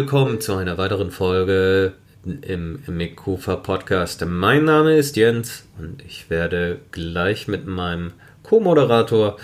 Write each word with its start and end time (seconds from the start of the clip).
willkommen 0.00 0.40
zu 0.40 0.54
einer 0.54 0.78
weiteren 0.78 1.10
Folge 1.10 1.92
im 2.24 2.82
Mikufa 2.86 3.56
Podcast. 3.56 4.24
Mein 4.24 4.64
Name 4.64 4.96
ist 4.96 5.14
Jens 5.14 5.64
und 5.78 6.02
ich 6.06 6.30
werde 6.30 6.78
gleich 6.90 7.48
mit 7.48 7.66
meinem 7.66 8.14
Co-Moderator 8.42 9.36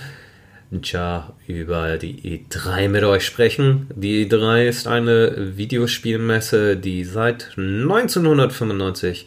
Ja 0.82 1.34
über 1.46 1.98
die 1.98 2.40
E3 2.48 2.88
mit 2.88 3.04
euch 3.04 3.26
sprechen. 3.26 3.88
Die 3.94 4.26
E3 4.26 4.66
ist 4.66 4.86
eine 4.86 5.58
Videospielmesse, 5.58 6.78
die 6.78 7.04
seit 7.04 7.50
1995 7.58 9.26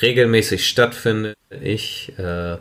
regelmäßig 0.00 0.68
stattfindet. 0.68 1.34
Ich 1.60 2.12
äh, 2.20 2.58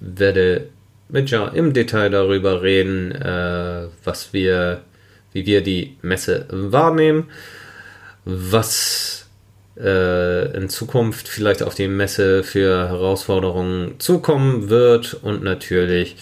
werde 0.00 0.66
mit 1.08 1.30
Ja 1.30 1.46
im 1.46 1.74
Detail 1.74 2.10
darüber 2.10 2.62
reden, 2.62 3.12
äh, 3.12 3.86
was 4.02 4.32
wir, 4.32 4.80
wie 5.34 5.44
wir 5.44 5.62
die 5.62 5.98
Messe 6.00 6.46
wahrnehmen, 6.48 7.28
was 8.24 9.26
äh, 9.76 10.56
in 10.56 10.70
Zukunft 10.70 11.28
vielleicht 11.28 11.62
auf 11.62 11.74
die 11.74 11.88
Messe 11.88 12.42
für 12.42 12.88
Herausforderungen 12.88 14.00
zukommen 14.00 14.70
wird 14.70 15.14
und 15.14 15.42
natürlich 15.42 16.16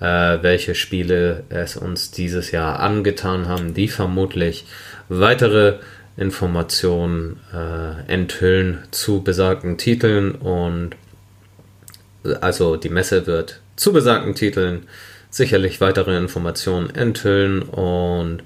äh, 0.00 0.38
welche 0.42 0.74
Spiele 0.74 1.44
es 1.48 1.76
uns 1.76 2.10
dieses 2.10 2.50
Jahr 2.50 2.80
angetan 2.80 3.48
haben, 3.48 3.72
die 3.72 3.88
vermutlich 3.88 4.66
weitere 5.08 5.78
Informationen 6.16 7.40
äh, 7.54 8.12
enthüllen 8.12 8.84
zu 8.90 9.22
besagten 9.22 9.78
Titeln 9.78 10.32
und 10.32 10.96
also 12.40 12.76
die 12.76 12.88
Messe 12.88 13.26
wird 13.26 13.60
zu 13.76 13.92
besagten 13.92 14.34
Titeln 14.34 14.88
sicherlich 15.36 15.80
weitere 15.80 16.16
Informationen 16.16 16.90
enthüllen 16.90 17.62
und 17.62 18.42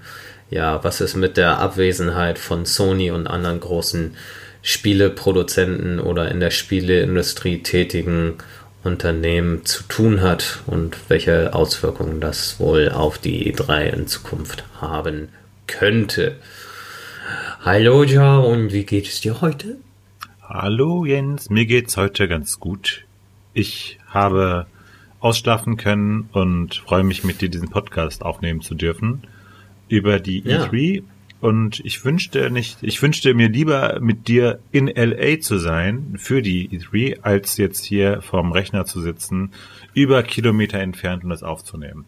ja, 0.50 0.82
was 0.82 1.00
es 1.00 1.14
mit 1.14 1.36
der 1.36 1.58
Abwesenheit 1.58 2.38
von 2.38 2.66
Sony 2.66 3.12
und 3.12 3.28
anderen 3.28 3.60
großen 3.60 4.16
Spieleproduzenten 4.62 6.00
oder 6.00 6.30
in 6.30 6.40
der 6.40 6.50
Spieleindustrie 6.50 7.62
tätigen 7.62 8.34
Unternehmen 8.82 9.64
zu 9.64 9.84
tun 9.84 10.20
hat 10.22 10.60
und 10.66 10.96
welche 11.08 11.54
Auswirkungen 11.54 12.20
das 12.20 12.58
wohl 12.58 12.88
auf 12.88 13.18
die 13.18 13.54
E3 13.54 13.90
in 13.90 14.06
Zukunft 14.08 14.64
haben 14.80 15.28
könnte. 15.66 16.36
Hallo 17.64 18.02
Ja, 18.02 18.38
und 18.38 18.72
wie 18.72 18.84
geht 18.84 19.06
es 19.06 19.20
dir 19.20 19.40
heute? 19.40 19.76
Hallo 20.42 21.04
Jens, 21.04 21.48
mir 21.50 21.66
geht's 21.66 21.96
heute 21.96 22.26
ganz 22.26 22.58
gut. 22.58 23.04
Ich 23.54 23.98
habe 24.08 24.66
ausschlafen 25.20 25.76
können 25.76 26.28
und 26.32 26.76
freue 26.76 27.04
mich 27.04 27.24
mit 27.24 27.40
dir 27.40 27.48
diesen 27.48 27.68
Podcast 27.68 28.22
aufnehmen 28.22 28.60
zu 28.62 28.74
dürfen 28.74 29.22
über 29.88 30.18
die 30.20 30.40
ja. 30.40 30.64
E3 30.64 31.02
und 31.40 31.80
ich 31.84 32.04
wünschte 32.04 32.50
nicht, 32.50 32.78
ich 32.82 33.00
wünschte 33.00 33.32
mir 33.32 33.48
lieber 33.48 33.98
mit 34.00 34.28
dir 34.28 34.58
in 34.72 34.88
LA 34.88 35.40
zu 35.40 35.58
sein 35.58 36.16
für 36.18 36.42
die 36.42 36.68
E3, 36.68 37.22
als 37.22 37.56
jetzt 37.56 37.84
hier 37.84 38.20
vorm 38.20 38.52
Rechner 38.52 38.84
zu 38.84 39.00
sitzen, 39.00 39.52
über 39.94 40.22
Kilometer 40.22 40.78
entfernt 40.78 41.24
und 41.24 41.30
das 41.30 41.42
aufzunehmen. 41.42 42.04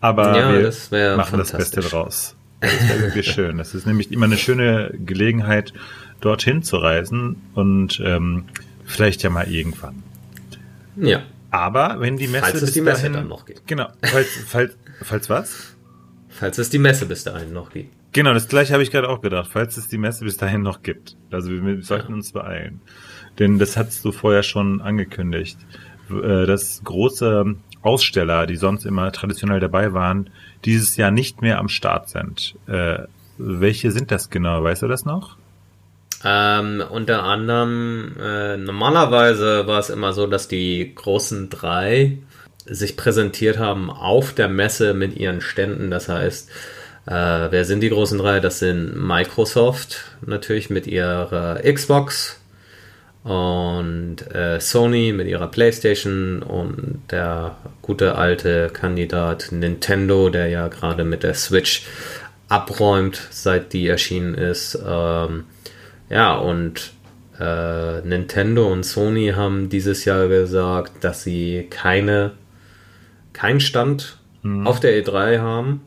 Aber 0.00 0.36
ja, 0.36 0.52
wir 0.52 0.62
das 0.62 0.90
machen 0.90 1.38
das 1.38 1.52
Beste 1.52 1.80
draus. 1.80 2.34
Das 2.60 2.88
wäre 2.88 3.00
wirklich 3.02 3.26
schön. 3.32 3.58
Das 3.58 3.72
ist 3.72 3.86
nämlich 3.86 4.10
immer 4.10 4.26
eine 4.26 4.36
schöne 4.36 4.92
Gelegenheit, 4.98 5.72
dorthin 6.20 6.64
zu 6.64 6.76
reisen 6.76 7.36
und 7.54 8.02
ähm, 8.04 8.44
vielleicht 8.84 9.22
ja 9.22 9.30
mal 9.30 9.48
irgendwann. 9.48 10.02
Ja. 10.96 11.22
Aber 11.52 12.00
wenn 12.00 12.16
die 12.16 12.28
Messe 12.28 12.46
falls 12.46 12.62
es 12.62 12.72
die 12.72 12.80
Messe 12.80 13.02
dahin, 13.02 13.12
dann 13.12 13.28
noch 13.28 13.44
geht. 13.44 13.66
Genau. 13.66 13.88
Falls, 14.02 14.28
falls, 14.46 14.76
falls 15.02 15.30
was? 15.30 15.76
Falls 16.30 16.56
es 16.56 16.70
die 16.70 16.78
Messe 16.78 17.04
bis 17.04 17.24
dahin 17.24 17.52
noch 17.52 17.70
geht. 17.70 17.90
Genau, 18.12 18.32
das 18.32 18.48
gleiche 18.48 18.72
habe 18.72 18.82
ich 18.82 18.90
gerade 18.90 19.08
auch 19.08 19.20
gedacht, 19.20 19.50
falls 19.52 19.76
es 19.76 19.86
die 19.86 19.98
Messe 19.98 20.24
bis 20.24 20.38
dahin 20.38 20.62
noch 20.62 20.82
gibt. 20.82 21.16
Also 21.30 21.50
wir 21.50 21.82
sollten 21.82 22.14
uns 22.14 22.32
beeilen. 22.32 22.80
Denn 23.38 23.58
das 23.58 23.76
hattest 23.76 24.02
du 24.04 24.12
vorher 24.12 24.42
schon 24.42 24.80
angekündigt. 24.80 25.58
Äh, 26.10 26.46
dass 26.46 26.82
große 26.84 27.54
Aussteller, 27.82 28.46
die 28.46 28.56
sonst 28.56 28.86
immer 28.86 29.12
traditionell 29.12 29.60
dabei 29.60 29.92
waren, 29.92 30.30
dieses 30.64 30.96
Jahr 30.96 31.10
nicht 31.10 31.42
mehr 31.42 31.58
am 31.58 31.68
Start 31.68 32.08
sind. 32.08 32.54
Äh, 32.66 33.00
welche 33.36 33.90
sind 33.90 34.10
das 34.10 34.30
genau? 34.30 34.64
Weißt 34.64 34.82
du 34.82 34.88
das 34.88 35.04
noch? 35.04 35.36
Ähm, 36.24 36.82
unter 36.88 37.24
anderem, 37.24 38.16
äh, 38.20 38.56
normalerweise 38.56 39.66
war 39.66 39.80
es 39.80 39.90
immer 39.90 40.12
so, 40.12 40.26
dass 40.26 40.48
die 40.48 40.92
großen 40.94 41.50
drei 41.50 42.18
sich 42.64 42.96
präsentiert 42.96 43.58
haben 43.58 43.90
auf 43.90 44.32
der 44.32 44.48
Messe 44.48 44.94
mit 44.94 45.16
ihren 45.16 45.40
Ständen. 45.40 45.90
Das 45.90 46.08
heißt, 46.08 46.48
äh, 47.06 47.12
wer 47.50 47.64
sind 47.64 47.80
die 47.80 47.90
großen 47.90 48.18
drei? 48.18 48.38
Das 48.38 48.60
sind 48.60 48.94
Microsoft 48.96 50.04
natürlich 50.24 50.70
mit 50.70 50.86
ihrer 50.86 51.60
Xbox 51.60 52.38
und 53.24 54.16
äh, 54.32 54.60
Sony 54.60 55.12
mit 55.12 55.26
ihrer 55.28 55.48
PlayStation 55.48 56.42
und 56.42 57.02
der 57.10 57.56
gute 57.80 58.16
alte 58.16 58.68
Kandidat 58.72 59.48
Nintendo, 59.50 60.28
der 60.28 60.48
ja 60.48 60.68
gerade 60.68 61.04
mit 61.04 61.22
der 61.22 61.34
Switch 61.34 61.86
abräumt, 62.48 63.20
seit 63.30 63.72
die 63.72 63.86
erschienen 63.88 64.34
ist. 64.34 64.78
Ähm, 64.86 65.44
ja, 66.12 66.34
und 66.36 66.92
äh, 67.40 68.00
Nintendo 68.02 68.70
und 68.70 68.84
Sony 68.84 69.32
haben 69.34 69.68
dieses 69.68 70.04
Jahr 70.04 70.28
gesagt, 70.28 71.02
dass 71.02 71.24
sie 71.24 71.66
keine 71.70 72.32
keinen 73.32 73.60
Stand 73.60 74.18
mhm. 74.42 74.66
auf 74.66 74.78
der 74.78 75.02
E3 75.02 75.38
haben 75.38 75.80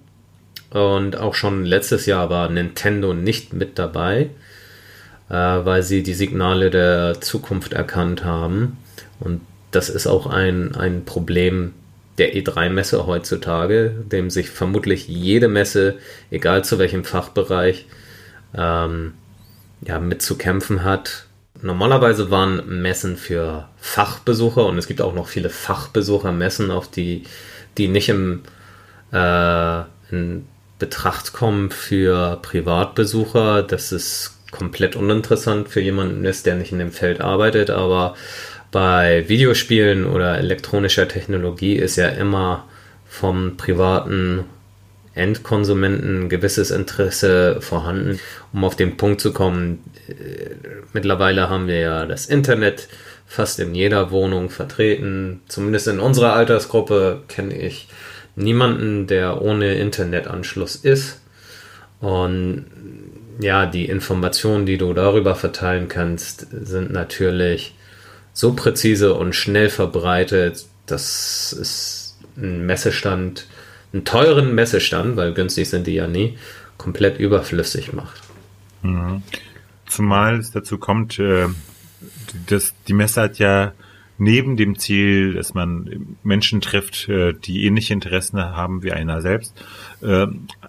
und 0.72 1.16
auch 1.16 1.36
schon 1.36 1.64
letztes 1.64 2.06
Jahr 2.06 2.30
war 2.30 2.50
Nintendo 2.50 3.14
nicht 3.14 3.54
mit 3.54 3.78
dabei, 3.78 4.32
äh, 5.30 5.34
weil 5.34 5.84
sie 5.84 6.04
die 6.04 6.14
Signale 6.14 6.72
der 6.72 7.22
Zukunft 7.22 7.74
erkannt 7.74 8.26
haben. 8.26 8.78
Und 9.20 9.42
das 9.72 9.90
ist 9.90 10.08
auch 10.08 10.26
ein, 10.26 10.76
ein 10.76 11.06
Problem 11.06 11.74
der 12.18 12.34
E3-Messe 12.34 13.06
heutzutage, 13.06 13.92
dem 14.12 14.30
sich 14.30 14.50
vermutlich 14.50 15.08
jede 15.08 15.48
Messe, 15.48 15.96
egal 16.32 16.64
zu 16.64 16.80
welchem 16.80 17.04
Fachbereich, 17.04 17.86
ähm, 18.58 19.14
ja, 19.86 20.00
mitzukämpfen 20.00 20.84
hat. 20.84 21.26
Normalerweise 21.62 22.32
waren 22.32 22.82
Messen 22.82 23.18
für 23.18 23.70
Fachbesucher 23.78 24.66
und 24.66 24.78
es 24.78 24.88
gibt 24.88 25.02
auch 25.02 25.14
noch 25.14 25.28
viele 25.28 25.50
Fachbesuchermessen, 25.50 26.72
auf 26.72 26.90
die, 26.90 27.24
die 27.78 27.88
nicht 27.88 28.10
im 28.10 28.44
äh, 29.12 29.82
in 30.12 30.48
Betracht 30.78 31.34
kommen 31.34 31.72
für 31.72 32.40
Privatbesucher. 32.42 33.64
Das 33.64 33.92
ist 33.92 34.38
komplett 34.52 34.96
uninteressant 34.96 35.70
für 35.70 35.82
jemanden 35.82 36.26
ist, 36.26 36.46
der 36.46 36.56
nicht 36.56 36.72
in 36.72 36.80
dem 36.80 36.92
Feld 36.92 37.22
arbeitet, 37.22 37.70
aber 37.70 38.16
bei 38.72 39.28
Videospielen 39.28 40.06
oder 40.06 40.38
elektronischer 40.38 41.08
Technologie 41.08 41.76
ist 41.76 41.96
ja 41.96 42.10
immer 42.10 42.66
vom 43.06 43.58
privaten 43.58 44.46
Endkonsumenten 45.16 46.24
ein 46.24 46.30
gewisses 46.30 46.72
Interesse 46.72 47.62
vorhanden. 47.62 48.20
Um 48.54 48.64
auf 48.64 48.76
den 48.76 48.98
Punkt 48.98 49.22
zu 49.22 49.34
kommen, 49.34 49.84
äh, 50.08 50.56
mittlerweile 50.94 51.50
haben 51.50 51.68
wir 51.68 51.80
ja 51.80 52.06
das 52.06 52.26
Internet 52.28 52.88
fast 53.26 53.60
in 53.60 53.74
jeder 53.74 54.12
Wohnung 54.12 54.50
vertreten. 54.50 55.42
Zumindest 55.48 55.88
in 55.88 56.00
unserer 56.00 56.34
Altersgruppe 56.34 57.24
kenne 57.28 57.58
ich 57.58 57.88
niemanden, 58.36 59.08
der 59.08 59.42
ohne 59.42 59.76
Internetanschluss 59.76 60.76
ist. 60.76 61.22
Und 62.02 62.66
ja, 63.40 63.66
die 63.66 63.86
Informationen, 63.86 64.66
die 64.66 64.78
du 64.78 64.94
darüber 64.94 65.36
verteilen 65.36 65.88
kannst, 65.88 66.48
sind 66.52 66.92
natürlich 66.92 67.74
so 68.34 68.54
präzise 68.54 69.14
und 69.14 69.34
schnell 69.34 69.70
verbreitet, 69.70 70.66
dass 70.86 71.54
es 71.54 72.18
ein 72.38 72.66
Messestand, 72.66 73.48
einen 73.96 74.04
teuren 74.04 74.54
Messestand, 74.54 75.16
weil 75.16 75.34
günstig 75.34 75.70
sind 75.70 75.88
die 75.88 75.96
ja 75.96 76.08
nie, 76.08 76.38
komplett 76.78 77.18
überflüssig 77.18 77.94
macht. 77.94 78.22
Mhm. 78.84 79.24
Zumal 79.88 80.40
es 80.40 80.52
dazu 80.52 80.78
kommt, 80.78 81.18
äh, 81.18 81.48
dass 82.48 82.74
die 82.88 82.94
Messe 82.94 83.22
hat 83.22 83.40
ja 83.40 83.72
neben 84.18 84.58
dem 84.58 84.78
Ziel, 84.78 85.34
dass 85.34 85.54
man 85.54 86.18
Menschen 86.24 86.60
trifft, 86.60 87.08
äh, 87.08 87.34
die 87.34 87.66
ähnliche 87.66 87.94
Interessen 87.94 88.40
haben 88.40 88.84
wie 88.84 88.92
einer 88.92 89.22
selbst, 89.22 89.54
äh, 90.02 90.28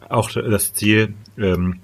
auch 0.08 0.31
das 0.31 0.73
Ziel, 0.73 1.14
ähm, 1.37 1.81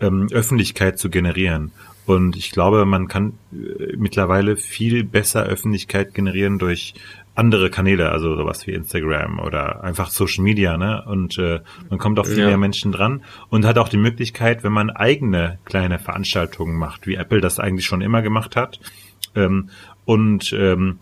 ähm, 0.00 0.28
Öffentlichkeit 0.30 0.98
zu 0.98 1.10
generieren. 1.10 1.72
Und 2.06 2.36
ich 2.36 2.50
glaube, 2.50 2.84
man 2.86 3.08
kann 3.08 3.34
äh, 3.52 3.96
mittlerweile 3.96 4.56
viel 4.56 5.04
besser 5.04 5.44
Öffentlichkeit 5.44 6.14
generieren 6.14 6.58
durch 6.58 6.94
andere 7.40 7.70
Kanäle, 7.70 8.12
also 8.12 8.36
sowas 8.36 8.66
wie 8.66 8.72
Instagram 8.72 9.40
oder 9.40 9.82
einfach 9.82 10.10
Social 10.10 10.44
Media, 10.44 10.76
ne? 10.76 11.02
Und 11.06 11.38
äh, 11.38 11.60
man 11.88 11.98
kommt 11.98 12.18
auf 12.18 12.28
viel 12.28 12.38
ja. 12.38 12.46
mehr 12.46 12.58
Menschen 12.58 12.92
dran 12.92 13.22
und 13.48 13.64
hat 13.64 13.78
auch 13.78 13.88
die 13.88 13.96
Möglichkeit, 13.96 14.62
wenn 14.62 14.72
man 14.72 14.90
eigene 14.90 15.58
kleine 15.64 15.98
Veranstaltungen 15.98 16.76
macht, 16.76 17.06
wie 17.06 17.14
Apple 17.14 17.40
das 17.40 17.58
eigentlich 17.58 17.86
schon 17.86 18.02
immer 18.02 18.22
gemacht 18.22 18.56
hat, 18.56 18.78
ähm, 19.34 19.70
und 20.04 20.52
ähm, 20.52 20.98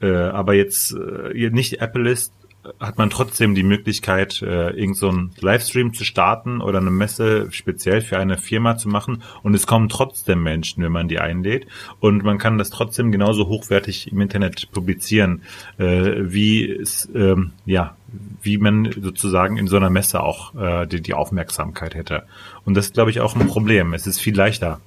äh, 0.00 0.12
aber 0.12 0.54
jetzt 0.54 0.94
äh, 0.94 1.50
nicht 1.50 1.80
Apple 1.80 2.08
ist, 2.08 2.32
hat 2.78 2.98
man 2.98 3.08
trotzdem 3.08 3.54
die 3.54 3.62
Möglichkeit, 3.62 4.42
äh, 4.42 4.70
irgend 4.70 4.96
so 4.96 5.12
Livestream 5.40 5.94
zu 5.94 6.04
starten 6.04 6.60
oder 6.60 6.78
eine 6.78 6.90
Messe 6.90 7.50
speziell 7.52 8.02
für 8.02 8.18
eine 8.18 8.36
Firma 8.36 8.76
zu 8.76 8.88
machen 8.88 9.22
und 9.42 9.54
es 9.54 9.66
kommen 9.66 9.88
trotzdem 9.88 10.42
Menschen, 10.42 10.82
wenn 10.82 10.92
man 10.92 11.08
die 11.08 11.18
einlädt 11.18 11.66
und 12.00 12.22
man 12.22 12.38
kann 12.38 12.58
das 12.58 12.68
trotzdem 12.70 13.12
genauso 13.12 13.48
hochwertig 13.48 14.12
im 14.12 14.20
Internet 14.20 14.70
publizieren, 14.72 15.42
äh, 15.78 16.12
wie 16.18 16.70
es, 16.70 17.08
ähm, 17.14 17.52
ja, 17.64 17.96
wie 18.42 18.58
man 18.58 18.90
sozusagen 19.00 19.56
in 19.56 19.66
so 19.66 19.76
einer 19.76 19.90
Messe 19.90 20.22
auch 20.22 20.54
äh, 20.54 20.86
die, 20.86 21.00
die 21.00 21.14
Aufmerksamkeit 21.14 21.94
hätte. 21.94 22.24
Und 22.64 22.76
das 22.76 22.86
ist, 22.86 22.94
glaube 22.94 23.10
ich, 23.10 23.20
auch 23.20 23.36
ein 23.36 23.46
Problem. 23.46 23.94
Es 23.94 24.06
ist 24.06 24.20
viel 24.20 24.36
leichter, 24.36 24.80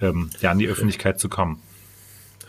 ähm, 0.00 0.30
ja, 0.40 0.50
an 0.50 0.58
die 0.58 0.68
Öffentlichkeit 0.68 1.20
zu 1.20 1.28
kommen. 1.28 1.60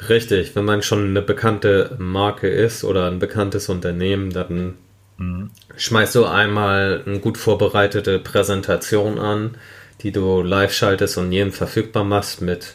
Richtig, 0.10 0.56
wenn 0.56 0.66
man 0.66 0.82
schon 0.82 1.08
eine 1.10 1.22
bekannte 1.22 1.96
Marke 1.98 2.48
ist 2.48 2.84
oder 2.84 3.08
ein 3.08 3.20
bekanntes 3.20 3.70
Unternehmen, 3.70 4.32
dann 4.32 4.76
mhm. 5.18 5.52
schmeißt 5.76 6.16
du 6.16 6.26
einmal 6.26 7.04
eine 7.06 7.20
gut 7.20 7.38
vorbereitete 7.38 8.20
Präsentation 8.20 9.20
an, 9.20 9.56
die 10.02 10.12
du 10.12 10.42
live 10.42 10.74
schaltest 10.74 11.18
und 11.18 11.32
jedem 11.32 11.52
verfügbar 11.52 12.04
machst 12.04 12.42
mit 12.42 12.74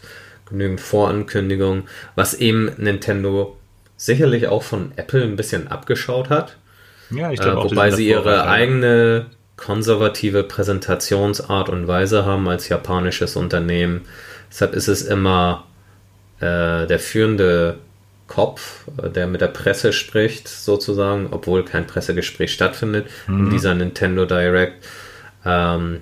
genügend 0.49 0.81
Vorankündigungen, 0.81 1.85
was 2.15 2.35
eben 2.35 2.71
Nintendo 2.79 3.57
sicherlich 3.97 4.47
auch 4.49 4.63
von 4.63 4.93
Apple 4.97 5.23
ein 5.23 5.37
bisschen 5.37 5.69
abgeschaut 5.69 6.31
hat. 6.31 6.57
Ja, 7.11 7.31
ich 7.31 7.41
glaube 7.41 7.67
äh, 7.67 7.71
Wobei 7.71 7.91
sie 7.91 8.09
ihre 8.09 8.47
eigene 8.47 9.27
konservative 9.57 10.45
Präsentationsart 10.45 11.69
und 11.69 11.89
Weise 11.89 12.25
haben 12.25 12.49
als 12.49 12.69
japanisches 12.69 13.37
Unternehmen. 13.37 14.03
Deshalb 14.51 14.73
ist 14.75 14.89
es 14.89 15.03
immer 15.03 15.65
äh, 16.41 16.87
der 16.87 16.99
führende 16.99 17.79
Kopf, 18.29 18.85
äh, 19.03 19.11
der 19.11 19.27
mit 19.27 19.41
der 19.41 19.49
Presse 19.49 19.93
spricht, 19.93 20.47
sozusagen, 20.47 21.29
obwohl 21.31 21.65
kein 21.65 21.87
Pressegespräch 21.87 22.53
stattfindet 22.53 23.07
mhm. 23.27 23.47
in 23.47 23.51
dieser 23.51 23.75
Nintendo 23.75 24.27
Direct. 24.27 24.85
Ähm, 25.45 26.01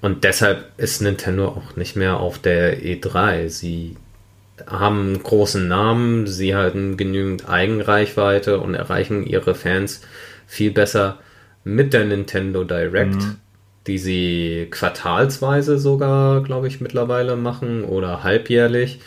und 0.00 0.24
deshalb 0.24 0.66
ist 0.76 1.00
Nintendo 1.00 1.48
auch 1.48 1.76
nicht 1.76 1.96
mehr 1.96 2.20
auf 2.20 2.38
der 2.38 2.80
E3. 2.82 3.48
Sie 3.48 3.96
haben 4.66 5.00
einen 5.00 5.22
großen 5.22 5.66
Namen, 5.66 6.26
sie 6.26 6.54
halten 6.54 6.96
genügend 6.96 7.48
Eigenreichweite 7.48 8.60
und 8.60 8.74
erreichen 8.74 9.24
ihre 9.26 9.54
Fans 9.54 10.02
viel 10.46 10.70
besser 10.70 11.18
mit 11.64 11.92
der 11.92 12.04
Nintendo 12.04 12.64
Direct, 12.64 13.14
mhm. 13.14 13.36
die 13.86 13.98
sie 13.98 14.68
quartalsweise 14.70 15.78
sogar, 15.78 16.42
glaube 16.42 16.68
ich, 16.68 16.80
mittlerweile 16.80 17.36
machen 17.36 17.84
oder 17.84 18.22
halbjährlich 18.22 19.00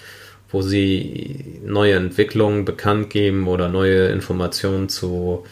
wo 0.51 0.61
sie 0.61 1.59
neue 1.65 1.95
Entwicklungen 1.95 2.65
bekannt 2.65 3.09
geben 3.09 3.47
oder 3.47 3.69
neue 3.69 4.07
Informationen 4.07 4.89
zu 4.89 5.45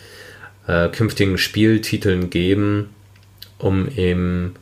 äh, 0.68 0.90
künftigen 0.90 1.38
Spieltiteln 1.38 2.30
geben, 2.30 2.90
um 3.58 3.88
eben 3.96 4.56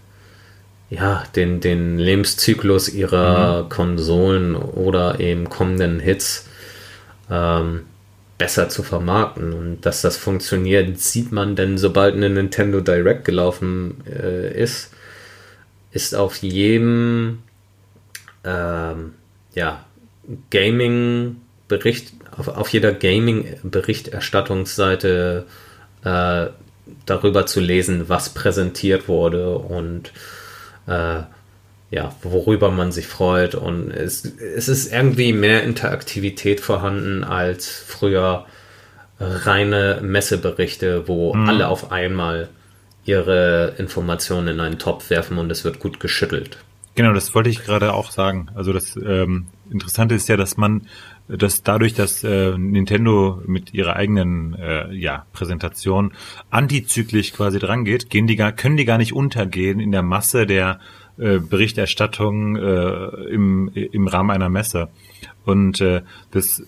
ja, 0.90 1.24
den, 1.36 1.60
den 1.60 1.98
Lebenszyklus 1.98 2.90
ihrer 2.90 3.64
mhm. 3.64 3.70
Konsolen 3.70 4.56
oder 4.56 5.20
eben 5.20 5.50
kommenden 5.50 6.00
Hits 6.00 6.48
ähm, 7.30 7.82
besser 8.38 8.70
zu 8.70 8.84
vermarkten. 8.84 9.54
Und 9.54 9.82
dass 9.86 10.02
das 10.02 10.18
funktioniert, 10.18 11.00
sieht 11.00 11.32
man 11.32 11.56
denn, 11.56 11.78
sobald 11.78 12.16
eine 12.16 12.30
Nintendo 12.30 12.80
Direct 12.80 13.26
gelaufen 13.26 14.04
äh, 14.08 14.54
ist, 14.58 14.94
ist 15.92 16.16
auf 16.16 16.38
jedem 16.38 17.40
ähm, 18.44 19.14
ja, 19.56 19.84
Gaming-Bericht, 20.50 22.14
auf, 22.38 22.48
auf 22.48 22.70
jeder 22.70 22.94
Gaming-Berichterstattungsseite 22.94 25.46
äh, 26.04 26.48
darüber 27.06 27.46
zu 27.46 27.60
lesen, 27.60 28.10
was 28.10 28.30
präsentiert 28.30 29.08
wurde 29.08 29.58
und 29.58 30.12
äh, 30.88 31.22
ja, 31.90 32.14
worüber 32.22 32.70
man 32.70 32.92
sich 32.92 33.08
freut. 33.08 33.56
Und 33.56 33.92
es, 33.92 34.26
es 34.26 34.68
ist 34.68 34.92
irgendwie 34.92 35.34
mehr 35.34 35.64
Interaktivität 35.64 36.60
vorhanden 36.60 37.24
als 37.24 37.70
früher 37.70 38.46
reine 39.20 40.00
Messeberichte, 40.02 41.08
wo 41.08 41.34
mhm. 41.34 41.50
alle 41.50 41.68
auf 41.68 41.92
einmal 41.92 42.50
ihre 43.06 43.74
Informationen 43.78 44.50
in 44.50 44.60
einen 44.60 44.80
Topf 44.80 45.10
werfen 45.10 45.38
und 45.38 45.50
es 45.50 45.64
wird 45.64 45.80
gut 45.80 46.00
geschüttelt. 46.00 46.58
Genau, 46.96 47.14
das 47.14 47.34
wollte 47.34 47.50
ich 47.50 47.64
gerade 47.64 47.94
auch 47.94 48.12
sagen. 48.12 48.50
Also 48.54 48.74
das 48.74 48.98
ähm, 48.98 49.48
Interessante 49.70 50.16
ist 50.16 50.30
ja, 50.30 50.38
dass 50.38 50.58
man, 50.58 50.88
dass 51.28 51.64
dadurch, 51.64 51.94
dass 51.94 52.24
äh, 52.24 52.58
Nintendo 52.58 53.42
mit 53.46 53.74
ihrer 53.74 53.96
eigenen 53.96 54.54
äh, 54.54 54.94
ja, 54.94 55.26
Präsentation 55.34 56.14
antizyklisch 56.50 57.34
quasi 57.34 57.60
drangeht, 57.60 58.10
gehen 58.10 58.28
die 58.28 58.36
gar, 58.36 58.52
können 58.52 58.78
die 58.78 58.86
gar 58.86 58.98
nicht 58.98 59.14
untergehen 59.14 59.80
in 59.80 59.92
der 59.92 60.04
Masse 60.04 60.46
der 60.46 60.80
äh, 61.18 61.40
Berichterstattung 61.40 62.56
äh, 62.56 63.06
im, 63.30 63.70
im 63.74 64.08
Rahmen 64.08 64.32
einer 64.32 64.50
Messe. 64.50 64.90
Und 65.46 65.82
äh, 65.82 66.02
das 66.32 66.64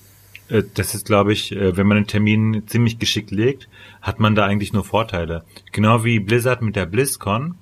äh, 0.49 0.63
das 0.73 0.95
ist, 0.95 1.05
glaube 1.05 1.33
ich, 1.33 1.51
äh, 1.51 1.77
wenn 1.77 1.87
man 1.87 1.97
den 1.97 2.07
Termin 2.07 2.63
ziemlich 2.67 2.99
geschickt 2.99 3.31
legt, 3.31 3.69
hat 4.01 4.19
man 4.19 4.35
da 4.35 4.45
eigentlich 4.45 4.73
nur 4.73 4.83
Vorteile. 4.83 5.43
Genau 5.71 6.03
wie 6.03 6.19
Blizzard 6.19 6.61
mit 6.61 6.75
der 6.75 6.85
BlizzCon 6.85 7.55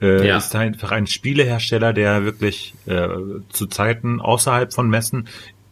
äh, 0.00 0.26
ja. 0.26 0.36
ist 0.36 0.54
einfach 0.54 0.92
ein 0.92 1.06
Spielehersteller, 1.06 1.92
der 1.92 2.24
wirklich 2.24 2.74
äh, 2.86 3.08
zu 3.50 3.66
Zeiten 3.66 4.20
außerhalb 4.20 4.72
von 4.72 4.88
Messen 4.90 5.28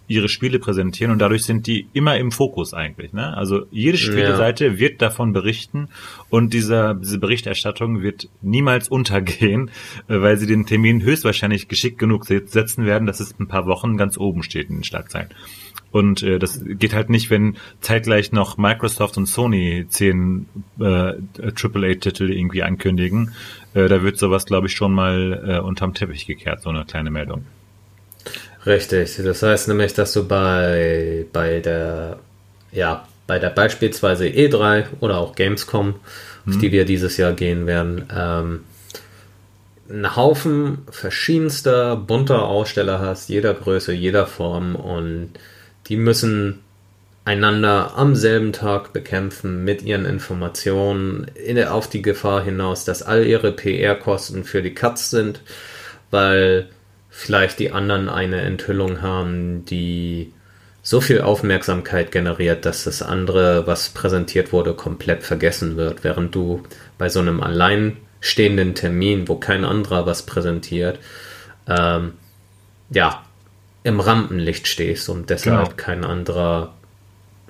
ihre 0.07 0.29
Spiele 0.29 0.59
präsentieren 0.59 1.13
und 1.13 1.19
dadurch 1.19 1.45
sind 1.45 1.67
die 1.67 1.87
immer 1.93 2.17
im 2.19 2.31
Fokus 2.31 2.75
eigentlich. 2.75 3.13
Ne? 3.13 3.37
Also 3.37 3.67
jede 3.71 3.99
Spieleseite 3.99 4.67
ja. 4.67 4.79
wird 4.79 5.01
davon 5.03 5.33
berichten 5.33 5.89
und 6.31 6.53
dieser, 6.53 6.95
diese 6.95 7.19
Berichterstattung 7.19 8.03
wird 8.03 8.29
niemals 8.43 8.89
untergehen, 8.89 9.71
äh, 10.09 10.21
weil 10.21 10.37
sie 10.37 10.47
den 10.47 10.67
Termin 10.67 11.03
höchstwahrscheinlich 11.03 11.69
geschickt 11.69 11.99
genug 11.99 12.27
setzen 12.27 12.85
werden, 12.85 13.07
dass 13.07 13.21
es 13.21 13.39
ein 13.39 13.49
paar 13.49 13.67
Wochen 13.67 13.97
ganz 13.97 14.19
oben 14.19 14.43
steht 14.43 14.69
in 14.69 14.77
den 14.77 14.85
Schlagzeilen. 14.85 15.31
Und 15.95 16.25
äh, 16.25 16.41
das 16.41 16.61
geht 16.65 16.93
halt 16.93 17.09
nicht, 17.09 17.31
wenn 17.31 17.57
zeitgleich 17.81 18.33
noch 18.33 18.57
Microsoft 18.59 19.17
und 19.17 19.27
Sony 19.27 19.87
zehn 19.89 20.47
äh, 20.81 20.83
AAA-Titel 20.83 22.33
irgendwie 22.33 22.65
ankündigen. 22.65 23.31
Äh, 23.75 23.87
da 23.87 24.03
wird 24.03 24.19
sowas, 24.19 24.45
glaube 24.45 24.67
ich, 24.67 24.75
schon 24.75 24.93
mal 24.93 25.45
äh, 25.47 25.59
unterm 25.61 25.95
Teppich 25.95 26.27
gekehrt, 26.27 26.63
so 26.63 26.71
eine 26.71 26.85
kleine 26.85 27.13
Meldung. 27.13 27.45
Richtig. 28.67 29.17
Das 29.23 29.43
heißt 29.43 29.69
nämlich, 29.69 29.93
dass 29.95 30.13
du 30.13 30.27
bei, 30.27 31.27
bei 31.33 31.61
der, 31.61 32.19
ja, 32.73 33.07
bei 33.27 33.39
der 33.39 33.51
beispielsweise 33.51 34.27
E3 34.27 34.85
oder 35.01 35.19
auch 35.19 35.35
Gamescom, 35.35 35.97
auf 36.47 36.59
die 36.59 36.69
mhm. 36.69 36.73
wir 36.73 36.85
dieses 36.85 37.17
Jahr 37.17 37.33
gehen 37.33 37.67
werden, 37.67 38.09
ähm, 38.15 38.61
einen 39.89 40.17
Haufen 40.17 40.79
verschiedenster 40.91 41.97
bunter 41.97 42.45
Aussteller 42.45 43.01
hast, 43.01 43.29
jeder 43.29 43.53
Größe, 43.53 43.93
jeder 43.93 44.27
Form 44.27 44.77
und 44.77 45.31
die 45.87 45.97
müssen 45.97 46.61
einander 47.27 47.93
am 47.97 48.15
selben 48.15 48.53
Tag 48.53 48.93
bekämpfen 48.93 49.65
mit 49.65 49.83
ihren 49.83 50.05
Informationen 50.05 51.27
in, 51.35 51.63
auf 51.65 51.89
die 51.89 52.03
Gefahr 52.03 52.43
hinaus, 52.43 52.85
dass 52.85 53.03
all 53.03 53.27
ihre 53.27 53.53
PR-Kosten 53.53 54.45
für 54.45 54.63
die 54.63 54.75
Katz 54.75 55.11
sind, 55.11 55.41
weil 56.11 56.69
vielleicht 57.17 57.61
die 57.61 57.71
anderen 57.71 58.09
eine 58.09 58.41
Enthüllung 58.41 59.01
haben, 59.01 59.65
die 59.67 60.33
so 60.83 61.01
viel 61.01 61.21
Aufmerksamkeit 61.21 62.11
generiert, 62.11 62.67
dass 62.67 62.85
das 62.85 63.03
andere, 63.03 63.69
was 63.69 63.89
präsentiert 63.91 64.53
wurde, 64.53 64.75
komplett 64.75 65.23
vergessen 65.23 65.77
wird, 65.77 66.03
während 66.03 66.35
du 66.35 66.65
bei 66.99 67.09
so 67.09 67.21
einem 67.21 67.41
alleinstehenden 67.41 68.75
Termin, 68.75 69.29
wo 69.29 69.37
kein 69.37 69.65
anderer 69.65 70.07
was 70.07 70.27
präsentiert, 70.27 70.99
ähm, 71.69 72.15
ja, 72.91 73.25
im 73.85 74.01
Rampenlicht 74.01 74.67
stehst 74.67 75.09
und 75.09 75.31
deshalb 75.31 75.69
genau. 75.69 75.77
kein 75.77 76.05
anderer 76.05 76.75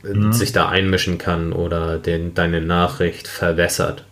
äh, 0.05 0.09
mhm. 0.09 0.33
sich 0.33 0.53
da 0.53 0.69
einmischen 0.69 1.17
kann 1.17 1.53
oder 1.55 1.99
den, 1.99 2.35
deine 2.35 2.61
Nachricht 2.61 3.27
verwässert. 3.29 4.05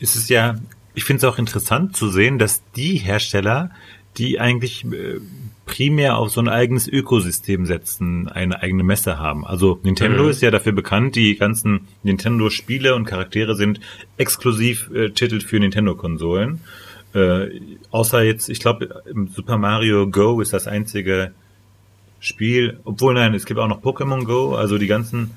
Es 0.00 0.14
ist 0.14 0.30
ja, 0.30 0.54
ich 0.94 1.04
finde 1.04 1.26
es 1.26 1.32
auch 1.32 1.38
interessant 1.38 1.96
zu 1.96 2.08
sehen, 2.08 2.38
dass 2.38 2.62
die 2.76 2.94
Hersteller, 2.94 3.70
die 4.18 4.40
eigentlich 4.40 4.84
äh, 4.84 5.20
primär 5.66 6.18
auf 6.18 6.30
so 6.30 6.40
ein 6.40 6.48
eigenes 6.48 6.88
Ökosystem 6.88 7.66
setzen, 7.66 8.28
eine 8.28 8.62
eigene 8.62 8.82
Messe 8.82 9.18
haben. 9.18 9.46
Also 9.46 9.80
Nintendo 9.82 10.24
mhm. 10.24 10.30
ist 10.30 10.42
ja 10.42 10.50
dafür 10.50 10.72
bekannt, 10.72 11.16
die 11.16 11.36
ganzen 11.36 11.88
Nintendo-Spiele 12.02 12.94
und 12.94 13.04
Charaktere 13.04 13.54
sind 13.54 13.80
exklusiv 14.16 14.90
äh, 14.92 15.10
Titel 15.10 15.40
für 15.40 15.58
Nintendo-Konsolen. 15.60 16.60
Äh, 17.14 17.60
außer 17.90 18.22
jetzt, 18.22 18.48
ich 18.48 18.60
glaube, 18.60 19.02
im 19.06 19.28
Super 19.28 19.58
Mario 19.58 20.08
Go 20.08 20.40
ist 20.40 20.52
das 20.52 20.66
einzige 20.66 21.32
Spiel, 22.20 22.78
obwohl 22.84 23.14
nein, 23.14 23.34
es 23.34 23.46
gibt 23.46 23.58
auch 23.58 23.68
noch 23.68 23.82
Pokémon 23.82 24.24
Go, 24.24 24.54
also 24.54 24.78
die 24.78 24.86
ganzen, 24.86 25.32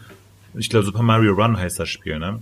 ich 0.54 0.70
glaube 0.70 0.86
Super 0.86 1.02
Mario 1.04 1.34
Run 1.34 1.58
heißt 1.58 1.80
das 1.80 1.90
Spiel, 1.90 2.20
ne? 2.20 2.40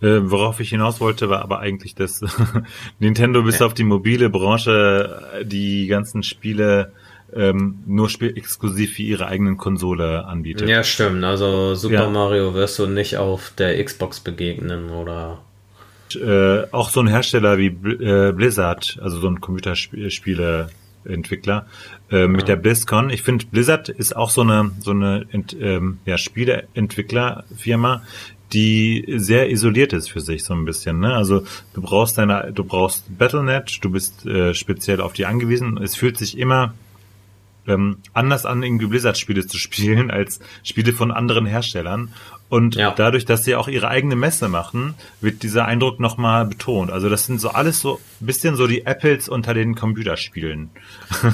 Äh, 0.00 0.30
worauf 0.30 0.60
ich 0.60 0.70
hinaus 0.70 1.00
wollte, 1.00 1.28
war 1.28 1.42
aber 1.42 1.58
eigentlich, 1.58 1.94
dass 1.94 2.22
Nintendo 2.98 3.42
bis 3.42 3.58
ja. 3.58 3.66
auf 3.66 3.74
die 3.74 3.84
mobile 3.84 4.30
Branche 4.30 5.42
die 5.44 5.86
ganzen 5.88 6.22
Spiele 6.22 6.92
ähm, 7.34 7.80
nur 7.86 8.08
Spiel 8.08 8.36
exklusiv 8.36 8.94
für 8.94 9.02
ihre 9.02 9.26
eigenen 9.26 9.56
Konsole 9.56 10.24
anbietet. 10.24 10.68
Ja, 10.68 10.84
stimmt. 10.84 11.24
Also 11.24 11.74
Super 11.74 11.94
ja. 11.94 12.08
Mario 12.08 12.54
wirst 12.54 12.78
du 12.78 12.86
nicht 12.86 13.16
auf 13.16 13.52
der 13.56 13.84
Xbox 13.84 14.20
begegnen 14.20 14.90
oder 14.90 15.40
äh, 16.14 16.62
auch 16.72 16.90
so 16.90 17.00
ein 17.00 17.06
Hersteller 17.06 17.56
wie 17.58 17.66
äh, 17.66 18.32
Blizzard, 18.32 18.98
also 19.02 19.18
so 19.18 19.28
ein 19.28 19.42
Computerspieleentwickler, 19.42 21.66
äh, 22.10 22.26
mit 22.26 22.40
ja. 22.42 22.46
der 22.46 22.56
BlizzCon. 22.56 23.10
Ich 23.10 23.22
finde, 23.22 23.44
Blizzard 23.46 23.88
ist 23.90 24.16
auch 24.16 24.30
so 24.30 24.40
eine 24.40 24.70
so 24.80 24.92
eine 24.92 25.26
Ent, 25.30 25.54
ähm, 25.60 25.98
ja, 26.06 26.16
Spieleentwicklerfirma, 26.16 28.02
die 28.52 29.04
sehr 29.16 29.50
isoliert 29.50 29.92
ist 29.92 30.10
für 30.10 30.20
sich 30.20 30.44
so 30.44 30.54
ein 30.54 30.64
bisschen. 30.64 31.00
Ne? 31.00 31.14
Also 31.14 31.44
du 31.74 31.82
brauchst 31.82 32.18
deine, 32.18 32.52
du 32.52 32.64
brauchst 32.64 33.04
Battle.net, 33.18 33.78
du 33.82 33.90
bist 33.90 34.26
äh, 34.26 34.54
speziell 34.54 35.00
auf 35.00 35.12
die 35.12 35.26
angewiesen. 35.26 35.78
Es 35.82 35.94
fühlt 35.94 36.16
sich 36.16 36.38
immer 36.38 36.74
ähm, 37.66 37.98
anders 38.14 38.46
an, 38.46 38.62
irgendwie 38.62 38.86
Blizzard-Spiele 38.86 39.46
zu 39.46 39.58
spielen 39.58 40.10
als 40.10 40.40
Spiele 40.62 40.92
von 40.92 41.10
anderen 41.10 41.46
Herstellern. 41.46 42.12
Und 42.48 42.76
ja. 42.76 42.94
dadurch, 42.96 43.26
dass 43.26 43.44
sie 43.44 43.56
auch 43.56 43.68
ihre 43.68 43.88
eigene 43.88 44.16
Messe 44.16 44.48
machen, 44.48 44.94
wird 45.20 45.42
dieser 45.42 45.66
Eindruck 45.66 46.00
nochmal 46.00 46.46
betont. 46.46 46.90
Also 46.90 47.10
das 47.10 47.26
sind 47.26 47.40
so 47.40 47.50
alles 47.50 47.80
so 47.80 48.00
ein 48.20 48.26
bisschen 48.26 48.56
so 48.56 48.66
die 48.66 48.86
Apples 48.86 49.28
unter 49.28 49.52
den 49.52 49.74
Computerspielen. 49.74 50.70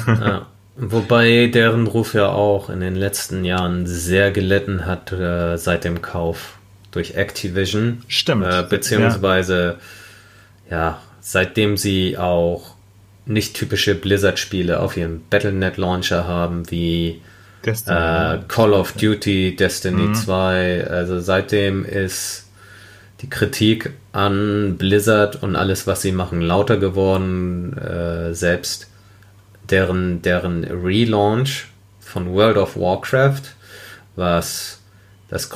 Ja. 0.07 0.47
Wobei 0.77 1.47
deren 1.47 1.87
Ruf 1.87 2.15
ja 2.15 2.31
auch 2.31 2.69
in 2.69 2.81
den 2.81 2.97
letzten 2.97 3.45
Jahren 3.45 3.87
sehr 3.87 4.33
gelitten 4.33 4.87
hat 4.87 5.13
äh, 5.13 5.57
seit 5.57 5.85
dem 5.85 6.03
Kauf 6.03 6.59
durch 6.95 7.15
Activision. 7.17 8.03
Stimmt. 8.09 8.47
Äh, 8.47 8.65
beziehungsweise, 8.69 9.79
ja. 10.71 10.77
ja, 10.77 11.03
seitdem 11.21 11.77
sie 11.77 12.17
auch 12.17 12.75
nicht 13.27 13.55
typische 13.55 13.95
Blizzard-Spiele 13.95 14.81
auf 14.81 14.97
ihrem 14.97 15.23
Battlenet 15.31 15.77
Launcher 15.77 16.27
haben, 16.27 16.71
wie 16.71 17.23
äh, 17.67 18.39
Call 18.49 18.73
of 18.73 18.93
Duty, 18.93 19.57
Destiny 19.57 20.09
mhm. 20.09 20.15
2. 20.15 20.87
Also 20.87 21.21
seitdem 21.21 21.85
ist 21.85 22.47
die 23.23 23.31
Kritik 23.31 23.93
an 24.13 24.77
Blizzard 24.77 25.43
und 25.43 25.57
alles, 25.57 25.87
was 25.87 26.03
sie 26.03 26.13
machen, 26.13 26.41
lauter 26.43 26.77
geworden. 26.77 27.77
Äh, 27.79 28.35
selbst 28.35 28.89
deren, 29.71 30.21
deren 30.21 30.65
Relaunch 30.65 31.69
von 32.01 32.33
World 32.35 32.59
of 32.59 32.77
Warcraft, 32.77 33.43
was 34.15 34.81
das 35.35 35.51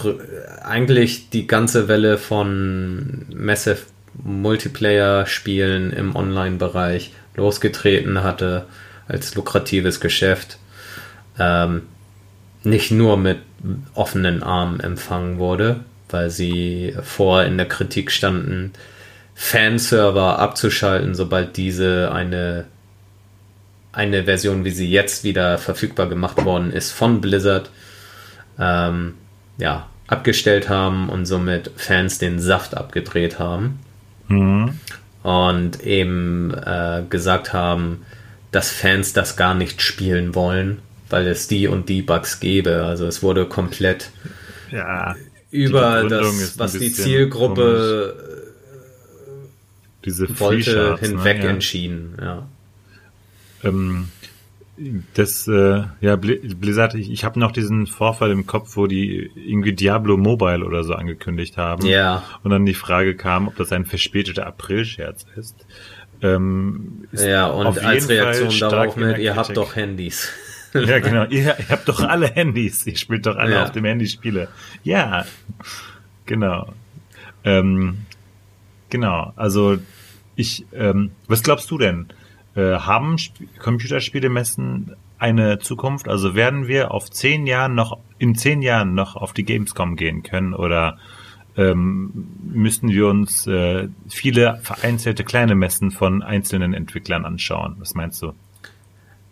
eigentlich 0.65 1.31
die 1.31 1.47
ganze 1.47 1.87
Welle 1.87 2.19
von 2.19 3.27
Massive 3.33 3.83
Multiplayer-Spielen 4.25 5.93
im 5.93 6.17
Online-Bereich 6.17 7.13
losgetreten 7.37 8.25
hatte 8.25 8.67
als 9.07 9.37
lukratives 9.37 10.01
Geschäft, 10.01 10.59
ähm, 11.39 11.83
nicht 12.65 12.91
nur 12.91 13.17
mit 13.19 13.39
offenen 13.95 14.43
Armen 14.43 14.81
empfangen 14.81 15.39
wurde, 15.39 15.85
weil 16.09 16.31
sie 16.31 16.97
vor 17.05 17.45
in 17.45 17.57
der 17.57 17.69
Kritik 17.69 18.11
standen, 18.11 18.73
Fanserver 19.37 20.41
abzuschalten, 20.41 21.15
sobald 21.15 21.57
diese 21.57 22.11
eine, 22.11 22.65
eine 23.93 24.25
Version, 24.25 24.65
wie 24.65 24.73
sie 24.73 24.91
jetzt 24.91 25.23
wieder 25.23 25.57
verfügbar 25.57 26.09
gemacht 26.09 26.45
worden 26.45 26.73
ist, 26.73 26.91
von 26.91 27.21
Blizzard, 27.21 27.71
ähm, 28.59 29.15
ja, 29.59 29.87
abgestellt 30.07 30.69
haben 30.69 31.11
und 31.11 31.27
somit 31.27 31.71
Fans 31.77 32.19
den 32.19 32.41
Saft 32.41 32.77
abgedreht 32.77 33.39
haben. 33.39 33.79
Mhm 34.29 34.79
und 35.23 35.83
eben 35.83 36.55
äh, 36.55 37.03
gesagt 37.11 37.53
haben, 37.53 38.05
dass 38.51 38.71
Fans 38.71 39.13
das 39.13 39.37
gar 39.37 39.55
nicht 39.55 39.83
spielen 39.83 40.35
wollen, 40.35 40.79
weil 41.11 41.27
es 41.27 41.49
die 41.49 41.67
und 41.69 41.89
die 41.89 42.03
Bugs 42.03 42.41
gäbe. 42.41 42.85
Also 42.85 43.07
es 43.07 43.23
wurde 43.23 43.47
komplett 43.47 44.11
ja, 44.71 45.17
über 45.51 46.05
das, 46.09 46.59
was 46.59 46.73
die 46.73 46.93
Zielgruppe 46.93 48.15
komisch. 48.17 48.35
Diese 50.05 50.41
wollte, 50.41 50.97
hinweg 50.99 51.39
ne? 51.39 51.45
ja. 51.45 51.51
entschieden. 51.51 52.17
Ja. 52.21 52.49
Ähm, 53.65 54.09
das, 55.15 55.49
äh, 55.49 55.83
ja, 56.01 56.17
Blizzard, 56.17 56.95
ich, 56.95 57.11
ich 57.11 57.25
habe 57.25 57.39
noch 57.41 57.53
diesen 57.53 57.87
Vorfall 57.87 58.31
im 58.31 58.47
Kopf, 58.47 58.77
wo 58.77 58.87
die 58.87 59.31
irgendwie 59.35 59.73
Diablo 59.73 60.17
Mobile 60.17 60.65
oder 60.65 60.85
so 60.85 60.95
angekündigt 60.95 61.57
haben. 61.57 61.87
Ja. 61.87 62.23
Und 62.43 62.51
dann 62.51 62.65
die 62.65 62.75
Frage 62.75 63.17
kam, 63.17 63.49
ob 63.49 63.57
das 63.57 63.73
ein 63.73 63.87
verspäteter 63.87 64.47
April-Scherz 64.47 65.27
ist. 65.37 65.67
Ähm, 66.23 67.07
ist 67.13 67.25
ja, 67.25 67.47
und 67.47 67.79
als 67.85 68.09
Reaktion 68.09 68.71
darauf 68.71 68.97
mit, 68.97 69.19
ihr 69.19 69.37
habt 69.37 69.57
doch 69.57 69.77
Handys. 69.77 70.33
ja, 70.75 70.99
genau, 70.99 71.25
ihr, 71.31 71.57
ihr, 71.59 71.69
habt 71.69 71.89
doch 71.89 72.01
alle 72.01 72.29
Handys. 72.29 72.87
Ihr 72.87 72.97
spielt 72.97 73.27
doch 73.27 73.37
alle 73.37 73.55
ja. 73.55 73.63
auf 73.65 73.73
dem 73.73 73.85
Handy 73.85 74.07
Spiele. 74.07 74.49
Ja, 74.83 75.25
genau. 76.27 76.73
Ähm, 77.45 77.99
genau, 78.91 79.33
also 79.37 79.79
ich, 80.37 80.67
ähm, 80.73 81.13
was 81.27 81.43
glaubst 81.43 81.71
du 81.71 81.79
denn? 81.79 82.09
Äh, 82.59 82.81
haben 82.81 83.15
Sp 83.23 83.47
Computerspielemessen 83.61 84.97
eine 85.17 85.61
Zukunft? 85.61 86.09
Also 86.09 86.35
werden 86.35 86.67
wir 86.67 86.91
auf 86.91 87.09
zehn 87.09 87.47
Jahren 87.47 87.77
noch, 87.77 88.01
in 88.19 88.35
zehn 88.35 88.63
Jahren 88.63 88.95
noch 88.95 89.15
auf 89.15 89.33
die 89.33 89.45
Gamescom 89.45 89.95
gehen 89.95 90.25
können 90.25 90.55
oder 90.55 90.99
ähm, 91.57 92.27
müssten 92.43 92.89
wir 92.89 93.07
uns 93.07 93.47
äh, 93.47 93.87
viele 94.09 94.59
vereinzelte 94.61 95.23
kleine 95.23 95.55
Messen 95.55 95.93
von 95.93 96.21
einzelnen 96.25 96.75
Entwicklern 96.75 97.25
anschauen? 97.25 97.77
Was 97.79 97.95
meinst 97.95 98.23
du? 98.23 98.33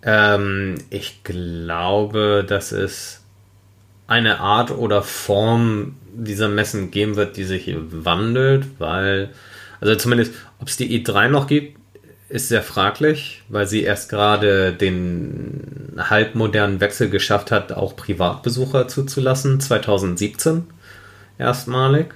Ähm, 0.03 0.77
ich 0.91 1.25
glaube, 1.25 2.47
dass 2.49 2.71
es 2.71 3.25
eine 4.07 4.39
Art 4.39 4.71
oder 4.71 5.03
Form 5.03 5.97
dieser 6.15 6.49
Messen 6.49 6.93
geben 6.93 7.17
wird, 7.17 7.37
die 7.37 7.45
sich 7.45 7.75
wandelt, 7.77 8.67
weil, 8.79 9.31
also 9.81 9.97
zumindest, 9.97 10.33
ob 10.61 10.69
es 10.69 10.77
die 10.77 11.05
E3 11.05 11.29
noch 11.29 11.49
gibt, 11.49 11.76
ist 12.29 12.49
sehr 12.49 12.63
fraglich, 12.63 13.43
weil 13.49 13.67
sie 13.67 13.83
erst 13.83 14.09
gerade 14.09 14.73
den 14.73 15.93
halbmodernen 15.97 16.81
Wechsel 16.81 17.09
geschafft 17.09 17.53
hat, 17.53 17.73
auch 17.73 17.95
Privatbesucher 17.95 18.89
zuzulassen, 18.89 19.61
2017 19.61 20.65
erstmalig. 21.39 22.15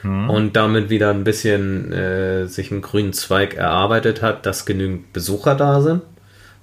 Hm. 0.00 0.30
Und 0.30 0.56
damit 0.56 0.90
wieder 0.90 1.10
ein 1.10 1.24
bisschen 1.24 1.92
äh, 1.92 2.46
sich 2.46 2.70
einen 2.70 2.82
grünen 2.82 3.12
Zweig 3.12 3.54
erarbeitet 3.54 4.22
hat, 4.22 4.46
dass 4.46 4.66
genügend 4.66 5.12
Besucher 5.12 5.54
da 5.54 5.80
sind, 5.80 6.02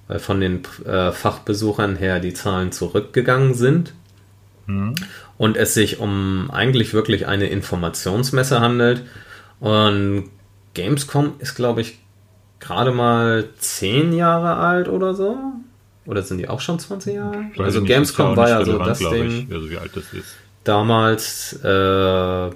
weil 0.07 0.19
von 0.19 0.39
den 0.39 0.61
äh, 0.85 1.11
Fachbesuchern 1.11 1.95
her 1.95 2.19
die 2.19 2.33
Zahlen 2.33 2.71
zurückgegangen 2.71 3.53
sind. 3.53 3.93
Hm. 4.67 4.95
Und 5.37 5.57
es 5.57 5.73
sich 5.73 5.99
um 5.99 6.49
eigentlich 6.51 6.93
wirklich 6.93 7.27
eine 7.27 7.47
Informationsmesse 7.47 8.59
handelt. 8.59 9.03
Und 9.59 10.29
Gamescom 10.75 11.33
ist, 11.39 11.55
glaube 11.55 11.81
ich, 11.81 11.99
gerade 12.61 12.91
mal 12.91 13.49
10 13.57 14.13
Jahre 14.13 14.55
alt 14.55 14.87
oder 14.87 15.13
so. 15.13 15.37
Oder 16.05 16.21
sind 16.23 16.37
die 16.37 16.47
auch 16.47 16.61
schon 16.61 16.79
20 16.79 17.15
Jahre? 17.15 17.45
Also 17.57 17.79
nicht, 17.81 17.89
Gamescom 17.89 18.35
war 18.37 18.49
ja 18.49 18.63
so 18.63 18.77
das 18.79 18.99
Ding. 18.99 19.49
Also 19.51 19.69
wie 19.69 19.77
alt 19.77 19.91
das 19.95 20.13
ist. 20.13 20.35
Damals, 20.63 21.59
äh, 21.63 22.49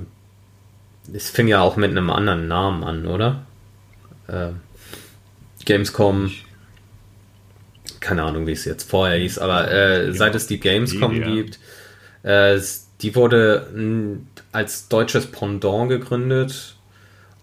es 1.13 1.29
fing 1.29 1.47
ja 1.47 1.61
auch 1.61 1.75
mit 1.75 1.91
einem 1.91 2.09
anderen 2.09 2.47
Namen 2.47 2.83
an, 2.83 3.07
oder? 3.07 3.41
Äh, 4.27 4.49
Gamescom, 5.65 6.31
keine 7.99 8.23
Ahnung, 8.23 8.47
wie 8.47 8.51
es 8.51 8.65
jetzt 8.65 8.89
vorher 8.89 9.17
hieß, 9.17 9.39
aber 9.39 9.71
äh, 9.71 10.13
seit 10.13 10.35
es 10.35 10.47
die 10.47 10.59
Gamescom 10.59 11.15
ja. 11.15 11.27
gibt, 11.27 11.59
äh, 12.23 12.59
die 13.01 13.15
wurde 13.15 13.67
als 14.51 14.87
deutsches 14.87 15.27
Pendant 15.27 15.89
gegründet, 15.89 16.75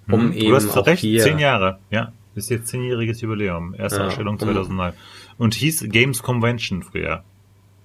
um 0.09 0.21
hm, 0.21 0.33
eben 0.33 0.50
du 0.50 0.57
hast 0.57 0.76
auch 0.76 0.87
recht, 0.87 1.00
hier 1.00 1.23
zehn 1.23 1.38
Jahre, 1.38 1.78
ja. 1.90 2.12
Ist 2.34 2.50
jetzt 2.50 2.68
zehnjähriges 2.68 3.20
Jubiläum. 3.20 3.74
Erste 3.76 4.00
ja, 4.00 4.06
Ausstellung 4.06 4.38
2009. 4.38 4.92
Und 5.38 5.54
hieß 5.54 5.86
Games 5.88 6.22
Convention 6.22 6.82
früher. 6.82 7.24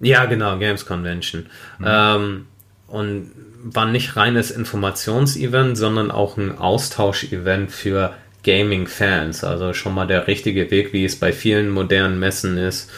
Ja, 0.00 0.24
genau, 0.26 0.58
Games 0.58 0.86
Convention. 0.86 1.46
Mhm. 1.78 1.84
Ähm, 1.86 2.46
und 2.86 3.30
war 3.62 3.86
nicht 3.86 4.16
reines 4.16 4.50
Informationsevent, 4.50 5.76
sondern 5.76 6.10
auch 6.10 6.36
ein 6.36 6.56
Austauschevent 6.56 7.70
für 7.70 8.14
Gaming-Fans. 8.44 9.44
Also 9.44 9.74
schon 9.74 9.94
mal 9.94 10.06
der 10.06 10.26
richtige 10.26 10.70
Weg, 10.70 10.92
wie 10.92 11.04
es 11.04 11.16
bei 11.16 11.32
vielen 11.32 11.68
modernen 11.70 12.18
Messen 12.18 12.56
ist. 12.56 12.90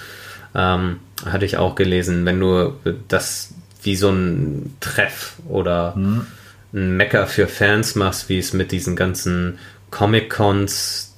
Ähm, 0.55 1.01
hatte 1.25 1.45
ich 1.45 1.57
auch 1.57 1.75
gelesen, 1.75 2.25
wenn 2.27 2.41
du 2.41 2.75
das 3.09 3.55
wie 3.83 3.97
so 3.97 4.11
ein 4.11 4.77
Treff 4.81 5.37
oder 5.49 5.97
mhm. 5.97 6.27
ein 6.73 6.97
Mecker 6.97 7.27
für 7.27 7.47
Fans 7.47 7.95
machst, 7.95 8.29
wie 8.29 8.39
es 8.39 8.53
mit 8.53 8.73
diesen 8.73 8.97
ganzen 8.97 9.59
Comic-Cons 9.91 11.10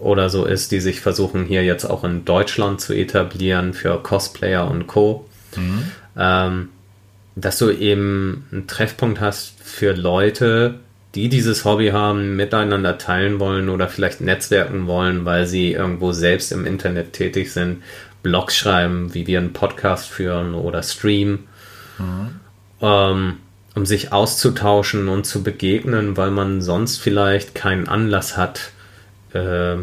oder 0.00 0.30
so 0.30 0.44
ist, 0.44 0.72
die 0.72 0.80
sich 0.80 1.00
versuchen 1.00 1.44
hier 1.44 1.62
jetzt 1.64 1.84
auch 1.84 2.04
in 2.04 2.24
Deutschland 2.24 2.80
zu 2.80 2.94
etablieren 2.94 3.74
für 3.74 4.02
Cosplayer 4.02 4.68
und 4.68 4.86
Co. 4.86 5.28
Mhm. 5.56 5.84
Ähm, 6.16 6.68
dass 7.36 7.58
du 7.58 7.70
eben 7.70 8.46
einen 8.50 8.66
Treffpunkt 8.66 9.20
hast 9.20 9.54
für 9.62 9.92
Leute, 9.92 10.80
die 11.14 11.28
dieses 11.28 11.64
Hobby 11.64 11.88
haben, 11.88 12.36
miteinander 12.36 12.98
teilen 12.98 13.40
wollen 13.40 13.68
oder 13.68 13.88
vielleicht 13.88 14.20
netzwerken 14.20 14.86
wollen, 14.86 15.24
weil 15.24 15.46
sie 15.46 15.72
irgendwo 15.72 16.12
selbst 16.12 16.52
im 16.52 16.66
Internet 16.66 17.12
tätig 17.12 17.52
sind, 17.52 17.82
Blogs 18.22 18.56
schreiben, 18.56 19.14
wie 19.14 19.26
wir 19.26 19.38
einen 19.38 19.52
Podcast 19.52 20.08
führen 20.08 20.54
oder 20.54 20.82
streamen, 20.82 21.48
mhm. 21.98 22.40
ähm, 22.80 23.36
um 23.74 23.86
sich 23.86 24.12
auszutauschen 24.12 25.08
und 25.08 25.24
zu 25.24 25.42
begegnen, 25.42 26.16
weil 26.16 26.30
man 26.30 26.60
sonst 26.60 26.98
vielleicht 26.98 27.54
keinen 27.54 27.88
Anlass 27.88 28.36
hat, 28.36 28.72
äh, 29.32 29.76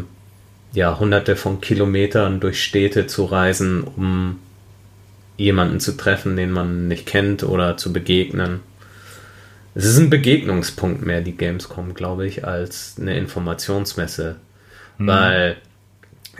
ja, 0.72 0.98
hunderte 0.98 1.36
von 1.36 1.60
Kilometern 1.60 2.40
durch 2.40 2.62
Städte 2.62 3.06
zu 3.06 3.24
reisen, 3.24 3.84
um 3.84 4.38
jemanden 5.36 5.80
zu 5.80 5.96
treffen, 5.96 6.36
den 6.36 6.50
man 6.50 6.88
nicht 6.88 7.06
kennt 7.06 7.42
oder 7.42 7.76
zu 7.76 7.92
begegnen. 7.92 8.60
Es 9.74 9.84
ist 9.84 9.98
ein 9.98 10.10
Begegnungspunkt 10.10 11.06
mehr, 11.06 11.20
die 11.20 11.36
Gamescom, 11.36 11.94
glaube 11.94 12.26
ich, 12.26 12.44
als 12.44 12.96
eine 13.00 13.16
Informationsmesse. 13.16 14.36
Mhm. 14.98 15.06
Weil 15.06 15.56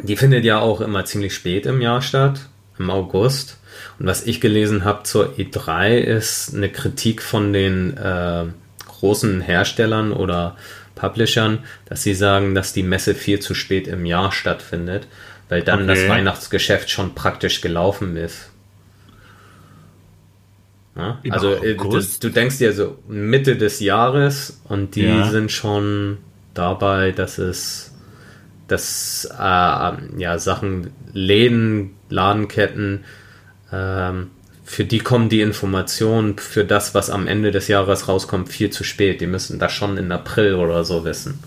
die 0.03 0.17
findet 0.17 0.45
ja 0.45 0.59
auch 0.59 0.81
immer 0.81 1.05
ziemlich 1.05 1.35
spät 1.35 1.67
im 1.67 1.81
Jahr 1.81 2.03
statt, 2.03 2.41
im 2.79 2.91
August. 2.91 3.59
Und 3.99 4.07
was 4.07 4.27
ich 4.27 4.41
gelesen 4.41 4.85
habe 4.85 5.05
zur 5.05 5.35
E3 5.39 5.99
ist 5.99 6.55
eine 6.55 6.69
Kritik 6.69 7.23
von 7.23 7.53
den 7.53 7.97
äh, 7.97 8.45
großen 8.87 9.41
Herstellern 9.41 10.13
oder 10.13 10.57
Publishern, 10.99 11.61
dass 11.87 12.03
sie 12.03 12.15
sagen, 12.15 12.55
dass 12.55 12.73
die 12.73 12.83
Messe 12.83 13.15
viel 13.15 13.41
zu 13.41 13.55
spät 13.55 13.87
im 13.87 14.05
Jahr 14.05 14.33
stattfindet, 14.33 15.07
weil 15.49 15.63
dann 15.63 15.85
okay. 15.85 15.95
das 15.95 16.09
Weihnachtsgeschäft 16.09 16.91
schon 16.91 17.15
praktisch 17.15 17.61
gelaufen 17.61 18.17
ist. 18.17 18.51
Ja? 20.97 21.21
Also 21.31 21.55
äh, 21.55 21.77
du, 21.77 22.01
du, 22.21 22.29
denkst 22.29 22.59
dir 22.59 22.73
so 22.73 22.99
Mitte 23.07 23.57
des 23.57 23.81
Jahres 23.81 24.61
und 24.65 24.97
die 24.97 25.05
ja. 25.05 25.31
sind 25.31 25.53
schon 25.53 26.19
dabei, 26.55 27.13
dass 27.13 27.39
es 27.39 27.95
dass 28.67 29.27
äh, 29.33 29.93
ja 30.19 30.39
Sachen 30.39 30.91
Läden, 31.13 31.95
Ladenketten 32.11 33.05
ähm, 33.73 34.31
für 34.69 34.85
die 34.85 34.99
kommen 34.99 35.31
die 35.31 35.41
Informationen 35.41 36.37
für 36.37 36.63
das, 36.63 36.95
was 36.95 37.09
am 37.09 37.27
Ende 37.27 37.53
des 37.53 37.69
Jahres 37.69 38.07
rauskommt, 38.07 38.51
viel 38.51 38.69
zu 38.69 38.85
spät. 38.85 39.23
Die 39.23 39.27
müssen 39.27 39.59
das 39.59 39.73
schon 39.73 39.97
in 39.97 40.13
April 40.13 40.57
oder 40.57 40.85
so 40.85 41.07
wissen. 41.07 41.39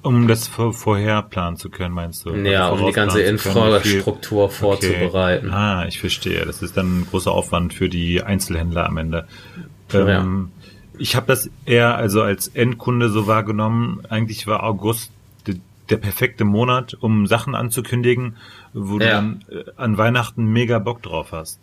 Um 0.00 0.26
das 0.26 0.48
vor, 0.48 0.72
vorher 0.72 1.20
planen 1.20 1.58
zu 1.58 1.68
können, 1.68 1.94
meinst 1.94 2.24
du? 2.24 2.34
Ja, 2.34 2.70
um 2.70 2.86
die 2.86 2.92
ganze 2.92 3.20
Infrastruktur 3.20 4.48
können, 4.48 4.58
vorzubereiten. 4.58 5.48
Okay. 5.48 5.54
Ah, 5.54 5.84
ich 5.86 6.00
verstehe. 6.00 6.46
Das 6.46 6.62
ist 6.62 6.78
dann 6.78 7.00
ein 7.00 7.06
großer 7.10 7.30
Aufwand 7.30 7.74
für 7.74 7.90
die 7.90 8.22
Einzelhändler 8.22 8.86
am 8.86 8.96
Ende. 8.96 9.28
Ähm, 9.92 10.50
ja. 10.56 10.70
Ich 10.98 11.16
habe 11.16 11.26
das 11.26 11.50
eher 11.66 11.96
also 11.96 12.22
als 12.22 12.48
Endkunde 12.48 13.10
so 13.10 13.26
wahrgenommen. 13.26 14.00
Eigentlich 14.08 14.46
war 14.46 14.62
August 14.62 15.12
der 15.90 15.98
perfekte 15.98 16.44
Monat, 16.44 16.96
um 16.98 17.26
Sachen 17.26 17.54
anzukündigen, 17.54 18.36
wo 18.72 18.98
ja. 18.98 18.98
du 18.98 19.04
dann 19.04 19.44
äh, 19.50 19.70
an 19.76 19.98
Weihnachten 19.98 20.46
mega 20.46 20.78
Bock 20.78 21.02
drauf 21.02 21.32
hast. 21.32 21.58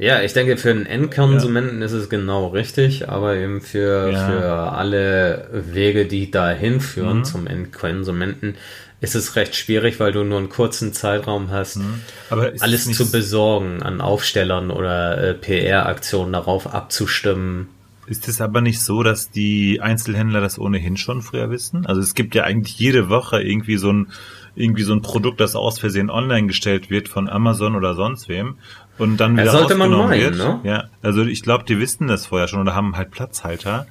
Ja, 0.00 0.22
ich 0.22 0.32
denke, 0.32 0.56
für 0.56 0.70
einen 0.70 0.86
Endkonsumenten 0.86 1.80
ja. 1.80 1.84
ist 1.84 1.92
es 1.92 2.08
genau 2.08 2.48
richtig, 2.48 3.10
aber 3.10 3.36
eben 3.36 3.60
für, 3.60 4.10
ja. 4.10 4.26
für 4.26 4.44
alle 4.72 5.48
Wege, 5.52 6.06
die 6.06 6.30
dahin 6.30 6.80
führen 6.80 7.18
mhm. 7.18 7.24
zum 7.24 7.46
Endkonsumenten, 7.46 8.56
ist 9.02 9.14
es 9.14 9.36
recht 9.36 9.54
schwierig, 9.54 10.00
weil 10.00 10.12
du 10.12 10.24
nur 10.24 10.38
einen 10.38 10.48
kurzen 10.48 10.94
Zeitraum 10.94 11.50
hast, 11.50 11.76
mhm. 11.76 12.00
alles 12.30 12.90
zu 12.90 13.10
besorgen 13.12 13.82
an 13.82 14.00
Aufstellern 14.00 14.70
oder 14.70 15.18
äh, 15.22 15.34
PR-Aktionen 15.34 16.32
darauf 16.32 16.72
abzustimmen. 16.72 17.68
Ist 18.06 18.26
es 18.26 18.40
aber 18.40 18.62
nicht 18.62 18.80
so, 18.80 19.02
dass 19.02 19.30
die 19.30 19.80
Einzelhändler 19.82 20.40
das 20.40 20.58
ohnehin 20.58 20.96
schon 20.96 21.20
früher 21.20 21.50
wissen? 21.50 21.84
Also 21.84 22.00
es 22.00 22.14
gibt 22.14 22.34
ja 22.34 22.44
eigentlich 22.44 22.78
jede 22.78 23.10
Woche 23.10 23.42
irgendwie 23.42 23.76
so 23.76 23.92
ein 23.92 24.08
irgendwie 24.56 24.82
so 24.82 24.92
ein 24.92 25.00
Produkt, 25.00 25.40
das 25.40 25.54
aus 25.54 25.78
Versehen 25.78 26.10
online 26.10 26.48
gestellt 26.48 26.90
wird 26.90 27.08
von 27.08 27.28
Amazon 27.28 27.76
oder 27.76 27.94
sonst 27.94 28.28
wem 28.28 28.56
und 29.00 29.16
dann 29.16 29.32
wieder 29.32 29.46
ja, 29.46 29.52
sollte 29.52 29.74
man 29.74 29.90
meinen, 29.90 30.20
wird. 30.20 30.36
Ne? 30.36 30.60
Ja, 30.62 30.84
also 31.02 31.22
ich 31.22 31.42
glaube, 31.42 31.64
die 31.64 31.78
wissen 31.78 32.06
das 32.06 32.26
vorher 32.26 32.48
schon 32.48 32.60
oder 32.60 32.74
haben 32.74 32.96
halt 32.96 33.10
Platzhalter. 33.10 33.86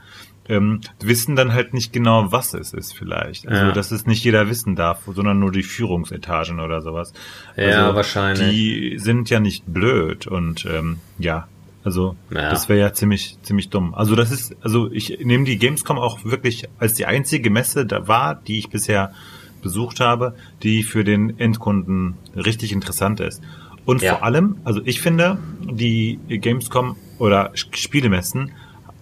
Ähm, 0.47 0.81
wissen 0.99 1.35
dann 1.35 1.53
halt 1.53 1.75
nicht 1.75 1.93
genau, 1.93 2.31
was 2.31 2.55
es 2.55 2.73
ist 2.73 2.97
vielleicht. 2.97 3.47
Also, 3.47 3.65
ja. 3.65 3.71
dass 3.71 3.91
es 3.91 4.07
nicht 4.07 4.23
jeder 4.23 4.49
wissen 4.49 4.75
darf, 4.75 5.01
sondern 5.05 5.39
nur 5.39 5.51
die 5.51 5.61
Führungsetagen 5.61 6.59
oder 6.59 6.81
sowas. 6.81 7.13
Also, 7.55 7.69
ja, 7.69 7.93
wahrscheinlich. 7.93 8.49
Die 8.49 8.97
sind 8.97 9.29
ja 9.29 9.39
nicht 9.39 9.63
blöd 9.67 10.25
und 10.25 10.65
ähm, 10.65 10.97
ja, 11.19 11.47
also 11.83 12.15
ja. 12.31 12.49
das 12.49 12.67
wäre 12.67 12.79
ja 12.79 12.93
ziemlich 12.93 13.37
ziemlich 13.43 13.69
dumm. 13.69 13.93
Also 13.93 14.15
das 14.15 14.31
ist, 14.31 14.55
also 14.61 14.91
ich 14.91 15.19
nehme 15.23 15.45
die 15.45 15.57
Gamescom 15.57 15.97
auch 15.97 16.25
wirklich 16.25 16.67
als 16.77 16.95
die 16.95 17.05
einzige 17.05 17.49
Messe 17.49 17.85
da 17.85 18.07
war, 18.07 18.35
die 18.35 18.59
ich 18.59 18.69
bisher 18.69 19.13
besucht 19.61 19.99
habe, 19.99 20.35
die 20.63 20.83
für 20.83 21.03
den 21.03 21.39
Endkunden 21.39 22.15
richtig 22.35 22.71
interessant 22.71 23.19
ist. 23.19 23.41
Und 23.89 24.03
ja. 24.03 24.17
vor 24.17 24.23
allem, 24.23 24.57
also 24.65 24.81
ich 24.85 25.01
finde, 25.01 25.39
die 25.61 26.19
Gamescom 26.27 26.95
oder 27.17 27.49
Spielemessen 27.55 28.51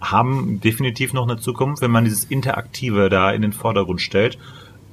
haben 0.00 0.62
definitiv 0.64 1.12
noch 1.12 1.28
eine 1.28 1.38
Zukunft, 1.38 1.82
wenn 1.82 1.90
man 1.90 2.04
dieses 2.04 2.24
Interaktive 2.24 3.10
da 3.10 3.30
in 3.30 3.42
den 3.42 3.52
Vordergrund 3.52 4.00
stellt. 4.00 4.38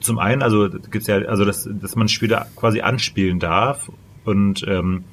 Zum 0.02 0.20
einen, 0.20 0.42
also 0.42 0.68
gibt's 0.92 1.08
ja, 1.08 1.20
also 1.20 1.46
dass, 1.46 1.70
dass 1.72 1.96
man 1.96 2.10
Spiele 2.10 2.46
quasi 2.58 2.82
anspielen 2.82 3.40
darf 3.40 3.90
und 4.26 4.66
ähm, 4.68 5.06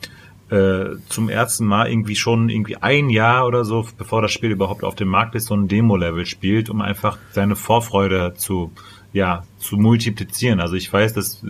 äh, 0.51 0.97
zum 1.09 1.29
ersten 1.29 1.64
Mal 1.64 1.88
irgendwie 1.88 2.16
schon 2.16 2.49
irgendwie 2.49 2.79
ein 2.79 3.09
Jahr 3.09 3.47
oder 3.47 3.64
so, 3.64 3.87
bevor 3.97 4.21
das 4.21 4.33
Spiel 4.33 4.51
überhaupt 4.51 4.83
auf 4.83 4.97
dem 4.97 5.07
Markt 5.07 5.37
ist, 5.37 5.47
so 5.47 5.55
ein 5.55 5.68
Demo-Level 5.68 6.27
spielt, 6.27 6.68
um 6.71 6.81
einfach 6.81 7.18
seine 7.31 7.55
Vorfreude 7.55 8.35
zu 8.37 8.73
ja, 9.12 9.44
zu 9.59 9.77
multiplizieren. 9.77 10.61
Also 10.61 10.75
ich 10.75 10.90
weiß, 10.92 11.12
dass 11.12 11.42
äh, 11.42 11.46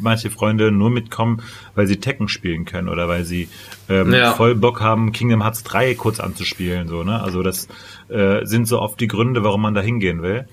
manche 0.00 0.30
Freunde 0.30 0.70
nur 0.70 0.90
mitkommen, 0.90 1.42
weil 1.74 1.86
sie 1.86 1.96
Tekken 1.96 2.28
spielen 2.28 2.64
können 2.64 2.88
oder 2.88 3.08
weil 3.08 3.24
sie 3.24 3.48
ähm, 3.88 4.12
ja. 4.12 4.32
voll 4.32 4.54
Bock 4.54 4.80
haben, 4.80 5.12
Kingdom 5.12 5.42
Hearts 5.42 5.62
3 5.62 5.94
kurz 5.94 6.20
anzuspielen. 6.20 6.88
So, 6.88 7.02
ne? 7.02 7.22
Also 7.22 7.42
das 7.42 7.68
äh, 8.08 8.44
sind 8.44 8.68
so 8.68 8.80
oft 8.80 9.00
die 9.00 9.08
Gründe, 9.08 9.42
warum 9.44 9.62
man 9.62 9.74
da 9.74 9.80
hingehen 9.80 10.22
will. 10.22 10.46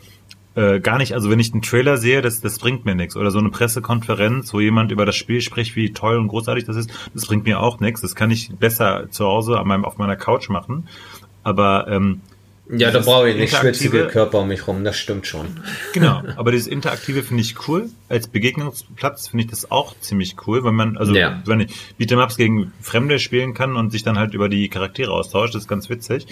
Äh, 0.56 0.80
gar 0.80 0.98
nicht, 0.98 1.14
also 1.14 1.30
wenn 1.30 1.40
ich 1.40 1.52
einen 1.54 1.62
Trailer 1.62 1.98
sehe, 1.98 2.22
das, 2.22 2.42
das 2.42 2.58
bringt 2.58 2.86
mir 2.86 2.96
nichts. 2.96 3.16
Oder 3.16 3.30
so 3.30 3.40
eine 3.40 3.50
Pressekonferenz, 3.50 4.54
wo 4.54 4.60
jemand 4.60 4.92
über 4.92 5.06
das 5.06 5.16
Spiel 5.16 5.42
spricht, 5.42 5.76
wie 5.76 5.94
toll 5.94 6.18
und 6.18 6.30
großartig 6.30 6.66
das 6.66 6.78
ist, 6.78 6.90
das 7.14 7.28
bringt 7.28 7.44
mir 7.46 7.60
auch 7.60 7.80
nichts. 7.80 8.02
Das 8.02 8.16
kann 8.16 8.32
ich 8.32 8.50
besser 8.56 9.12
zu 9.12 9.26
Hause 9.26 9.60
an 9.60 9.68
meinem, 9.68 9.86
auf 9.86 9.98
meiner 9.98 10.16
Couch 10.16 10.50
machen. 10.50 10.88
Aber 11.44 11.88
ähm, 11.90 12.22
ja, 12.70 12.92
da 12.92 13.00
brauche 13.00 13.30
ich 13.30 13.38
nicht 13.38 13.56
schwitzige 13.56 14.08
Körper 14.08 14.40
um 14.40 14.50
mich 14.50 14.68
rum, 14.68 14.84
das 14.84 14.98
stimmt 14.98 15.26
schon. 15.26 15.48
Genau, 15.94 16.22
aber 16.36 16.52
dieses 16.52 16.68
Interaktive 16.68 17.24
finde 17.24 17.42
ich 17.42 17.68
cool. 17.68 17.90
Als 18.10 18.28
Begegnungsplatz 18.28 19.30
finde 19.30 19.46
ich 19.46 19.50
das 19.50 19.72
auch 19.72 19.96
ziemlich 20.00 20.36
cool, 20.46 20.64
weil 20.64 20.74
man, 20.74 20.98
also 20.98 21.14
ja. 21.14 21.42
wenn 21.46 21.62
ich 21.62 21.72
Beat'em'ups 22.00 22.38
gegen 22.38 22.74
Fremde 22.82 23.20
spielen 23.20 23.54
kann 23.54 23.76
und 23.76 23.92
sich 23.92 24.04
dann 24.04 24.20
halt 24.20 24.34
über 24.34 24.50
die 24.50 24.68
Charaktere 24.70 25.12
austauscht, 25.12 25.56
das 25.56 25.64
ist 25.64 25.68
ganz 25.68 25.90
witzig. 25.90 26.28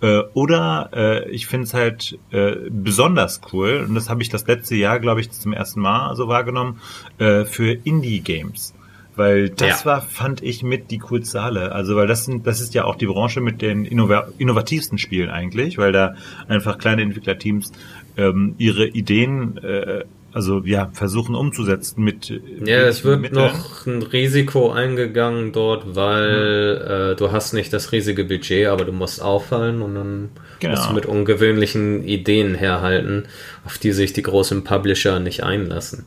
Äh, 0.00 0.20
oder 0.34 0.90
äh, 0.92 1.30
ich 1.30 1.46
finde 1.46 1.64
es 1.64 1.74
halt 1.74 2.18
äh, 2.30 2.56
besonders 2.70 3.40
cool, 3.52 3.84
und 3.88 3.94
das 3.94 4.10
habe 4.10 4.22
ich 4.22 4.28
das 4.28 4.46
letzte 4.46 4.76
Jahr, 4.76 5.00
glaube 5.00 5.20
ich, 5.20 5.30
zum 5.30 5.52
ersten 5.52 5.80
Mal 5.80 6.14
so 6.16 6.28
wahrgenommen, 6.28 6.80
äh, 7.18 7.44
für 7.44 7.72
Indie-Games 7.72 8.74
weil 9.18 9.50
das 9.50 9.80
ja. 9.80 9.84
war, 9.84 10.02
fand 10.02 10.42
ich, 10.42 10.62
mit 10.62 10.90
die 10.90 10.98
coolste 10.98 11.42
Halle. 11.42 11.72
Also, 11.72 11.96
weil 11.96 12.06
das 12.06 12.24
sind, 12.24 12.46
das 12.46 12.60
ist 12.60 12.74
ja 12.74 12.84
auch 12.84 12.96
die 12.96 13.06
Branche 13.06 13.40
mit 13.40 13.60
den 13.60 13.84
innova 13.84 14.28
innovativsten 14.38 14.96
Spielen 14.96 15.28
eigentlich, 15.28 15.76
weil 15.76 15.92
da 15.92 16.14
einfach 16.46 16.78
kleine 16.78 17.02
Entwicklerteams 17.02 17.72
ähm, 18.16 18.54
ihre 18.58 18.86
Ideen 18.86 19.58
äh, 19.58 20.04
also 20.32 20.62
ja, 20.64 20.90
versuchen 20.92 21.34
umzusetzen 21.34 22.04
mit. 22.04 22.28
Ja, 22.64 22.82
es 22.82 23.04
wird 23.04 23.20
Mitteln. 23.20 23.40
noch 23.40 23.86
ein 23.86 24.02
Risiko 24.02 24.70
eingegangen 24.70 25.52
dort, 25.52 25.96
weil 25.96 26.76
mhm. 26.76 27.12
äh, 27.12 27.16
du 27.16 27.32
hast 27.32 27.54
nicht 27.54 27.72
das 27.72 27.92
riesige 27.92 28.24
Budget, 28.24 28.68
aber 28.68 28.84
du 28.84 28.92
musst 28.92 29.22
auffallen 29.22 29.82
und 29.82 29.94
dann 29.94 30.28
genau. 30.60 30.74
musst 30.74 30.90
du 30.90 30.94
mit 30.94 31.06
ungewöhnlichen 31.06 32.04
Ideen 32.04 32.54
herhalten, 32.54 33.24
auf 33.64 33.78
die 33.78 33.92
sich 33.92 34.12
die 34.12 34.22
großen 34.22 34.64
Publisher 34.64 35.18
nicht 35.18 35.42
einlassen. 35.42 36.04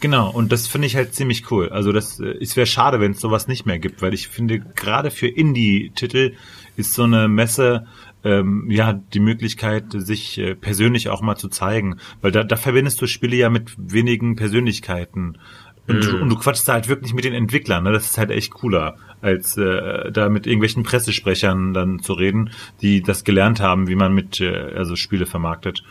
Genau, 0.00 0.30
und 0.30 0.52
das 0.52 0.66
finde 0.66 0.86
ich 0.86 0.96
halt 0.96 1.14
ziemlich 1.14 1.50
cool. 1.50 1.70
Also 1.70 1.92
das 1.92 2.20
äh, 2.20 2.36
es 2.40 2.56
wäre 2.56 2.66
schade, 2.66 3.00
wenn 3.00 3.12
es 3.12 3.20
sowas 3.20 3.48
nicht 3.48 3.66
mehr 3.66 3.78
gibt, 3.78 4.02
weil 4.02 4.14
ich 4.14 4.28
finde, 4.28 4.60
gerade 4.60 5.10
für 5.10 5.26
Indie-Titel 5.26 6.34
ist 6.76 6.94
so 6.94 7.02
eine 7.02 7.28
Messe 7.28 7.86
ähm, 8.24 8.70
ja 8.70 8.92
die 8.92 9.20
Möglichkeit, 9.20 9.86
sich 9.90 10.38
äh, 10.38 10.54
persönlich 10.54 11.08
auch 11.08 11.22
mal 11.22 11.36
zu 11.36 11.48
zeigen. 11.48 11.98
Weil 12.20 12.32
da, 12.32 12.44
da 12.44 12.56
verbindest 12.56 13.00
du 13.00 13.06
Spiele 13.06 13.36
ja 13.36 13.50
mit 13.50 13.74
wenigen 13.76 14.36
Persönlichkeiten. 14.36 15.38
Und, 15.86 16.12
mm. 16.12 16.22
und 16.22 16.28
du 16.28 16.36
quatschst 16.36 16.68
da 16.68 16.74
halt 16.74 16.88
wirklich 16.88 17.14
mit 17.14 17.24
den 17.24 17.34
Entwicklern, 17.34 17.84
ne? 17.84 17.92
Das 17.92 18.04
ist 18.04 18.18
halt 18.18 18.30
echt 18.30 18.52
cooler, 18.52 18.96
als 19.22 19.56
äh, 19.56 20.12
da 20.12 20.28
mit 20.28 20.46
irgendwelchen 20.46 20.82
Pressesprechern 20.82 21.72
dann 21.72 22.00
zu 22.00 22.12
reden, 22.12 22.50
die 22.82 23.02
das 23.02 23.24
gelernt 23.24 23.60
haben, 23.60 23.88
wie 23.88 23.96
man 23.96 24.12
mit 24.12 24.40
äh, 24.40 24.74
also 24.76 24.96
Spiele 24.96 25.26
vermarktet. 25.26 25.82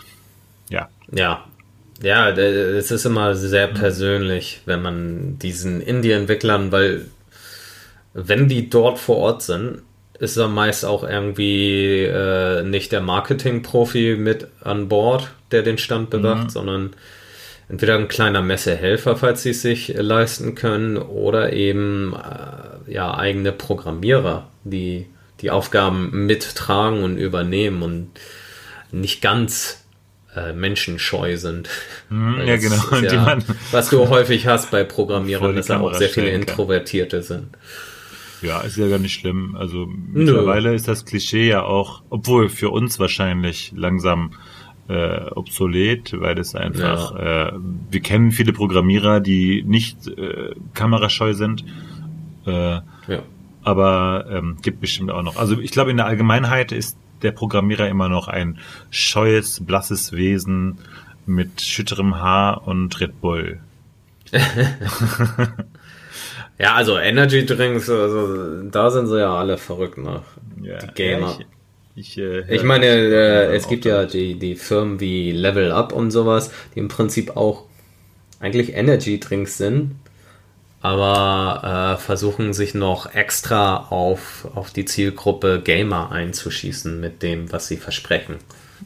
Ja. 0.69 0.89
Ja, 1.11 1.45
ja, 2.01 2.29
es 2.29 2.91
ist 2.91 3.05
immer 3.05 3.35
sehr 3.35 3.67
persönlich, 3.67 4.61
wenn 4.65 4.81
man 4.81 5.39
diesen 5.39 5.81
Indie-Entwicklern, 5.81 6.71
weil 6.71 7.05
wenn 8.13 8.47
die 8.47 8.69
dort 8.69 8.99
vor 8.99 9.17
Ort 9.17 9.41
sind, 9.43 9.81
ist 10.19 10.37
er 10.37 10.47
meist 10.47 10.85
auch 10.85 11.03
irgendwie 11.03 12.03
äh, 12.03 12.63
nicht 12.63 12.91
der 12.91 13.01
Marketing-Profi 13.01 14.15
mit 14.17 14.47
an 14.61 14.87
Bord, 14.87 15.29
der 15.51 15.61
den 15.61 15.77
Stand 15.77 16.09
bewacht, 16.09 16.45
mhm. 16.45 16.49
sondern 16.49 16.93
entweder 17.69 17.95
ein 17.95 18.07
kleiner 18.07 18.41
Messehelfer, 18.41 19.15
falls 19.15 19.43
sie 19.43 19.51
es 19.51 19.61
sich 19.61 19.89
leisten 19.95 20.55
können, 20.55 20.97
oder 20.97 21.53
eben 21.53 22.13
äh, 22.15 22.91
ja 22.91 23.15
eigene 23.15 23.51
Programmierer, 23.51 24.49
die 24.63 25.07
die 25.41 25.51
Aufgaben 25.51 26.25
mittragen 26.25 27.03
und 27.03 27.17
übernehmen 27.17 27.83
und 27.83 28.09
nicht 28.91 29.21
ganz 29.21 29.85
äh, 30.37 30.53
menschenscheu 30.53 31.37
sind. 31.37 31.69
Mhm, 32.09 32.41
ja, 32.45 32.57
genau. 32.57 32.75
Ja, 33.01 33.21
man, 33.21 33.43
was 33.71 33.89
du 33.89 34.07
häufig 34.09 34.47
hast 34.47 34.71
bei 34.71 34.83
Programmierern, 34.83 35.55
dass 35.55 35.67
da 35.67 35.79
auch 35.79 35.93
sehr 35.93 36.09
viele 36.09 36.29
Introvertierte 36.29 37.17
kann. 37.17 37.25
sind. 37.25 37.47
Ja, 38.41 38.61
ist 38.61 38.77
ja 38.77 38.87
gar 38.87 38.99
nicht 38.99 39.13
schlimm. 39.13 39.55
Also 39.57 39.87
mittlerweile 39.87 40.69
Nö. 40.69 40.75
ist 40.75 40.87
das 40.87 41.05
Klischee 41.05 41.47
ja 41.47 41.63
auch, 41.63 42.03
obwohl 42.09 42.49
für 42.49 42.69
uns 42.69 42.99
wahrscheinlich 42.99 43.73
langsam 43.75 44.31
äh, 44.87 45.29
obsolet, 45.31 46.13
weil 46.19 46.37
es 46.37 46.55
einfach, 46.55 47.15
ja. 47.15 47.47
äh, 47.47 47.53
wir 47.89 47.99
kennen 47.99 48.31
viele 48.31 48.53
Programmierer, 48.53 49.19
die 49.19 49.63
nicht 49.63 50.07
äh, 50.07 50.53
kamerascheu 50.73 51.33
sind. 51.33 51.65
Äh, 52.45 52.51
ja. 52.51 52.83
Aber 53.63 54.27
ähm, 54.29 54.57
gibt 54.61 54.79
bestimmt 54.79 55.11
auch 55.11 55.23
noch. 55.23 55.35
Also 55.35 55.59
ich 55.59 55.71
glaube, 55.71 55.91
in 55.91 55.97
der 55.97 56.05
Allgemeinheit 56.05 56.71
ist 56.71 56.97
der 57.21 57.31
Programmierer 57.31 57.87
immer 57.87 58.09
noch 58.09 58.27
ein 58.27 58.59
scheues, 58.89 59.63
blasses 59.65 60.11
Wesen 60.11 60.77
mit 61.25 61.61
schütterem 61.61 62.19
Haar 62.19 62.67
und 62.67 62.99
Red 62.99 63.21
Bull. 63.21 63.59
ja, 66.59 66.73
also 66.73 66.97
Energy 66.97 67.45
Drinks, 67.45 67.89
also 67.89 68.63
da 68.63 68.89
sind 68.89 69.07
sie 69.07 69.19
ja 69.19 69.33
alle 69.33 69.57
verrückt 69.57 69.97
nach. 69.97 70.23
Ja, 70.61 70.77
die 70.79 70.87
Gamer. 70.93 71.37
Ja, 71.39 71.45
ich, 71.95 72.17
ich, 72.17 72.23
äh, 72.23 72.55
ich, 72.55 72.63
meine, 72.63 72.85
äh, 72.85 73.55
es 73.55 73.67
gibt 73.67 73.85
ja 73.85 74.05
die, 74.05 74.35
die 74.35 74.55
Firmen 74.55 74.99
wie 74.99 75.31
Level 75.31 75.71
Up 75.71 75.93
und 75.93 76.11
sowas, 76.11 76.51
die 76.75 76.79
im 76.79 76.87
Prinzip 76.87 77.35
auch 77.35 77.65
eigentlich 78.39 78.73
Energy 78.75 79.19
Drinks 79.19 79.57
sind, 79.57 79.95
aber 80.81 81.97
äh, 81.97 82.01
versuchen 82.01 82.53
sich 82.53 82.73
noch 82.73 83.13
extra 83.13 83.87
auf, 83.89 84.47
auf 84.53 84.71
die 84.71 84.85
Zielgruppe 84.85 85.61
Gamer 85.63 86.11
einzuschießen 86.11 86.99
mit 86.99 87.23
dem, 87.23 87.51
was 87.51 87.67
sie 87.67 87.77
versprechen. 87.77 88.35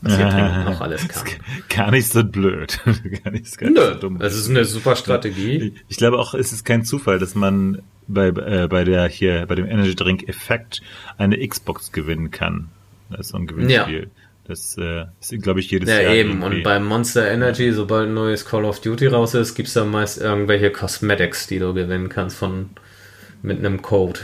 Was 0.01 0.15
hier 0.15 0.29
dringend 0.29 0.65
noch 0.65 0.81
alles 0.81 1.07
kann. 1.07 1.23
Gar 1.69 1.91
nicht 1.91 2.09
so 2.09 2.23
blöd. 2.23 2.79
gar 3.23 3.31
nicht, 3.31 3.57
gar 3.57 3.69
Nö, 3.69 3.93
so 3.93 3.99
dumm. 3.99 4.19
Das 4.19 4.35
ist 4.35 4.49
eine 4.49 4.63
super 4.65 4.95
Strategie. 4.95 5.73
Ich, 5.75 5.83
ich 5.89 5.97
glaube 5.97 6.17
auch, 6.17 6.33
es 6.33 6.53
ist 6.53 6.63
kein 6.63 6.85
Zufall, 6.85 7.19
dass 7.19 7.35
man 7.35 7.81
bei, 8.07 8.27
äh, 8.27 8.67
bei 8.69 8.83
der 8.83 9.07
hier, 9.07 9.45
bei 9.47 9.55
dem 9.55 9.65
Energy 9.65 9.95
Drink 9.95 10.27
Effekt 10.27 10.81
eine 11.17 11.45
Xbox 11.45 11.91
gewinnen 11.91 12.31
kann. 12.31 12.69
Das 13.09 13.21
ist 13.21 13.27
so 13.29 13.37
ein 13.37 13.47
Gewinnspiel. 13.47 14.03
Ja. 14.03 14.20
Das 14.51 14.75
äh, 14.77 15.05
ist, 15.21 15.41
glaube 15.41 15.61
ich, 15.61 15.71
jedes 15.71 15.87
ja, 15.87 16.01
Jahr. 16.01 16.11
Ja, 16.11 16.19
eben. 16.19 16.41
Irgendwie. 16.41 16.57
Und 16.57 16.63
bei 16.63 16.77
Monster 16.77 17.31
Energy, 17.31 17.71
sobald 17.71 18.09
ein 18.09 18.13
neues 18.13 18.45
Call 18.45 18.65
of 18.65 18.81
Duty 18.81 19.07
raus 19.07 19.33
ist, 19.33 19.55
gibt 19.55 19.69
es 19.69 19.75
da 19.75 19.85
meist 19.85 20.19
irgendwelche 20.19 20.71
Cosmetics, 20.71 21.47
die 21.47 21.59
du 21.59 21.73
gewinnen 21.73 22.09
kannst 22.09 22.35
von 22.35 22.71
mit 23.43 23.59
einem 23.59 23.81
Code. 23.81 24.19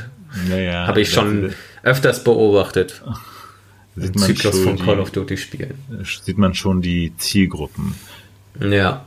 Naja, 0.50 0.86
Habe 0.86 1.00
ich 1.00 1.12
schon 1.13 1.54
öfters 1.82 2.26
beobachtet. 2.26 3.02
Sieht 3.96 4.16
Im 4.16 4.22
Zyklus 4.22 4.60
von 4.60 4.78
Call 4.78 5.00
of 5.00 5.12
Duty 5.12 5.38
Spielen. 5.38 5.76
Sieht 6.04 6.38
man 6.38 6.54
schon 6.54 6.82
die 6.82 7.13
Zielgruppen. 7.16 7.96
Ja. 8.60 9.06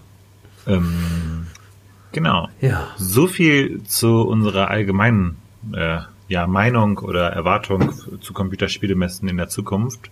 Ähm, 0.67 1.49
genau. 2.13 2.49
Ja. 2.63 2.89
So 2.97 3.27
viel 3.27 3.83
zu 3.85 4.23
unserer 4.23 4.69
allgemeinen 4.71 5.37
äh, 5.75 5.99
ja, 6.29 6.47
Meinung 6.47 6.97
oder 6.97 7.29
Erwartung 7.29 7.93
zu 8.23 8.33
Computerspielemessen 8.33 9.29
in 9.29 9.37
der 9.37 9.51
Zukunft. 9.51 10.11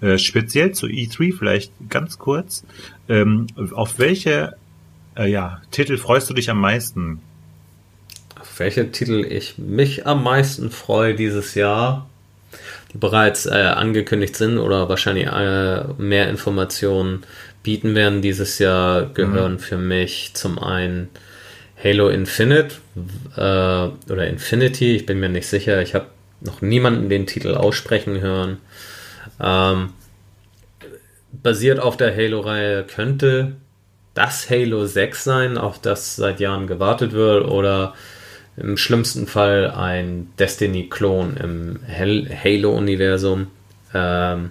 Äh, 0.00 0.18
speziell 0.18 0.72
zu 0.72 0.86
E3 0.86 1.36
vielleicht 1.36 1.72
ganz 1.88 2.18
kurz. 2.18 2.64
Ähm, 3.08 3.48
auf 3.72 3.98
welche 3.98 4.54
äh, 5.16 5.28
ja, 5.30 5.60
Titel 5.70 5.96
freust 5.96 6.30
du 6.30 6.34
dich 6.34 6.50
am 6.50 6.60
meisten? 6.60 7.20
Auf 8.40 8.58
welche 8.60 8.92
Titel 8.92 9.26
ich 9.28 9.58
mich 9.58 10.06
am 10.06 10.22
meisten 10.22 10.70
freue 10.70 11.14
dieses 11.14 11.54
Jahr, 11.54 12.08
die 12.92 12.98
bereits 12.98 13.46
äh, 13.46 13.50
angekündigt 13.50 14.36
sind 14.36 14.58
oder 14.58 14.88
wahrscheinlich 14.88 15.26
äh, 15.26 15.84
mehr 15.98 16.28
Informationen 16.28 17.24
bieten 17.64 17.96
werden 17.96 18.22
dieses 18.22 18.60
Jahr, 18.60 19.06
gehören 19.06 19.54
mhm. 19.54 19.58
für 19.58 19.76
mich 19.76 20.30
zum 20.34 20.60
einen 20.60 21.08
Halo 21.82 22.08
Infinite 22.08 22.76
äh, 23.36 23.40
oder 23.40 24.26
Infinity, 24.28 24.94
ich 24.94 25.06
bin 25.06 25.18
mir 25.18 25.28
nicht 25.28 25.48
sicher, 25.48 25.82
ich 25.82 25.94
habe 25.94 26.06
noch 26.40 26.62
niemanden 26.62 27.08
den 27.08 27.26
Titel 27.26 27.54
aussprechen 27.54 28.20
hören. 28.20 28.58
Ähm, 29.40 29.90
basiert 31.30 31.80
auf 31.80 31.96
der 31.96 32.14
Halo-Reihe 32.14 32.84
könnte 32.84 33.56
das 34.14 34.50
Halo 34.50 34.84
6 34.84 35.22
sein, 35.22 35.58
auf 35.58 35.80
das 35.80 36.16
seit 36.16 36.40
Jahren 36.40 36.66
gewartet 36.66 37.12
wird, 37.12 37.46
oder 37.46 37.94
im 38.56 38.76
schlimmsten 38.76 39.26
Fall 39.26 39.70
ein 39.70 40.30
Destiny-Klon 40.38 41.36
im 41.36 41.80
Halo-Universum. 41.88 43.46
Ähm, 43.94 44.50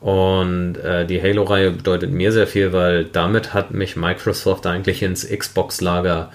und 0.00 0.76
äh, 0.76 1.06
die 1.06 1.20
Halo-Reihe 1.20 1.72
bedeutet 1.72 2.10
mir 2.10 2.32
sehr 2.32 2.46
viel, 2.46 2.72
weil 2.72 3.04
damit 3.04 3.52
hat 3.52 3.72
mich 3.72 3.96
Microsoft 3.96 4.66
eigentlich 4.66 5.02
ins 5.02 5.28
Xbox-Lager 5.28 6.30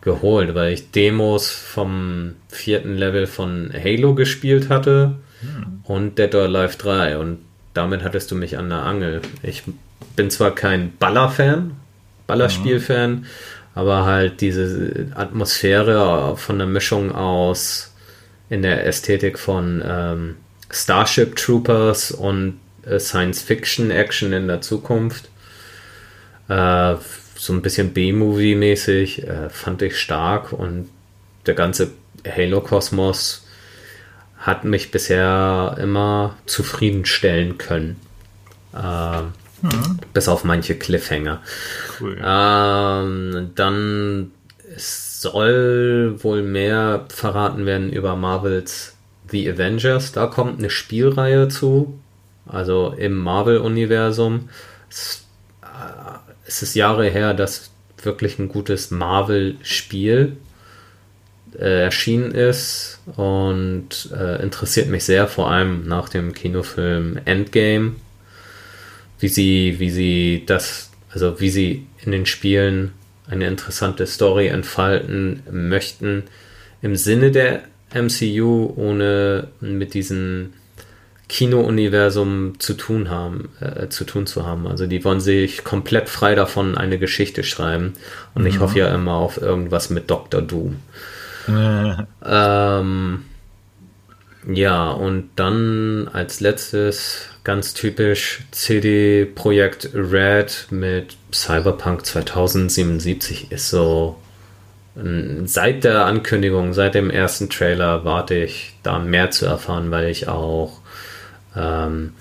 geholt, 0.00 0.54
weil 0.54 0.72
ich 0.72 0.90
Demos 0.90 1.50
vom 1.50 2.36
vierten 2.48 2.96
Level 2.96 3.26
von 3.26 3.70
Halo 3.72 4.14
gespielt 4.14 4.70
hatte 4.70 5.16
hm. 5.40 5.80
und 5.84 6.18
Dead 6.18 6.34
or 6.34 6.42
Alive 6.42 6.76
3 6.76 7.18
und 7.18 7.38
damit 7.74 8.02
hattest 8.02 8.30
du 8.30 8.34
mich 8.34 8.58
an 8.58 8.68
der 8.68 8.82
Angel. 8.82 9.22
Ich 9.42 9.62
bin 10.16 10.30
zwar 10.30 10.54
kein 10.54 10.96
Baller-Fan, 10.98 11.76
Ballerspiel-Fan, 12.26 13.26
aber 13.74 14.04
halt 14.04 14.40
diese 14.40 15.06
Atmosphäre 15.14 16.36
von 16.36 16.58
der 16.58 16.66
Mischung 16.66 17.12
aus 17.12 17.94
in 18.48 18.62
der 18.62 18.86
Ästhetik 18.86 19.38
von 19.38 19.82
ähm, 19.86 20.36
Starship 20.70 21.36
Troopers 21.36 22.10
und 22.10 22.58
äh, 22.84 22.98
Science-Fiction-Action 22.98 24.32
in 24.32 24.48
der 24.48 24.60
Zukunft. 24.60 25.28
Äh, 26.48 26.96
so 27.36 27.52
ein 27.52 27.62
bisschen 27.62 27.92
B-Movie-mäßig, 27.92 29.26
äh, 29.26 29.48
fand 29.48 29.82
ich 29.82 29.98
stark 29.98 30.52
und 30.52 30.88
der 31.46 31.54
ganze 31.54 31.92
Halo-Kosmos 32.28 33.46
hat 34.40 34.64
mich 34.64 34.90
bisher 34.90 35.76
immer 35.78 36.36
zufriedenstellen 36.46 37.58
können. 37.58 38.00
Äh, 38.74 39.22
mhm. 39.62 40.00
Bis 40.14 40.28
auf 40.28 40.44
manche 40.44 40.76
Cliffhanger. 40.76 41.42
Cool. 42.00 42.16
Ähm, 42.24 43.50
dann 43.54 44.32
soll 44.76 46.16
wohl 46.22 46.42
mehr 46.42 47.04
verraten 47.08 47.66
werden 47.66 47.92
über 47.92 48.16
Marvels 48.16 48.96
The 49.30 49.50
Avengers. 49.50 50.12
Da 50.12 50.26
kommt 50.26 50.58
eine 50.58 50.70
Spielreihe 50.70 51.48
zu. 51.48 52.00
Also 52.46 52.94
im 52.96 53.18
Marvel-Universum. 53.18 54.48
Es, 54.88 55.26
äh, 55.62 55.66
es 56.46 56.62
ist 56.62 56.74
Jahre 56.74 57.08
her, 57.10 57.34
dass 57.34 57.70
wirklich 58.02 58.38
ein 58.38 58.48
gutes 58.48 58.90
Marvel-Spiel 58.90 60.38
äh, 61.58 61.82
erschienen 61.82 62.32
ist 62.32 63.00
und 63.16 64.10
äh, 64.16 64.42
interessiert 64.42 64.88
mich 64.88 65.04
sehr, 65.04 65.26
vor 65.28 65.50
allem 65.50 65.86
nach 65.86 66.08
dem 66.08 66.32
Kinofilm 66.32 67.18
Endgame, 67.24 67.96
wie 69.18 69.28
sie, 69.28 69.76
wie 69.78 69.90
sie 69.90 70.44
das, 70.46 70.90
also 71.12 71.40
wie 71.40 71.50
sie 71.50 71.86
in 72.04 72.12
den 72.12 72.26
Spielen 72.26 72.92
eine 73.28 73.46
interessante 73.46 74.06
Story 74.06 74.48
entfalten 74.48 75.42
möchten 75.50 76.24
im 76.82 76.96
Sinne 76.96 77.30
der 77.30 77.62
MCU, 77.94 78.72
ohne 78.76 79.48
mit 79.60 79.94
diesem 79.94 80.52
Kino-Universum 81.28 82.58
zu 82.58 82.74
tun 82.74 83.08
haben, 83.08 83.50
äh, 83.60 83.88
zu 83.88 84.04
tun 84.04 84.26
zu 84.26 84.44
haben. 84.44 84.66
Also 84.66 84.86
die 84.86 85.04
wollen 85.04 85.20
sich 85.20 85.62
komplett 85.62 86.08
frei 86.08 86.34
davon 86.34 86.76
eine 86.76 86.98
Geschichte 86.98 87.44
schreiben. 87.44 87.92
Und 88.34 88.42
mhm. 88.42 88.48
ich 88.48 88.58
hoffe 88.58 88.80
ja 88.80 88.92
immer 88.92 89.14
auf 89.14 89.40
irgendwas 89.40 89.90
mit 89.90 90.10
Dr. 90.10 90.42
Doom. 90.42 90.76
Ähm, 92.24 93.24
ja, 94.46 94.90
und 94.90 95.30
dann 95.36 96.08
als 96.12 96.40
letztes 96.40 97.28
ganz 97.44 97.74
typisch 97.74 98.44
CD 98.50 99.24
Projekt 99.24 99.90
Red 99.94 100.68
mit 100.70 101.16
Cyberpunk 101.32 102.06
2077 102.06 103.52
ist 103.52 103.70
so 103.70 104.16
seit 105.44 105.84
der 105.84 106.04
Ankündigung, 106.04 106.72
seit 106.72 106.94
dem 106.94 107.10
ersten 107.10 107.48
Trailer 107.48 108.04
warte 108.04 108.34
ich 108.34 108.74
da 108.82 108.98
mehr 108.98 109.30
zu 109.30 109.46
erfahren, 109.46 109.90
weil 109.90 110.08
ich 110.08 110.28
auch 110.28 110.80
ähm, 111.56 112.14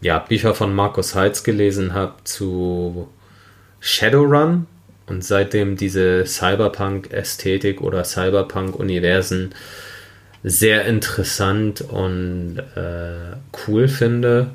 ja, 0.00 0.18
Bücher 0.18 0.54
von 0.54 0.74
Markus 0.74 1.14
Heitz 1.14 1.42
gelesen 1.42 1.94
habe 1.94 2.14
zu 2.24 3.08
Shadowrun, 3.80 4.66
und 5.06 5.24
seitdem 5.24 5.76
diese 5.76 6.24
Cyberpunk-Ästhetik 6.26 7.80
oder 7.80 8.04
Cyberpunk-Universen 8.04 9.50
sehr 10.44 10.84
interessant 10.86 11.80
und 11.82 12.58
äh, 12.74 13.36
cool 13.66 13.88
finde, 13.88 14.50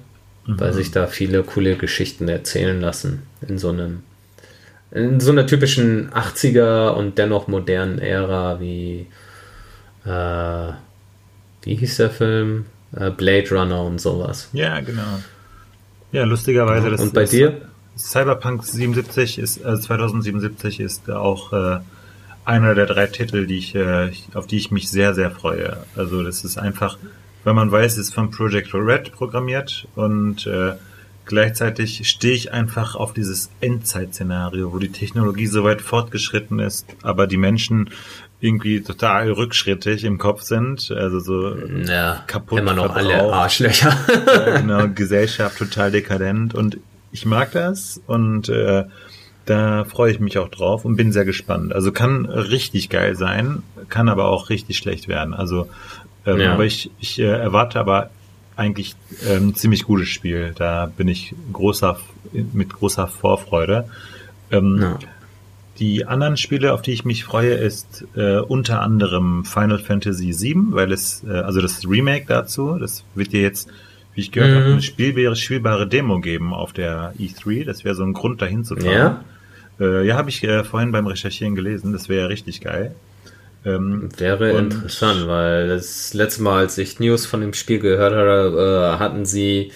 mhm. 0.46 0.60
weil 0.60 0.74
sich 0.74 0.92
da 0.92 1.08
viele 1.08 1.44
coole 1.44 1.76
Geschichten 1.76 2.28
erzählen 2.28 2.80
lassen 2.80 3.24
in 3.48 3.58
so 3.58 3.70
einem 3.70 4.04
in 4.90 5.20
so 5.20 5.32
einer 5.32 5.46
typischen 5.46 6.12
80er 6.12 6.92
und 6.92 7.18
dennoch 7.18 7.48
modernen 7.48 8.00
Ära 8.00 8.60
wie 8.62 9.08
äh, 10.06 10.72
wie 11.64 11.76
hieß 11.76 11.98
der 11.98 12.10
Film? 12.10 12.66
Äh, 12.96 13.12
Blade 13.12 13.50
Runner 13.52 13.84
und 13.84 14.00
sowas. 14.00 14.50
Ja, 14.54 14.80
genau. 14.80 15.20
Ja, 16.14 16.24
lustigerweise. 16.24 16.90
Das 16.90 17.02
und 17.02 17.14
bei 17.14 17.26
dir? 17.26 17.62
Cyberpunk 17.98 18.64
77 18.64 19.40
ist, 19.40 19.66
also 19.66 19.82
2077 19.82 20.80
ist 20.80 21.10
auch 21.10 21.54
äh, 21.54 21.80
einer 22.46 22.76
der 22.76 22.86
drei 22.86 23.08
Titel, 23.08 23.46
die 23.46 23.58
ich, 23.58 23.76
äh, 23.76 24.12
auf 24.34 24.48
die 24.48 24.58
ich 24.58 24.72
mich 24.72 24.90
sehr, 24.90 25.14
sehr 25.14 25.32
freue. 25.32 25.78
Also 25.96 26.24
das 26.24 26.46
ist 26.46 26.58
einfach, 26.58 26.98
wenn 27.44 27.56
man 27.56 27.72
weiß, 27.72 27.94
es 27.94 28.08
ist 28.08 28.14
von 28.14 28.32
Project 28.32 28.74
Red 28.74 29.12
programmiert 29.12 29.88
und 29.96 30.48
äh, 30.48 30.74
gleichzeitig 31.26 32.10
stehe 32.10 32.34
ich 32.34 32.54
einfach 32.54 32.96
auf 32.96 33.14
dieses 33.14 33.50
Endzeitszenario, 33.60 34.74
wo 34.74 34.80
die 34.80 34.92
Technologie 34.92 35.48
so 35.48 35.64
weit 35.64 35.82
fortgeschritten 35.82 36.60
ist, 36.60 36.86
aber 37.04 37.28
die 37.28 37.38
Menschen 37.38 37.90
irgendwie 38.40 38.82
total 38.82 39.32
rückschrittig 39.32 40.04
im 40.04 40.20
Kopf 40.20 40.44
sind, 40.44 40.92
also 40.92 41.20
so 41.20 41.56
ja, 41.86 42.24
kaputt. 42.28 42.60
Immer 42.60 42.74
noch 42.74 42.96
alle 42.96 43.34
Arschlöcher. 43.34 43.98
ja, 44.28 44.60
genau, 44.60 44.88
Gesellschaft 44.96 45.58
total 45.58 45.92
dekadent 45.92 46.54
und 46.54 46.78
ich 47.12 47.26
mag 47.26 47.52
das 47.52 48.02
und 48.08 48.50
äh, 48.50 48.86
da 49.46 49.86
freue 49.86 50.12
ich 50.12 50.20
mich 50.20 50.38
auch 50.38 50.50
drauf 50.50 50.86
und 50.86 50.96
bin 50.96 51.12
sehr 51.12 51.26
gespannt. 51.26 51.74
Also 51.74 51.92
kann 51.92 52.26
richtig 52.26 52.90
geil 52.90 53.16
sein, 53.16 53.64
kann 53.90 54.10
aber 54.10 54.26
auch 54.26 54.50
richtig 54.50 54.78
schlecht 54.78 55.08
werden. 55.08 55.34
Also, 55.34 55.70
ähm, 56.26 56.40
ja. 56.40 56.54
aber 56.54 56.66
ich, 56.66 56.92
ich 57.00 57.20
äh, 57.20 57.24
erwarte 57.24 57.80
aber 57.80 58.10
eigentlich 58.58 58.96
ähm, 59.26 59.56
ziemlich 59.56 59.84
gutes 59.86 60.10
Spiel. 60.10 60.54
Da 60.56 60.88
bin 60.88 61.08
ich 61.08 61.34
großer 61.54 61.98
mit 62.54 62.74
großer 62.74 63.08
Vorfreude. 63.08 63.90
Ähm, 64.52 64.80
ja. 64.82 65.00
Die 65.80 66.06
anderen 66.06 66.38
Spiele, 66.38 66.74
auf 66.74 66.82
die 66.82 66.92
ich 66.92 67.06
mich 67.06 67.24
freue, 67.24 67.54
ist 67.54 68.06
äh, 68.16 68.40
unter 68.40 68.82
anderem 68.82 69.46
Final 69.46 69.78
Fantasy 69.78 70.34
VII, 70.38 70.72
weil 70.72 70.92
es, 70.92 71.24
äh, 71.24 71.32
also 71.32 71.62
das 71.62 71.88
Remake 71.88 72.26
dazu, 72.28 72.78
das 72.80 73.04
wird 73.14 73.32
dir 73.32 73.42
jetzt, 73.42 73.70
wie 74.18 74.22
ich 74.22 74.32
gehört 74.32 74.52
mhm. 74.52 74.56
habe, 74.56 74.72
eine 74.72 74.82
spielbare, 74.82 75.36
spielbare 75.36 75.88
Demo 75.88 76.20
geben 76.20 76.52
auf 76.52 76.74
der 76.74 77.14
E3. 77.20 77.66
Das 77.66 77.86
wäre 77.86 77.94
so 77.94 78.04
ein 78.04 78.14
Grund, 78.14 78.42
dahin 78.42 78.64
zu 78.64 78.76
fahren. 78.76 78.92
Ja, 78.92 79.24
äh, 79.80 80.08
ja 80.08 80.16
habe 80.16 80.32
ich 80.32 80.44
äh, 80.44 80.64
vorhin 80.64 80.92
beim 80.92 81.06
Recherchieren 81.06 81.54
gelesen. 81.54 81.94
Das 81.94 82.10
wäre 82.10 82.28
richtig 82.28 82.62
geil. 82.62 82.96
Ähm, 83.64 84.10
wäre 84.18 84.58
interessant, 84.58 85.28
weil 85.28 85.68
das 85.68 86.16
letzte 86.16 86.42
Mal, 86.42 86.60
als 86.60 86.80
ich 86.80 87.00
News 87.00 87.28
von 87.28 87.42
dem 87.42 87.54
Spiel 87.54 87.78
gehört 87.78 88.14
habe, 88.14 88.96
äh, 88.96 89.00
hatten 89.00 89.26
sie 89.26 89.72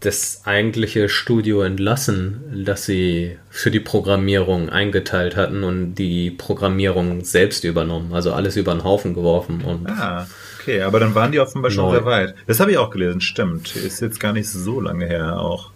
das 0.00 0.42
eigentliche 0.44 1.08
Studio 1.08 1.62
entlassen, 1.62 2.64
das 2.66 2.84
sie 2.84 3.38
für 3.48 3.70
die 3.70 3.80
Programmierung 3.80 4.68
eingeteilt 4.68 5.34
hatten 5.34 5.64
und 5.64 5.94
die 5.94 6.30
Programmierung 6.30 7.24
selbst 7.24 7.64
übernommen. 7.64 8.12
Also 8.12 8.34
alles 8.34 8.56
über 8.56 8.74
den 8.74 8.84
Haufen 8.84 9.14
geworfen. 9.14 9.62
Und 9.62 9.88
ah, 9.88 10.26
okay, 10.62 10.82
aber 10.82 11.00
dann 11.00 11.14
waren 11.14 11.32
die 11.32 11.40
offenbar 11.40 11.70
schon 11.70 11.86
neu. 11.86 11.92
sehr 11.92 12.04
weit. 12.04 12.34
Das 12.46 12.60
habe 12.60 12.70
ich 12.70 12.78
auch 12.78 12.90
gelesen, 12.90 13.20
stimmt. 13.20 13.76
Ist 13.76 14.00
jetzt 14.00 14.20
gar 14.20 14.32
nicht 14.32 14.48
so 14.48 14.80
lange 14.80 15.06
her 15.06 15.38
auch. 15.40 15.70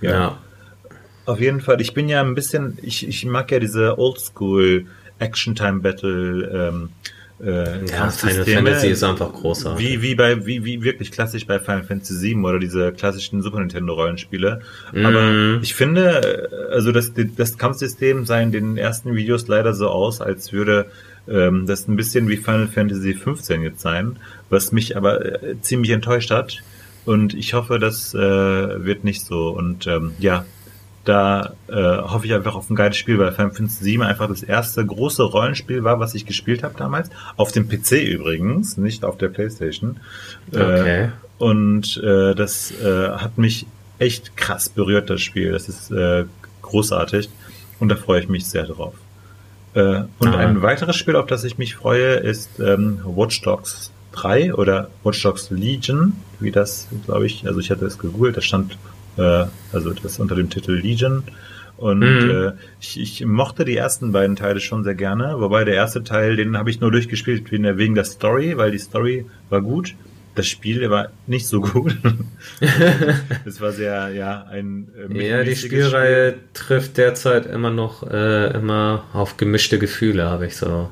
Ja. 0.00 0.10
ja. 0.10 0.38
Auf 1.26 1.40
jeden 1.40 1.60
Fall, 1.60 1.80
ich 1.80 1.94
bin 1.94 2.08
ja 2.08 2.20
ein 2.20 2.34
bisschen, 2.34 2.78
ich, 2.82 3.06
ich 3.06 3.24
mag 3.24 3.50
ja 3.50 3.60
diese 3.60 3.98
Oldschool 3.98 4.86
Action 5.18 5.54
Time 5.54 5.80
Battle 5.80 6.70
ähm, 6.70 6.88
äh, 7.42 7.84
ja, 7.86 8.08
Final 8.10 8.44
Fantasy 8.44 8.88
ist 8.88 9.02
einfach 9.02 9.32
großartig. 9.32 9.84
Wie, 9.84 10.02
wie 10.02 10.14
bei, 10.14 10.46
wie, 10.46 10.64
wie 10.64 10.82
wirklich 10.82 11.10
klassisch 11.10 11.46
bei 11.46 11.58
Final 11.58 11.82
Fantasy 11.82 12.34
VII 12.34 12.44
oder 12.44 12.60
diese 12.60 12.92
klassischen 12.92 13.42
Super 13.42 13.58
Nintendo 13.58 13.94
Rollenspiele. 13.94 14.60
Mm. 14.92 15.06
Aber 15.06 15.60
ich 15.60 15.74
finde, 15.74 16.48
also 16.70 16.92
das, 16.92 17.12
das 17.36 17.58
Kampfsystem 17.58 18.26
sah 18.26 18.40
in 18.40 18.52
den 18.52 18.76
ersten 18.76 19.16
Videos 19.16 19.48
leider 19.48 19.74
so 19.74 19.88
aus, 19.88 20.20
als 20.20 20.52
würde 20.52 20.86
ähm, 21.28 21.66
das 21.66 21.88
ein 21.88 21.96
bisschen 21.96 22.28
wie 22.28 22.36
Final 22.36 22.68
Fantasy 22.68 23.14
15 23.14 23.62
jetzt 23.62 23.80
sein, 23.80 24.16
was 24.50 24.72
mich 24.72 24.96
aber 24.96 25.42
äh, 25.42 25.60
ziemlich 25.60 25.90
enttäuscht 25.90 26.30
hat. 26.30 26.62
Und 27.04 27.34
ich 27.34 27.54
hoffe, 27.54 27.78
das 27.78 28.14
äh, 28.14 28.18
wird 28.18 29.04
nicht 29.04 29.24
so. 29.24 29.48
Und 29.48 29.86
ähm, 29.86 30.12
ja, 30.18 30.44
da 31.04 31.54
äh, 31.68 31.74
hoffe 31.74 32.26
ich 32.26 32.34
einfach 32.34 32.54
auf 32.54 32.70
ein 32.70 32.76
geiles 32.76 32.96
Spiel, 32.96 33.18
weil 33.18 33.32
Final 33.32 33.52
Fantasy 33.52 33.84
7 33.84 34.02
einfach 34.02 34.28
das 34.28 34.42
erste 34.42 34.84
große 34.86 35.22
Rollenspiel 35.24 35.82
war, 35.82 35.98
was 35.98 36.14
ich 36.14 36.26
gespielt 36.26 36.62
habe 36.62 36.74
damals. 36.78 37.10
Auf 37.36 37.50
dem 37.50 37.68
PC 37.68 38.02
übrigens, 38.04 38.76
nicht 38.76 39.04
auf 39.04 39.18
der 39.18 39.28
Playstation. 39.28 39.98
Äh, 40.52 40.58
okay. 40.58 41.02
Äh, 41.04 41.08
und 41.38 41.96
äh, 42.04 42.34
das 42.34 42.70
äh, 42.80 43.10
hat 43.10 43.36
mich 43.36 43.66
echt 43.98 44.36
krass 44.36 44.68
berührt, 44.68 45.10
das 45.10 45.20
Spiel. 45.20 45.50
Das 45.50 45.68
ist 45.68 45.90
äh, 45.90 46.24
großartig 46.62 47.28
und 47.80 47.88
da 47.88 47.96
freue 47.96 48.20
ich 48.20 48.28
mich 48.28 48.46
sehr 48.46 48.64
drauf. 48.64 48.94
Äh, 49.74 50.02
und 50.18 50.28
Aha. 50.28 50.36
ein 50.36 50.62
weiteres 50.62 50.96
Spiel, 50.96 51.16
auf 51.16 51.26
das 51.26 51.44
ich 51.44 51.58
mich 51.58 51.76
freue, 51.76 52.14
ist 52.14 52.60
ähm, 52.60 53.00
Watch 53.04 53.40
Dogs 53.42 53.90
3 54.12 54.54
oder 54.54 54.90
Watch 55.02 55.22
Dogs 55.22 55.50
Legion, 55.50 56.14
wie 56.40 56.50
das, 56.50 56.88
glaube 57.06 57.26
ich, 57.26 57.46
also 57.46 57.60
ich 57.60 57.70
hatte 57.70 57.86
es 57.86 57.98
gegoogelt, 57.98 58.36
da 58.36 58.40
stand 58.40 58.76
äh, 59.16 59.46
also 59.72 59.92
das 59.92 60.18
unter 60.18 60.34
dem 60.34 60.50
Titel 60.50 60.72
Legion. 60.72 61.24
Und 61.78 62.00
mhm. 62.00 62.30
äh, 62.30 62.52
ich, 62.80 63.00
ich 63.00 63.26
mochte 63.26 63.64
die 63.64 63.76
ersten 63.76 64.12
beiden 64.12 64.36
Teile 64.36 64.60
schon 64.60 64.84
sehr 64.84 64.94
gerne, 64.94 65.40
wobei 65.40 65.64
der 65.64 65.74
erste 65.74 66.04
Teil, 66.04 66.36
den 66.36 66.56
habe 66.56 66.70
ich 66.70 66.80
nur 66.80 66.92
durchgespielt 66.92 67.50
wegen 67.50 67.94
der 67.94 68.04
Story, 68.04 68.56
weil 68.56 68.70
die 68.70 68.78
Story 68.78 69.26
war 69.48 69.62
gut. 69.62 69.94
Das 70.34 70.46
Spiel 70.46 70.88
war 70.88 71.08
nicht 71.26 71.46
so 71.46 71.60
gut. 71.60 71.96
Es 73.44 73.60
war 73.60 73.72
sehr, 73.72 74.08
ja, 74.10 74.44
ein. 74.50 74.88
Äh, 75.10 75.28
ja, 75.28 75.44
die 75.44 75.56
Spielreihe 75.56 76.30
Spiel. 76.30 76.42
trifft 76.54 76.96
derzeit 76.96 77.46
immer 77.46 77.70
noch 77.70 78.02
äh, 78.08 78.52
immer 78.54 79.04
auf 79.12 79.36
gemischte 79.36 79.78
Gefühle, 79.78 80.30
habe 80.30 80.46
ich 80.46 80.56
so 80.56 80.88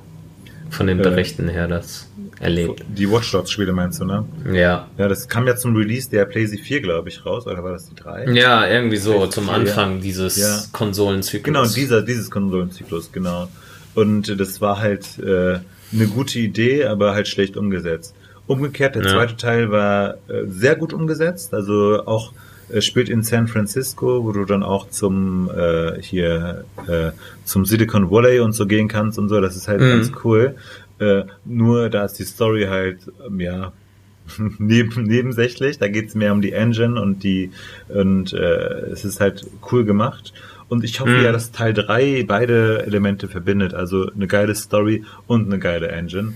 von 0.68 0.87
den 0.87 1.00
äh, 1.00 1.03
Berichten 1.03 1.48
her 1.48 1.68
das 1.68 2.11
erlebt. 2.40 2.85
Die 2.88 3.11
Watch 3.11 3.31
Dogs 3.33 3.50
Spiele 3.50 3.72
meinst 3.72 4.00
du, 4.00 4.05
ne? 4.05 4.24
Ja. 4.53 4.88
Ja, 4.98 5.09
das 5.09 5.29
kam 5.29 5.46
ja 5.46 5.57
zum 5.57 5.76
Release 5.76 6.11
der 6.11 6.24
PlayStation 6.24 6.64
4, 6.64 6.81
glaube 6.81 7.09
ich, 7.09 7.24
raus, 7.24 7.46
oder 7.46 7.62
war 7.62 7.72
das 7.72 7.88
die 7.88 7.94
3? 7.94 8.33
Ja, 8.33 8.66
irgendwie 8.66 8.96
so, 8.96 9.26
zum 9.26 9.44
4, 9.44 9.53
Anfang 9.55 9.96
ja. 9.96 10.00
dieses 10.00 10.37
ja. 10.38 10.62
Konsolenzyklus. 10.72 11.44
Genau, 11.44 11.66
dieser, 11.66 12.03
dieses 12.03 12.31
Konsolenzyklus, 12.31 13.12
genau. 13.12 13.48
Und 13.94 14.40
das 14.40 14.61
war 14.61 14.81
halt 14.81 15.18
äh, 15.18 15.59
eine 15.92 16.07
gute 16.07 16.38
Idee, 16.38 16.85
aber 16.85 17.14
halt 17.14 17.29
schlecht 17.29 17.57
umgesetzt. 17.57 18.14
Umgekehrt, 18.50 18.96
der 18.96 19.04
ja. 19.04 19.10
zweite 19.10 19.36
Teil 19.36 19.70
war 19.70 20.14
äh, 20.28 20.44
sehr 20.48 20.74
gut 20.74 20.92
umgesetzt, 20.92 21.54
also 21.54 22.04
auch 22.04 22.32
äh, 22.68 22.80
spielt 22.80 23.08
in 23.08 23.22
San 23.22 23.46
Francisco, 23.46 24.24
wo 24.24 24.32
du 24.32 24.44
dann 24.44 24.64
auch 24.64 24.90
zum 24.90 25.48
äh, 25.56 26.02
hier 26.02 26.64
äh, 26.88 27.12
zum 27.44 27.64
Silicon 27.64 28.10
Valley 28.10 28.40
und 28.40 28.50
so 28.52 28.66
gehen 28.66 28.88
kannst 28.88 29.20
und 29.20 29.28
so. 29.28 29.40
Das 29.40 29.54
ist 29.54 29.68
halt 29.68 29.80
mhm. 29.80 29.90
ganz 29.90 30.12
cool. 30.24 30.56
Äh, 30.98 31.26
nur 31.44 31.90
da 31.90 32.04
ist 32.04 32.14
die 32.14 32.24
Story 32.24 32.66
halt, 32.68 32.98
ähm, 33.24 33.38
ja, 33.38 33.72
neben, 34.58 35.04
nebensächlich. 35.04 35.78
Da 35.78 35.86
geht's 35.86 36.16
mehr 36.16 36.32
um 36.32 36.40
die 36.40 36.50
Engine 36.50 37.00
und 37.00 37.22
die 37.22 37.52
und 37.88 38.32
äh, 38.32 38.90
es 38.90 39.04
ist 39.04 39.20
halt 39.20 39.46
cool 39.70 39.84
gemacht. 39.84 40.32
Und 40.68 40.82
ich 40.82 40.98
hoffe 40.98 41.10
mhm. 41.10 41.22
ja, 41.22 41.30
dass 41.30 41.52
Teil 41.52 41.72
3 41.72 42.24
beide 42.26 42.84
Elemente 42.84 43.28
verbindet. 43.28 43.74
Also 43.74 44.10
eine 44.10 44.26
geile 44.26 44.56
Story 44.56 45.04
und 45.28 45.46
eine 45.46 45.60
geile 45.60 45.86
Engine 45.86 46.34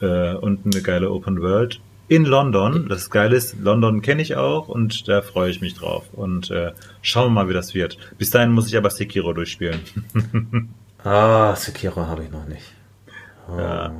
äh, 0.00 0.34
und 0.34 0.60
eine 0.64 0.82
geile 0.82 1.10
Open 1.10 1.40
World. 1.40 1.80
In 2.08 2.24
London, 2.24 2.88
das 2.88 3.10
Geile 3.10 3.34
ist, 3.36 3.56
London 3.60 4.00
kenne 4.00 4.22
ich 4.22 4.36
auch 4.36 4.68
und 4.68 5.08
da 5.08 5.22
freue 5.22 5.50
ich 5.50 5.60
mich 5.60 5.74
drauf. 5.74 6.04
Und 6.12 6.50
äh, 6.52 6.72
schauen 7.02 7.26
wir 7.26 7.42
mal, 7.42 7.48
wie 7.48 7.54
das 7.54 7.74
wird. 7.74 7.98
Bis 8.16 8.30
dahin 8.30 8.52
muss 8.52 8.68
ich 8.68 8.76
aber 8.76 8.90
Sekiro 8.90 9.32
durchspielen. 9.32 9.80
ah, 11.04 11.56
Sekiro 11.56 12.06
habe 12.06 12.22
ich 12.22 12.30
noch 12.30 12.46
nicht. 12.46 12.62
Ja. 13.48 13.92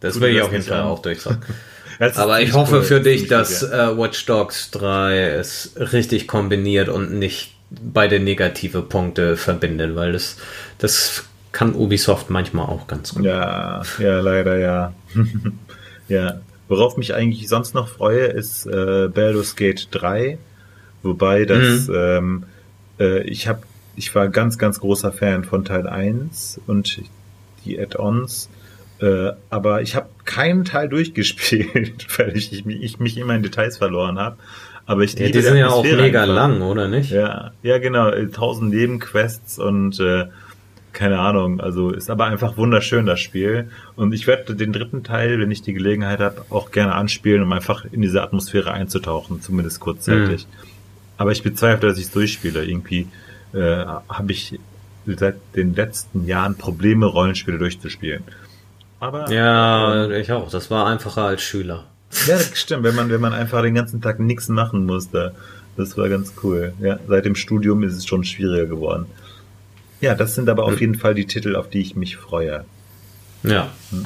Das 0.00 0.20
will 0.20 0.34
ich 0.34 0.42
auf 0.42 0.52
jeden 0.52 0.64
Fall 0.64 0.82
auch 0.82 1.00
durchsagen. 1.00 1.42
Aber 1.98 2.42
ich 2.42 2.52
hoffe 2.52 2.76
cool, 2.76 2.82
für 2.82 3.00
dich, 3.00 3.26
dass 3.26 3.62
äh, 3.62 3.96
Watch 3.96 4.26
Dogs 4.26 4.70
3 4.70 5.18
es 5.18 5.72
richtig 5.76 6.28
kombiniert 6.28 6.90
und 6.90 7.12
nicht 7.12 7.56
beide 7.70 8.20
negative 8.20 8.82
Punkte 8.82 9.36
verbindet, 9.36 9.96
weil 9.96 10.12
das, 10.12 10.36
das 10.78 11.24
kann 11.52 11.74
Ubisoft 11.74 12.28
manchmal 12.28 12.66
auch 12.66 12.86
ganz 12.86 13.14
gut. 13.14 13.24
Ja, 13.24 13.82
ja, 13.98 14.20
leider 14.20 14.58
ja. 14.58 14.92
ja. 16.08 16.40
Worauf 16.68 16.96
mich 16.96 17.14
eigentlich 17.14 17.48
sonst 17.48 17.74
noch 17.74 17.88
freue, 17.88 18.24
ist 18.24 18.66
äh, 18.66 19.08
Baldur's 19.08 19.54
Gate 19.54 19.86
3, 19.92 20.36
wobei 21.04 21.44
das 21.44 21.86
mhm. 21.86 21.94
ähm, 21.94 22.44
äh, 22.98 23.22
ich 23.22 23.46
habe 23.46 23.62
ich 23.94 24.12
war 24.16 24.28
ganz 24.28 24.58
ganz 24.58 24.80
großer 24.80 25.12
Fan 25.12 25.44
von 25.44 25.64
Teil 25.64 25.86
1 25.86 26.60
und 26.66 27.00
die 27.64 27.80
Add-ons 27.80 28.48
äh, 29.00 29.32
aber 29.50 29.82
ich 29.82 29.94
habe 29.94 30.08
keinen 30.24 30.64
Teil 30.64 30.88
durchgespielt, 30.90 32.06
weil 32.18 32.36
ich, 32.36 32.52
ich, 32.52 32.66
ich 32.66 32.98
mich 32.98 33.16
immer 33.18 33.34
in 33.34 33.42
Details 33.42 33.78
verloren 33.78 34.18
habe. 34.18 34.36
Aber 34.86 35.02
ich 35.02 35.14
ja, 35.14 35.28
die 35.28 35.40
sind 35.40 35.56
ja 35.56 35.68
auch 35.68 35.82
mega 35.82 36.24
lang, 36.24 36.62
oder 36.62 36.86
nicht? 36.86 37.10
Ja, 37.10 37.52
ja 37.62 37.78
genau, 37.78 38.10
tausend 38.32 38.72
Nebenquests 38.72 39.58
und 39.58 39.98
äh, 39.98 40.26
keine 40.96 41.20
Ahnung. 41.20 41.60
Also 41.60 41.90
ist 41.90 42.10
aber 42.10 42.24
einfach 42.24 42.56
wunderschön 42.56 43.06
das 43.06 43.20
Spiel 43.20 43.70
und 43.94 44.12
ich 44.12 44.26
werde 44.26 44.56
den 44.56 44.72
dritten 44.72 45.04
Teil, 45.04 45.38
wenn 45.38 45.50
ich 45.50 45.62
die 45.62 45.74
Gelegenheit 45.74 46.20
habe, 46.20 46.44
auch 46.50 46.70
gerne 46.70 46.94
anspielen, 46.94 47.42
um 47.42 47.52
einfach 47.52 47.84
in 47.92 48.02
diese 48.02 48.22
Atmosphäre 48.22 48.72
einzutauchen, 48.72 49.42
zumindest 49.42 49.78
kurzzeitig. 49.78 50.46
Mhm. 50.46 50.66
Aber 51.18 51.32
ich 51.32 51.42
bezweifle, 51.42 51.88
dass 51.88 51.98
ich 51.98 52.06
es 52.06 52.12
durchspiele. 52.12 52.64
Irgendwie 52.64 53.08
äh, 53.52 53.84
habe 54.08 54.32
ich 54.32 54.58
seit 55.06 55.36
den 55.54 55.74
letzten 55.74 56.26
Jahren 56.26 56.56
Probleme, 56.56 57.06
Rollenspiele 57.06 57.58
durchzuspielen. 57.58 58.24
Aber 58.98 59.30
ja, 59.30 60.08
ich 60.10 60.32
auch. 60.32 60.50
Das 60.50 60.70
war 60.70 60.86
einfacher 60.86 61.24
als 61.24 61.42
Schüler. 61.42 61.84
Ja, 62.26 62.36
das 62.36 62.58
stimmt. 62.58 62.84
Wenn 62.84 62.94
man 62.94 63.10
wenn 63.10 63.20
man 63.20 63.34
einfach 63.34 63.60
den 63.62 63.74
ganzen 63.74 64.00
Tag 64.00 64.18
nichts 64.18 64.48
machen 64.48 64.86
musste, 64.86 65.34
das 65.76 65.96
war 65.98 66.08
ganz 66.08 66.32
cool. 66.42 66.72
Ja, 66.80 66.98
seit 67.06 67.26
dem 67.26 67.34
Studium 67.34 67.82
ist 67.82 67.94
es 67.94 68.06
schon 68.06 68.24
schwieriger 68.24 68.64
geworden. 68.64 69.06
Ja, 70.00 70.14
das 70.14 70.34
sind 70.34 70.48
aber 70.48 70.64
auf 70.64 70.80
jeden 70.80 70.94
Fall 70.94 71.14
die 71.14 71.26
Titel, 71.26 71.56
auf 71.56 71.70
die 71.70 71.80
ich 71.80 71.96
mich 71.96 72.16
freue. 72.16 72.64
Ja. 73.42 73.70
Hm. 73.90 74.04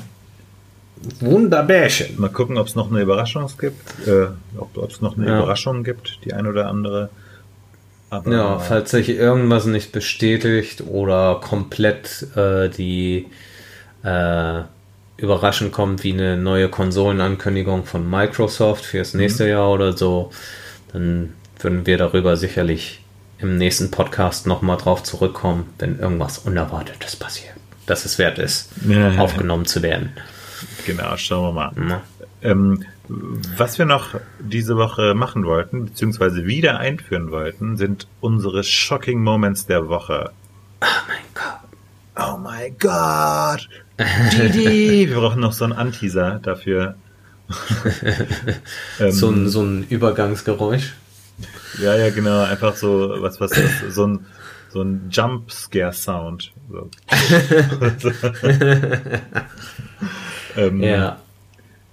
Wunderbärchen. 1.21 2.21
Mal 2.21 2.29
gucken, 2.29 2.59
ob 2.59 2.67
es 2.67 2.75
noch 2.75 2.91
eine 2.91 3.01
Überraschung 3.01 3.49
gibt. 3.59 4.07
Äh, 4.07 4.29
ob 4.57 4.91
es 4.91 5.01
noch 5.01 5.17
eine 5.17 5.27
ja. 5.27 5.39
Überraschung 5.39 5.83
gibt, 5.83 6.19
die 6.25 6.35
ein 6.35 6.47
oder 6.47 6.69
andere. 6.69 7.11
Aber 8.11 8.33
ja, 8.33 8.59
falls 8.59 8.91
sich 8.91 9.09
irgendwas 9.09 9.67
nicht 9.67 9.93
bestätigt 9.93 10.83
oder 10.87 11.41
komplett 11.43 12.27
äh, 12.37 12.69
die 12.69 13.29
äh, 14.03 14.63
Überraschung 15.17 15.71
kommt, 15.71 16.03
wie 16.03 16.13
eine 16.13 16.37
neue 16.37 16.69
Konsolenankündigung 16.69 17.85
von 17.85 18.09
Microsoft 18.09 18.85
fürs 18.85 19.15
nächste 19.15 19.45
mhm. 19.45 19.51
Jahr 19.51 19.71
oder 19.71 19.97
so, 19.97 20.31
dann 20.93 21.35
würden 21.61 21.87
wir 21.87 21.99
darüber 21.99 22.37
sicherlich 22.37 23.00
im 23.41 23.57
nächsten 23.57 23.91
Podcast 23.91 24.47
nochmal 24.47 24.77
drauf 24.77 25.03
zurückkommen, 25.03 25.67
wenn 25.79 25.99
irgendwas 25.99 26.39
Unerwartetes 26.39 27.17
passiert. 27.17 27.55
Dass 27.87 28.05
es 28.05 28.19
wert 28.19 28.39
ist, 28.39 28.71
ja, 28.87 29.17
aufgenommen 29.17 29.65
ja. 29.65 29.69
zu 29.69 29.83
werden. 29.83 30.13
Genau, 30.87 31.17
schauen 31.17 31.55
wir 31.55 31.73
mal. 31.73 32.03
Ähm, 32.43 32.85
was 33.09 33.79
wir 33.79 33.87
noch 33.87 34.21
diese 34.39 34.77
Woche 34.77 35.15
machen 35.15 35.45
wollten, 35.45 35.87
beziehungsweise 35.87 36.47
wieder 36.47 36.79
einführen 36.79 37.31
wollten, 37.31 37.77
sind 37.77 38.07
unsere 38.21 38.63
Shocking 38.63 39.23
Moments 39.23 39.67
der 39.67 39.89
Woche. 39.89 40.31
Oh 40.81 40.87
mein 41.09 41.19
Gott. 41.35 41.61
Oh 42.17 42.37
mein 42.39 42.77
Gott. 42.79 43.69
Didi. 44.33 45.09
Wir 45.09 45.17
brauchen 45.17 45.41
noch 45.41 45.53
so 45.53 45.65
einen 45.65 45.73
Anteaser 45.73 46.39
dafür. 46.43 46.95
ähm, 49.01 49.11
so, 49.11 49.31
ein, 49.31 49.49
so 49.49 49.63
ein 49.63 49.87
Übergangsgeräusch. 49.89 50.95
Ja, 51.79 51.97
ja, 51.97 52.11
genau. 52.11 52.43
Einfach 52.43 52.75
so, 52.77 53.15
was, 53.19 53.41
was, 53.41 53.53
was 53.53 53.95
so 53.95 54.07
ein, 54.07 54.27
so 54.71 54.83
ein 54.83 55.09
Jump-Scare-Sound. 55.11 56.53
So. 56.71 56.91
ähm, 60.57 60.83
ja. 60.83 61.19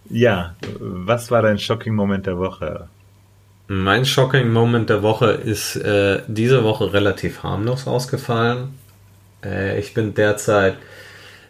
Ja, 0.10 0.56
was 0.80 1.32
war 1.32 1.42
dein 1.42 1.60
Shocking 1.60 1.94
Moment 1.94 2.26
der 2.28 2.38
Woche? 2.38 2.88
Mein 3.68 4.06
Shocking 4.06 4.52
Moment 4.54 4.90
der 4.90 5.04
Woche 5.04 5.32
ist 5.32 5.76
äh, 5.76 6.22
diese 6.28 6.64
Woche 6.64 6.94
relativ 6.94 7.44
harmlos 7.44 7.86
ausgefallen. 7.86 8.76
Äh, 9.44 9.78
ich 9.80 9.94
bin 9.94 10.14
derzeit 10.14 10.78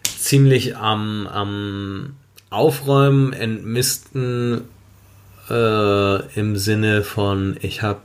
ziemlich 0.02 0.76
am, 0.76 1.28
am 1.28 2.16
Aufräumen, 2.50 3.32
Entmisten 3.32 4.62
äh, 5.48 6.38
im 6.38 6.56
Sinne 6.56 7.04
von, 7.04 7.56
ich 7.60 7.82
habe 7.82 8.00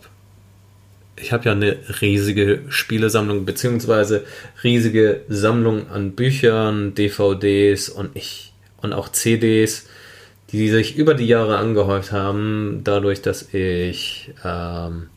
ich 1.15 1.31
habe 1.31 1.45
ja 1.45 1.51
eine 1.51 1.77
riesige 2.01 2.61
Spielesammlung, 2.69 3.45
beziehungsweise 3.45 4.23
riesige 4.63 5.21
Sammlung 5.27 5.89
an 5.89 6.13
Büchern, 6.13 6.95
DVDs 6.95 7.89
und 7.89 8.15
ich 8.15 8.53
und 8.81 8.93
auch 8.93 9.09
CDs, 9.09 9.87
die 10.51 10.69
sich 10.69 10.97
über 10.97 11.13
die 11.13 11.27
Jahre 11.27 11.57
angehäuft 11.57 12.11
haben, 12.11 12.81
dadurch, 12.83 13.21
dass 13.21 13.53
ich 13.53 14.33
ähm, 14.43 15.07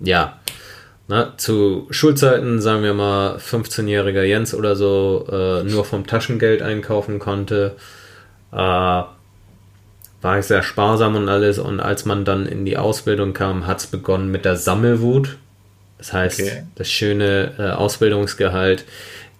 ja 0.00 0.40
na, 1.08 1.34
zu 1.36 1.86
Schulzeiten, 1.90 2.60
sagen 2.60 2.82
wir 2.82 2.92
mal 2.92 3.36
15-jähriger 3.36 4.22
Jens 4.22 4.54
oder 4.54 4.74
so, 4.74 5.26
äh, 5.30 5.62
nur 5.62 5.84
vom 5.84 6.06
Taschengeld 6.06 6.62
einkaufen 6.62 7.20
konnte. 7.20 7.76
Äh, 8.52 9.02
war 10.22 10.38
ich 10.38 10.46
sehr 10.46 10.62
sparsam 10.62 11.14
und 11.14 11.28
alles. 11.28 11.58
Und 11.58 11.80
als 11.80 12.04
man 12.04 12.24
dann 12.24 12.46
in 12.46 12.64
die 12.64 12.76
Ausbildung 12.76 13.32
kam, 13.32 13.66
hat 13.66 13.80
es 13.80 13.86
begonnen 13.86 14.30
mit 14.30 14.44
der 14.44 14.56
Sammelwut. 14.56 15.36
Das 15.98 16.12
heißt, 16.12 16.40
okay. 16.40 16.62
das 16.74 16.90
schöne 16.90 17.52
äh, 17.58 17.70
Ausbildungsgehalt 17.70 18.84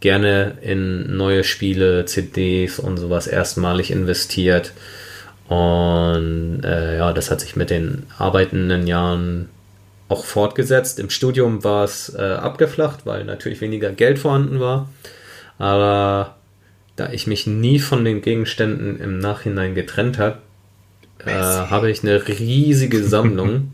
gerne 0.00 0.58
in 0.60 1.16
neue 1.16 1.44
Spiele, 1.44 2.04
CDs 2.04 2.78
und 2.78 2.98
sowas 2.98 3.26
erstmalig 3.26 3.90
investiert. 3.90 4.72
Und 5.48 6.62
äh, 6.64 6.98
ja, 6.98 7.12
das 7.12 7.30
hat 7.30 7.40
sich 7.40 7.56
mit 7.56 7.70
den 7.70 8.04
arbeitenden 8.18 8.86
Jahren 8.86 9.48
auch 10.08 10.24
fortgesetzt. 10.24 10.98
Im 10.98 11.10
Studium 11.10 11.64
war 11.64 11.84
es 11.84 12.14
äh, 12.14 12.22
abgeflacht, 12.22 13.06
weil 13.06 13.24
natürlich 13.24 13.60
weniger 13.60 13.90
Geld 13.90 14.18
vorhanden 14.18 14.60
war. 14.60 14.88
Aber 15.58 16.36
da 16.96 17.10
ich 17.10 17.26
mich 17.26 17.46
nie 17.46 17.78
von 17.78 18.04
den 18.04 18.22
Gegenständen 18.22 19.00
im 19.00 19.18
Nachhinein 19.18 19.74
getrennt 19.74 20.18
habe, 20.18 20.38
äh, 21.26 21.70
habe 21.70 21.90
ich 21.90 22.02
eine 22.02 22.26
riesige 22.26 23.02
Sammlung, 23.04 23.72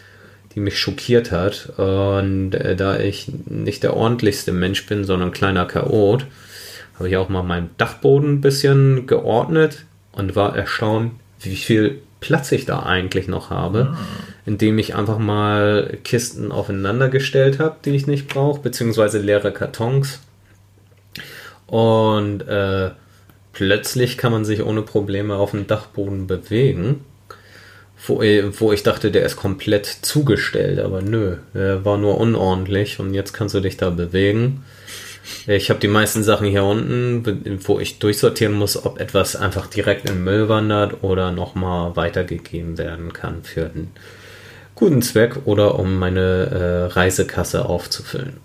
die 0.54 0.60
mich 0.60 0.78
schockiert 0.78 1.32
hat. 1.32 1.72
Und 1.76 2.54
äh, 2.54 2.76
da 2.76 2.98
ich 2.98 3.30
nicht 3.46 3.82
der 3.82 3.96
ordentlichste 3.96 4.52
Mensch 4.52 4.86
bin, 4.86 5.04
sondern 5.04 5.30
ein 5.30 5.34
kleiner 5.34 5.66
Chaot, 5.66 6.26
habe 6.96 7.08
ich 7.08 7.16
auch 7.16 7.28
mal 7.28 7.42
meinen 7.42 7.70
Dachboden 7.78 8.34
ein 8.34 8.40
bisschen 8.40 9.06
geordnet 9.06 9.84
und 10.12 10.36
war 10.36 10.56
erstaunt, 10.56 11.12
wie 11.40 11.56
viel 11.56 12.02
Platz 12.20 12.52
ich 12.52 12.66
da 12.66 12.80
eigentlich 12.80 13.26
noch 13.26 13.50
habe, 13.50 13.94
ah. 13.94 13.98
indem 14.44 14.78
ich 14.78 14.94
einfach 14.94 15.18
mal 15.18 15.98
Kisten 16.04 16.52
aufeinander 16.52 17.08
gestellt 17.08 17.58
habe, 17.58 17.76
die 17.84 17.90
ich 17.90 18.06
nicht 18.06 18.28
brauche, 18.28 18.60
beziehungsweise 18.60 19.18
leere 19.18 19.52
Kartons. 19.52 20.20
Und 21.66 22.42
äh, 22.42 22.90
plötzlich 23.52 24.18
kann 24.18 24.32
man 24.32 24.44
sich 24.44 24.62
ohne 24.62 24.82
Probleme 24.82 25.36
auf 25.36 25.52
dem 25.52 25.66
Dachboden 25.66 26.26
bewegen. 26.26 27.04
Wo, 28.06 28.20
wo 28.20 28.72
ich 28.72 28.82
dachte, 28.82 29.10
der 29.10 29.26
ist 29.26 29.36
komplett 29.36 29.84
zugestellt, 29.84 30.78
aber 30.78 31.02
nö, 31.02 31.36
er 31.52 31.84
war 31.84 31.98
nur 31.98 32.18
unordentlich 32.18 32.98
und 32.98 33.12
jetzt 33.12 33.34
kannst 33.34 33.54
du 33.54 33.60
dich 33.60 33.76
da 33.76 33.90
bewegen. 33.90 34.64
Ich 35.46 35.68
habe 35.68 35.80
die 35.80 35.88
meisten 35.88 36.22
Sachen 36.22 36.46
hier 36.46 36.64
unten, 36.64 37.60
wo 37.66 37.78
ich 37.78 37.98
durchsortieren 37.98 38.54
muss, 38.54 38.84
ob 38.84 38.98
etwas 39.00 39.36
einfach 39.36 39.66
direkt 39.66 40.08
in 40.08 40.16
den 40.16 40.24
Müll 40.24 40.48
wandert 40.48 41.02
oder 41.02 41.30
nochmal 41.30 41.94
weitergegeben 41.94 42.78
werden 42.78 43.12
kann 43.12 43.42
für 43.42 43.66
einen 43.66 43.92
guten 44.74 45.02
Zweck 45.02 45.36
oder 45.44 45.78
um 45.78 45.98
meine 45.98 46.20
äh, 46.90 46.92
Reisekasse 46.92 47.66
aufzufüllen. 47.66 48.38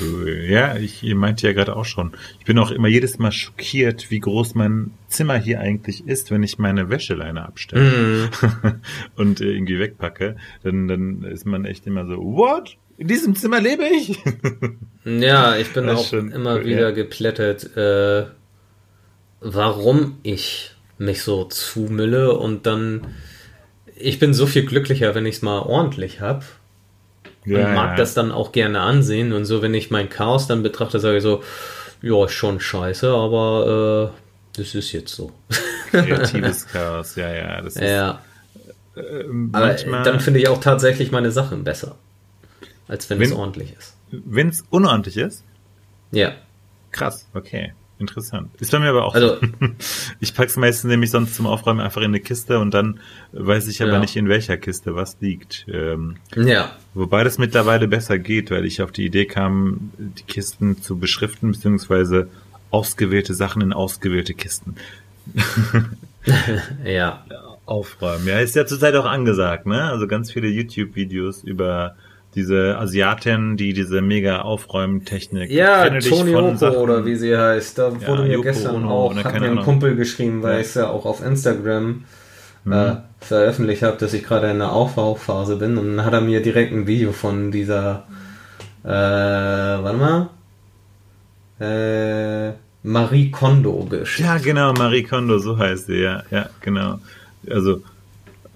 Cool. 0.00 0.46
Ja, 0.48 0.76
ich 0.76 1.02
ihr 1.02 1.14
meinte 1.14 1.46
ja 1.46 1.52
gerade 1.52 1.76
auch 1.76 1.84
schon. 1.84 2.12
Ich 2.38 2.44
bin 2.44 2.58
auch 2.58 2.70
immer 2.70 2.88
jedes 2.88 3.18
Mal 3.18 3.30
schockiert, 3.30 4.10
wie 4.10 4.18
groß 4.18 4.54
mein 4.54 4.92
Zimmer 5.08 5.36
hier 5.36 5.60
eigentlich 5.60 6.06
ist, 6.06 6.30
wenn 6.30 6.42
ich 6.42 6.58
meine 6.58 6.90
Wäscheleine 6.90 7.46
abstelle 7.46 8.28
mm. 8.28 8.80
und 9.16 9.40
äh, 9.40 9.52
irgendwie 9.52 9.78
wegpacke. 9.78 10.36
Dann, 10.62 10.88
dann 10.88 11.22
ist 11.22 11.46
man 11.46 11.64
echt 11.64 11.86
immer 11.86 12.06
so, 12.06 12.16
what? 12.16 12.76
In 12.98 13.08
diesem 13.08 13.34
Zimmer 13.34 13.60
lebe 13.60 13.84
ich? 13.84 14.18
ja, 15.04 15.56
ich 15.56 15.72
bin 15.72 15.88
auch 15.88 16.12
immer 16.12 16.56
cool, 16.56 16.66
wieder 16.66 16.88
ja. 16.88 16.90
geplättet, 16.90 17.76
äh, 17.76 18.26
warum 19.40 20.18
ich 20.22 20.74
mich 20.98 21.22
so 21.22 21.44
zumülle 21.44 22.36
und 22.36 22.66
dann 22.66 23.06
ich 23.96 24.18
bin 24.18 24.34
so 24.34 24.46
viel 24.46 24.64
glücklicher, 24.64 25.14
wenn 25.14 25.26
ich 25.26 25.36
es 25.36 25.42
mal 25.42 25.60
ordentlich 25.60 26.20
habe 26.20 26.44
ja, 27.44 27.66
und 27.68 27.74
mag 27.74 27.90
ja. 27.90 27.96
das 27.96 28.14
dann 28.14 28.32
auch 28.32 28.52
gerne 28.52 28.80
ansehen. 28.80 29.32
Und 29.32 29.44
so, 29.44 29.62
wenn 29.62 29.74
ich 29.74 29.90
mein 29.90 30.08
Chaos 30.08 30.46
dann 30.46 30.62
betrachte, 30.62 31.00
sage 31.00 31.18
ich 31.18 31.22
so, 31.22 31.42
ja, 32.02 32.28
schon 32.28 32.60
scheiße, 32.60 33.10
aber 33.10 34.12
äh, 34.12 34.58
das 34.58 34.74
ist 34.74 34.92
jetzt 34.92 35.14
so. 35.14 35.32
Kreatives 35.90 36.66
Chaos, 36.68 37.16
ja, 37.16 37.32
ja. 37.32 37.60
Das 37.60 37.76
ist, 37.76 37.82
ja. 37.82 38.22
Äh, 38.96 39.24
manchmal, 39.28 40.00
aber 40.00 40.10
dann 40.10 40.20
finde 40.20 40.40
ich 40.40 40.48
auch 40.48 40.60
tatsächlich 40.60 41.10
meine 41.10 41.30
Sachen 41.30 41.64
besser, 41.64 41.96
als 42.88 43.08
wenn, 43.10 43.18
wenn 43.18 43.28
es 43.28 43.34
ordentlich 43.34 43.74
ist. 43.76 43.96
Wenn 44.10 44.48
es 44.48 44.64
unordentlich 44.70 45.16
ist? 45.16 45.44
Ja. 46.10 46.32
Krass, 46.90 47.28
okay. 47.34 47.72
Interessant. 48.00 48.48
Ist 48.60 48.72
bei 48.72 48.78
mir 48.78 48.88
aber 48.88 49.04
auch 49.04 49.14
also, 49.14 49.36
so. 49.36 49.40
Ich 50.20 50.34
pack's 50.34 50.56
meistens 50.56 50.88
nämlich 50.88 51.10
sonst 51.10 51.34
zum 51.34 51.46
Aufräumen 51.46 51.80
einfach 51.80 52.00
in 52.00 52.06
eine 52.06 52.20
Kiste 52.20 52.58
und 52.58 52.72
dann 52.72 52.98
weiß 53.32 53.68
ich 53.68 53.82
aber 53.82 53.92
ja. 53.92 53.98
nicht, 54.00 54.16
in 54.16 54.26
welcher 54.26 54.56
Kiste 54.56 54.94
was 54.96 55.18
liegt. 55.20 55.66
Ähm, 55.70 56.16
ja. 56.34 56.72
Wobei 56.94 57.24
das 57.24 57.36
mittlerweile 57.36 57.88
besser 57.88 58.18
geht, 58.18 58.50
weil 58.50 58.64
ich 58.64 58.80
auf 58.80 58.90
die 58.90 59.04
Idee 59.04 59.26
kam, 59.26 59.92
die 59.98 60.22
Kisten 60.22 60.80
zu 60.80 60.98
beschriften, 60.98 61.52
beziehungsweise 61.52 62.28
ausgewählte 62.70 63.34
Sachen 63.34 63.60
in 63.60 63.74
ausgewählte 63.74 64.32
Kisten. 64.32 64.76
ja. 66.84 67.22
Aufräumen. 67.66 68.26
Ja, 68.26 68.40
ist 68.40 68.56
ja 68.56 68.64
zurzeit 68.64 68.96
auch 68.96 69.04
angesagt, 69.04 69.66
ne? 69.66 69.84
Also 69.84 70.08
ganz 70.08 70.32
viele 70.32 70.48
YouTube-Videos 70.48 71.44
über 71.44 71.96
diese 72.34 72.78
Asiatin, 72.78 73.56
die 73.56 73.72
diese 73.72 74.02
mega 74.02 74.42
Aufräumtechnik. 74.42 75.50
Ja, 75.50 75.88
Toni 76.00 76.34
Oko 76.34 76.68
oder 76.80 77.04
wie 77.04 77.16
sie 77.16 77.36
heißt. 77.36 77.78
Da 77.78 77.88
ja, 77.88 78.06
wurde 78.06 78.22
mir 78.22 78.32
Yoko 78.32 78.42
gestern 78.42 78.76
Ono, 78.76 78.90
auch, 78.90 79.16
hat 79.16 79.40
mir 79.40 79.50
ein 79.50 79.60
Kumpel 79.60 79.96
geschrieben, 79.96 80.42
weil 80.42 80.54
ja. 80.54 80.60
ich 80.60 80.66
es 80.66 80.74
ja 80.74 80.88
auch 80.88 81.06
auf 81.06 81.24
Instagram 81.24 82.04
mhm. 82.64 82.72
äh, 82.72 82.96
veröffentlicht 83.20 83.82
habe, 83.82 83.96
dass 83.96 84.14
ich 84.14 84.22
gerade 84.22 84.50
in 84.50 84.58
der 84.58 84.72
Aufbauphase 84.72 85.56
bin. 85.56 85.76
Und 85.76 85.96
dann 85.96 86.06
hat 86.06 86.12
er 86.12 86.20
mir 86.20 86.40
direkt 86.40 86.72
ein 86.72 86.86
Video 86.86 87.12
von 87.12 87.50
dieser, 87.50 88.04
äh, 88.84 88.88
warte 88.88 89.98
mal, 89.98 90.30
äh, 91.60 92.52
Marie 92.82 93.30
Kondo 93.30 93.86
geschickt. 93.90 94.26
Ja, 94.26 94.38
genau, 94.38 94.72
Marie 94.72 95.02
Kondo, 95.02 95.38
so 95.38 95.58
heißt 95.58 95.86
sie, 95.86 96.00
ja, 96.00 96.22
ja, 96.30 96.48
genau. 96.60 96.98
Also 97.50 97.82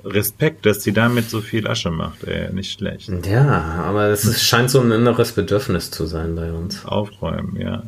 Respekt, 0.04 0.66
dass 0.66 0.82
sie 0.82 0.92
damit 0.92 1.30
so 1.30 1.40
viel 1.40 1.66
Asche 1.66 1.90
macht, 1.90 2.24
ey, 2.24 2.52
nicht 2.52 2.78
schlecht. 2.78 3.10
Ja, 3.26 3.84
aber 3.86 4.08
es 4.08 4.24
ist, 4.24 4.42
scheint 4.44 4.70
so 4.70 4.80
ein 4.80 4.90
inneres 4.90 5.32
Bedürfnis 5.32 5.90
zu 5.90 6.06
sein 6.06 6.34
bei 6.36 6.52
uns. 6.52 6.84
Aufräumen, 6.84 7.56
ja. 7.58 7.82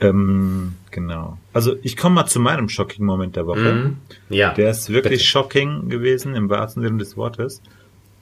Ähm, 0.00 0.74
genau. 0.90 1.38
Also 1.52 1.76
ich 1.82 1.96
komme 1.96 2.16
mal 2.16 2.26
zu 2.26 2.38
meinem 2.38 2.68
Shocking-Moment 2.68 3.36
der 3.36 3.46
Woche. 3.46 3.72
Mhm. 3.72 3.96
Ja. 4.28 4.52
Der 4.52 4.70
ist 4.70 4.90
wirklich 4.90 5.20
bitte. 5.20 5.24
shocking 5.24 5.88
gewesen, 5.88 6.34
im 6.34 6.50
wahrsten 6.50 6.82
Sinne 6.82 6.98
des 6.98 7.16
Wortes. 7.16 7.62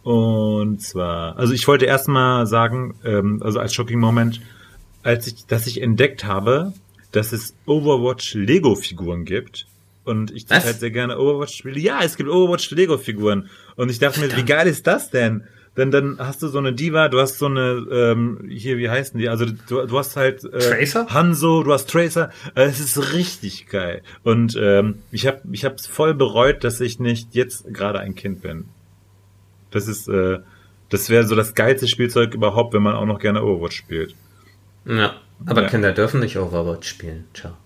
Und 0.02 0.82
zwar, 0.82 1.36
also 1.38 1.54
ich 1.54 1.66
wollte 1.66 1.86
erstmal 1.86 2.46
sagen, 2.46 2.94
ähm, 3.04 3.42
also 3.42 3.58
als 3.58 3.74
Shocking-Moment, 3.74 4.40
als 5.02 5.26
ich, 5.26 5.46
dass 5.46 5.66
ich 5.66 5.80
entdeckt 5.80 6.24
habe, 6.24 6.72
dass 7.10 7.32
es 7.32 7.54
Overwatch 7.66 8.34
Lego-Figuren 8.34 9.24
gibt. 9.24 9.66
Und 10.04 10.30
ich 10.30 10.44
Was? 10.48 10.64
halt 10.64 10.80
sehr 10.80 10.90
gerne 10.90 11.18
Overwatch 11.18 11.56
spiele. 11.56 11.80
Ja, 11.80 12.00
es 12.02 12.16
gibt 12.16 12.28
Overwatch 12.28 12.70
Lego-Figuren. 12.70 13.48
Und 13.76 13.90
ich 13.90 13.98
dachte 13.98 14.20
mir, 14.20 14.36
wie 14.36 14.44
geil 14.44 14.66
ist 14.66 14.86
das 14.86 15.10
denn? 15.10 15.44
Denn 15.76 15.90
dann 15.90 16.18
hast 16.18 16.40
du 16.42 16.46
so 16.48 16.58
eine 16.58 16.72
Diva, 16.72 17.08
du 17.08 17.18
hast 17.20 17.38
so 17.38 17.46
eine, 17.46 17.84
ähm, 17.90 18.44
hier, 18.48 18.78
wie 18.78 18.88
heißen 18.88 19.18
die? 19.18 19.28
Also 19.28 19.46
du, 19.46 19.86
du 19.86 19.98
hast 19.98 20.14
halt 20.16 20.44
äh, 20.44 20.58
Tracer? 20.58 21.06
Hanzo, 21.08 21.64
du 21.64 21.72
hast 21.72 21.90
Tracer. 21.90 22.30
Äh, 22.54 22.66
Es 22.66 22.78
ist 22.78 23.12
richtig 23.12 23.66
geil. 23.66 24.02
Und 24.22 24.56
ähm, 24.60 25.02
ich 25.10 25.26
habe 25.26 25.40
ich 25.50 25.64
hab's 25.64 25.86
voll 25.88 26.14
bereut, 26.14 26.62
dass 26.62 26.80
ich 26.80 27.00
nicht 27.00 27.34
jetzt 27.34 27.72
gerade 27.74 27.98
ein 27.98 28.14
Kind 28.14 28.40
bin. 28.42 28.66
Das 29.72 29.88
ist, 29.88 30.06
äh, 30.08 30.38
das 30.90 31.10
wäre 31.10 31.26
so 31.26 31.34
das 31.34 31.54
geilste 31.54 31.88
Spielzeug 31.88 32.34
überhaupt, 32.34 32.72
wenn 32.72 32.82
man 32.82 32.94
auch 32.94 33.06
noch 33.06 33.18
gerne 33.18 33.42
Overwatch 33.42 33.76
spielt. 33.76 34.14
Ja. 34.84 35.14
Aber 35.46 35.62
Ja. 35.62 35.68
Kinder 35.68 35.92
dürfen 35.92 36.20
nicht 36.20 36.38
Overwatch 36.38 36.88
spielen. 36.88 37.24
Ciao. 37.34 37.56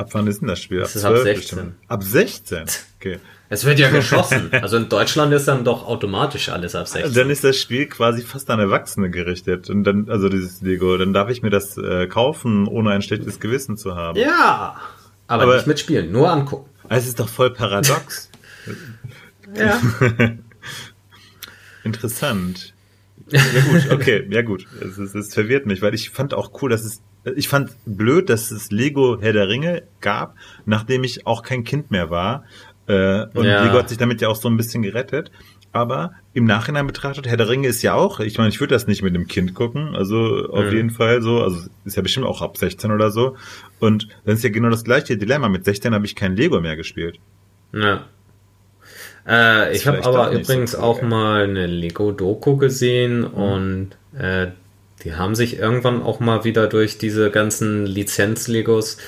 Ab 0.00 0.08
wann 0.12 0.26
ist 0.28 0.40
denn 0.40 0.48
das 0.48 0.62
Spiel? 0.62 0.80
Das 0.80 0.96
ist 0.96 1.04
ab 1.04 1.14
16. 1.18 1.34
bestimmt. 1.34 1.74
Ab 1.88 2.02
16? 2.02 2.64
Okay. 2.98 3.18
Es 3.52 3.64
wird 3.64 3.80
ja 3.80 3.90
geschossen. 3.98 4.48
Also 4.52 4.76
in 4.76 4.88
Deutschland 4.88 5.32
ist 5.34 5.48
dann 5.48 5.64
doch 5.64 5.84
automatisch 5.84 6.48
alles 6.50 6.74
ab 6.76 6.86
16. 6.86 7.12
Dann 7.14 7.30
ist 7.30 7.42
das 7.42 7.58
Spiel 7.58 7.86
quasi 7.86 8.22
fast 8.22 8.48
an 8.48 8.60
Erwachsene 8.60 9.10
gerichtet. 9.10 9.68
Und 9.68 9.82
dann, 9.82 10.08
also 10.08 10.28
dieses 10.28 10.62
Lego, 10.62 10.96
dann 10.96 11.12
darf 11.12 11.28
ich 11.30 11.42
mir 11.42 11.50
das 11.50 11.76
äh, 11.76 12.06
kaufen, 12.06 12.68
ohne 12.68 12.92
ein 12.92 13.02
schlechtes 13.02 13.40
Gewissen 13.40 13.76
zu 13.76 13.96
haben. 13.96 14.16
ja. 14.18 14.80
Aber, 15.26 15.42
Aber- 15.42 15.56
nicht 15.56 15.66
mitspielen, 15.66 16.10
nur 16.12 16.30
angucken. 16.30 16.70
Also 16.88 17.02
Es 17.02 17.08
ist 17.08 17.20
doch 17.20 17.28
voll 17.28 17.50
paradox. 17.52 18.30
Ja. 19.56 19.80
Interessant. 21.84 22.72
Ja 23.30 23.40
gut, 23.70 23.90
okay, 23.92 24.26
ja 24.30 24.42
gut. 24.42 24.66
Es, 24.80 24.96
es, 24.98 25.14
es 25.14 25.34
verwirrt 25.34 25.66
mich, 25.66 25.82
weil 25.82 25.94
ich 25.94 26.10
fand 26.10 26.34
auch 26.34 26.62
cool, 26.62 26.70
dass 26.70 26.84
es, 26.84 27.00
ich 27.36 27.48
fand 27.48 27.70
blöd, 27.84 28.30
dass 28.30 28.50
es 28.50 28.70
Lego 28.70 29.18
Herr 29.20 29.32
der 29.32 29.48
Ringe 29.48 29.82
gab, 30.00 30.34
nachdem 30.66 31.04
ich 31.04 31.26
auch 31.26 31.42
kein 31.42 31.64
Kind 31.64 31.90
mehr 31.90 32.10
war. 32.10 32.44
Äh, 32.86 33.26
und 33.34 33.44
Ja. 33.44 33.64
Lego 33.64 33.78
hat 33.78 33.88
sich 33.88 33.98
damit 33.98 34.20
ja 34.20 34.28
auch 34.28 34.36
so 34.36 34.48
ein 34.48 34.56
bisschen 34.56 34.82
gerettet. 34.82 35.30
Aber 35.72 36.12
im 36.34 36.46
Nachhinein 36.46 36.86
betrachtet, 36.88 37.28
Herr 37.28 37.36
der 37.36 37.48
Ringe 37.48 37.68
ist 37.68 37.80
ja 37.82 37.94
auch, 37.94 38.18
ich 38.18 38.38
meine, 38.38 38.48
ich 38.50 38.58
würde 38.58 38.74
das 38.74 38.88
nicht 38.88 39.02
mit 39.02 39.14
dem 39.14 39.28
Kind 39.28 39.54
gucken, 39.54 39.94
also 39.94 40.48
auf 40.50 40.64
Mhm. 40.64 40.72
jeden 40.76 40.90
Fall 40.90 41.22
so, 41.22 41.40
also 41.42 41.68
ist 41.84 41.94
ja 41.96 42.02
bestimmt 42.02 42.26
auch 42.26 42.42
ab 42.42 42.56
16 42.56 42.90
oder 42.90 43.12
so. 43.12 43.36
Und 43.78 44.08
dann 44.24 44.34
ist 44.34 44.42
ja 44.42 44.50
genau 44.50 44.68
das 44.70 44.82
gleiche 44.82 45.16
Dilemma. 45.16 45.48
Mit 45.48 45.64
16 45.64 45.94
habe 45.94 46.06
ich 46.06 46.16
kein 46.16 46.34
Lego 46.34 46.60
mehr 46.60 46.74
gespielt. 46.74 47.18
Ja. 47.72 48.06
Äh, 49.28 49.76
ich 49.76 49.86
habe 49.86 50.04
aber 50.04 50.32
so 50.32 50.38
übrigens 50.40 50.74
cool, 50.74 50.80
auch. 50.80 51.02
Mhm. 51.02 51.08
mal 51.08 51.44
eine 51.44 51.66
Lego-Doku 51.66 52.56
gesehen 52.56 53.24
und 53.24 53.90
äh, 54.18 54.48
die 55.04 55.14
haben 55.14 55.34
sich 55.34 55.58
irgendwann 55.58 56.02
auch 56.02 56.20
mal 56.20 56.44
wieder 56.44 56.66
durch 56.66 56.98
diese 56.98 57.30
ganzen 57.30 57.86
Lizenz-Legos 57.86 58.98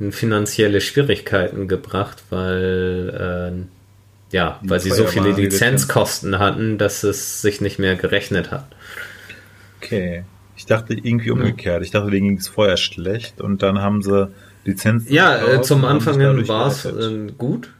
in 0.00 0.12
finanzielle 0.12 0.80
Schwierigkeiten 0.80 1.68
gebracht, 1.68 2.22
weil 2.30 3.54
äh, 3.56 4.34
ja, 4.34 4.58
weil 4.62 4.80
sie 4.80 4.90
so 4.90 5.06
viele 5.06 5.30
Lizenzkosten 5.30 6.38
hatten, 6.40 6.76
dass 6.76 7.04
es 7.04 7.40
sich 7.40 7.60
nicht 7.60 7.78
mehr 7.78 7.94
gerechnet 7.94 8.50
hat. 8.50 8.66
Okay. 9.80 10.24
Ich 10.56 10.66
dachte 10.66 10.94
irgendwie 10.94 11.30
umgekehrt. 11.30 11.84
Ich 11.84 11.90
dachte, 11.90 12.10
denen 12.10 12.28
ging 12.28 12.38
es 12.38 12.48
vorher 12.48 12.76
schlecht 12.76 13.40
und 13.40 13.62
dann 13.62 13.80
haben 13.80 14.02
sie 14.02 14.30
Lizenzen. 14.64 15.12
Ja, 15.12 15.46
äh, 15.46 15.62
zum 15.62 15.84
Anfang 15.84 16.18
war 16.48 16.68
es 16.68 16.84
äh, 16.84 17.32
gut. 17.36 17.70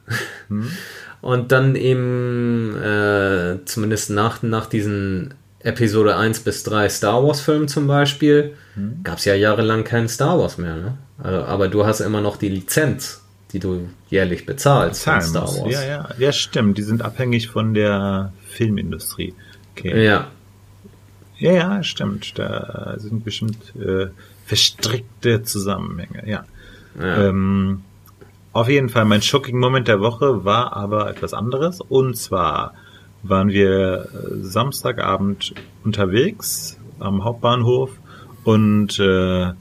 Hm? 0.49 0.69
Und 1.21 1.51
dann 1.51 1.75
eben, 1.75 2.77
äh, 2.77 3.57
zumindest 3.65 4.11
nach, 4.11 4.43
nach 4.43 4.67
diesen 4.67 5.33
Episode 5.65 6.15
1 6.15 6.41
bis 6.41 6.63
3 6.63 6.87
Star 6.89 7.23
Wars 7.25 7.41
Filmen 7.41 7.67
zum 7.67 7.87
Beispiel, 7.87 8.53
Hm? 8.75 8.99
gab 9.03 9.17
es 9.17 9.25
ja 9.25 9.33
jahrelang 9.35 9.83
keinen 9.83 10.07
Star 10.07 10.37
Wars 10.39 10.57
mehr. 10.57 10.75
Ne? 10.75 10.97
Also, 11.21 11.43
aber 11.45 11.67
du 11.67 11.85
hast 11.85 12.01
immer 12.01 12.21
noch 12.21 12.37
die 12.37 12.49
Lizenz, 12.49 13.21
die 13.51 13.59
du 13.59 13.89
jährlich 14.09 14.45
bezahlst 14.45 15.03
von 15.03 15.21
Zahlen 15.21 15.29
Star. 15.29 15.43
Wars. 15.43 15.73
Ja, 15.73 15.83
ja, 15.83 16.09
ja, 16.17 16.31
stimmt. 16.31 16.77
Die 16.77 16.83
sind 16.83 17.01
abhängig 17.01 17.47
von 17.49 17.73
der 17.73 18.31
Filmindustrie. 18.47 19.33
Okay. 19.75 20.05
ja. 20.05 20.27
Ja, 21.37 21.51
ja, 21.51 21.83
stimmt. 21.83 22.37
Da 22.39 22.95
sind 22.97 23.25
bestimmt 23.25 23.57
äh, 23.75 24.07
verstrickte 24.45 25.43
Zusammenhänge. 25.43 26.23
Ja. 26.29 26.45
ja. 26.99 27.27
Ähm, 27.27 27.81
auf 28.53 28.69
jeden 28.69 28.87
Fall, 28.87 29.03
mein 29.03 29.21
shocking 29.21 29.59
Moment 29.59 29.89
der 29.89 29.99
Woche 29.99 30.45
war 30.45 30.73
aber 30.77 31.09
etwas 31.09 31.33
anderes. 31.33 31.81
Und 31.81 32.15
zwar 32.17 32.73
waren 33.29 33.49
wir 33.49 34.07
äh, 34.13 34.43
Samstagabend 34.43 35.53
unterwegs 35.83 36.77
am 36.99 37.23
Hauptbahnhof 37.23 37.91
und 38.43 38.99
äh, 38.99 39.49
äh, 39.49 39.53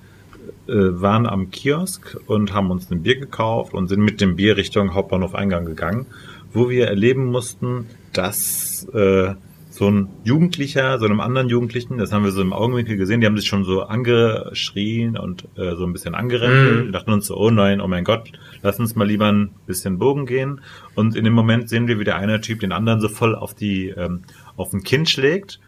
waren 0.66 1.26
am 1.26 1.50
Kiosk 1.50 2.16
und 2.26 2.54
haben 2.54 2.70
uns 2.70 2.90
ein 2.90 3.02
Bier 3.02 3.18
gekauft 3.18 3.74
und 3.74 3.88
sind 3.88 4.00
mit 4.00 4.20
dem 4.20 4.36
Bier 4.36 4.56
Richtung 4.56 4.94
Hauptbahnhof 4.94 5.34
Eingang 5.34 5.66
gegangen, 5.66 6.06
wo 6.52 6.70
wir 6.70 6.86
erleben 6.86 7.26
mussten, 7.26 7.86
dass 8.12 8.86
äh, 8.94 9.34
so 9.74 9.90
ein 9.90 10.08
Jugendlicher, 10.22 10.98
so 11.00 11.04
einem 11.04 11.20
anderen 11.20 11.48
Jugendlichen, 11.48 11.98
das 11.98 12.12
haben 12.12 12.24
wir 12.24 12.30
so 12.30 12.40
im 12.40 12.52
Augenwinkel 12.52 12.96
gesehen, 12.96 13.20
die 13.20 13.26
haben 13.26 13.36
sich 13.36 13.48
schon 13.48 13.64
so 13.64 13.82
angeschrien 13.82 15.18
und 15.18 15.48
äh, 15.56 15.74
so 15.74 15.84
ein 15.84 15.92
bisschen 15.92 16.14
angerempelt. 16.14 16.80
Mhm. 16.80 16.84
Wir 16.86 16.92
dachten 16.92 17.12
uns 17.12 17.26
so, 17.26 17.36
oh 17.36 17.50
nein, 17.50 17.80
oh 17.80 17.88
mein 17.88 18.04
Gott, 18.04 18.30
lass 18.64 18.80
uns 18.80 18.96
mal 18.96 19.06
lieber 19.06 19.30
ein 19.30 19.50
bisschen 19.66 19.98
Bogen 19.98 20.26
gehen. 20.26 20.60
Und 20.96 21.14
in 21.14 21.24
dem 21.24 21.34
Moment 21.34 21.68
sehen 21.68 21.86
wir, 21.86 22.00
wie 22.00 22.04
der 22.04 22.16
eine 22.16 22.40
Typ 22.40 22.60
den 22.60 22.72
anderen 22.72 23.00
so 23.00 23.08
voll 23.08 23.36
auf 23.36 23.54
die, 23.54 23.90
ähm, 23.90 24.22
auf 24.56 24.70
den 24.70 24.82
Kinn 24.82 25.06
schlägt. 25.06 25.60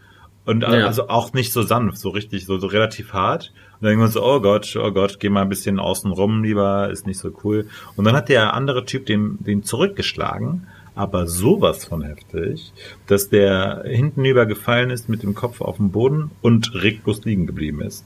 Und 0.45 0.61
Ja. 0.63 0.69
also 0.69 1.07
auch 1.09 1.33
nicht 1.33 1.53
so 1.53 1.61
sanft, 1.61 1.97
so 1.99 2.09
richtig, 2.09 2.45
so, 2.45 2.57
so 2.57 2.67
relativ 2.67 3.13
hart. 3.13 3.53
Und 3.73 3.83
dann 3.83 3.89
denken 3.91 4.03
wir 4.03 4.07
so, 4.07 4.23
oh 4.25 4.41
Gott, 4.41 4.75
oh 4.75 4.91
Gott, 4.91 5.19
geh 5.19 5.29
mal 5.29 5.43
ein 5.43 5.49
bisschen 5.49 5.79
außen 5.79 6.11
rum 6.11 6.43
lieber, 6.43 6.89
ist 6.89 7.05
nicht 7.05 7.19
so 7.19 7.31
cool. 7.43 7.67
Und 7.95 8.05
dann 8.05 8.15
hat 8.15 8.29
der 8.29 8.53
andere 8.53 8.83
Typ 8.85 9.05
den, 9.05 9.37
den 9.43 9.63
zurückgeschlagen, 9.63 10.67
aber 10.95 11.27
sowas 11.27 11.85
von 11.85 12.01
heftig, 12.01 12.73
dass 13.05 13.29
der 13.29 13.83
hintenüber 13.85 14.47
gefallen 14.47 14.89
ist 14.89 15.07
mit 15.09 15.21
dem 15.21 15.35
Kopf 15.35 15.61
auf 15.61 15.77
dem 15.77 15.91
Boden 15.91 16.31
und 16.41 16.73
reglos 16.73 17.23
liegen 17.25 17.45
geblieben 17.45 17.81
ist. 17.81 18.03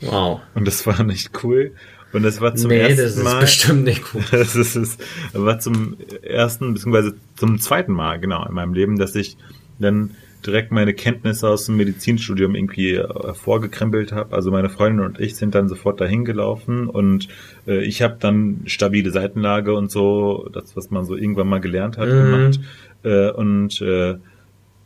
Wow. 0.00 0.40
Und 0.54 0.66
das 0.66 0.86
war 0.86 1.02
nicht 1.02 1.44
cool. 1.44 1.72
Und 2.12 2.22
das 2.22 2.40
war 2.40 2.54
zum 2.54 2.68
nee, 2.68 2.78
ersten 2.78 2.96
das 2.98 3.16
ist 3.16 3.24
Mal. 3.24 3.40
bestimmt 3.40 3.84
nicht 3.84 4.12
gut. 4.12 4.24
Das 4.30 4.54
ist, 4.54 4.76
das 4.76 4.98
war 5.32 5.58
zum 5.58 5.96
ersten, 6.22 6.74
beziehungsweise 6.74 7.14
zum 7.36 7.58
zweiten 7.58 7.92
Mal, 7.92 8.20
genau, 8.20 8.46
in 8.46 8.54
meinem 8.54 8.74
Leben, 8.74 8.98
dass 8.98 9.14
ich 9.14 9.36
dann 9.78 10.10
direkt 10.44 10.72
meine 10.72 10.92
Kenntnisse 10.92 11.48
aus 11.48 11.66
dem 11.66 11.76
Medizinstudium 11.76 12.54
irgendwie 12.56 12.94
äh, 12.96 13.34
vorgekrempelt 13.34 14.10
habe. 14.12 14.34
Also 14.34 14.50
meine 14.50 14.68
Freundin 14.68 15.04
und 15.04 15.20
ich 15.20 15.36
sind 15.36 15.54
dann 15.54 15.68
sofort 15.68 16.00
dahin 16.00 16.24
gelaufen 16.24 16.88
und 16.88 17.28
äh, 17.66 17.82
ich 17.84 18.02
habe 18.02 18.16
dann 18.18 18.62
stabile 18.66 19.10
Seitenlage 19.12 19.72
und 19.74 19.90
so, 19.90 20.48
das, 20.52 20.76
was 20.76 20.90
man 20.90 21.04
so 21.04 21.16
irgendwann 21.16 21.48
mal 21.48 21.60
gelernt 21.60 21.96
hat, 21.96 22.08
Mhm. 22.08 22.12
gemacht. 22.30 22.60
Äh, 23.04 23.30
und 23.30 23.80
äh, 23.82 24.16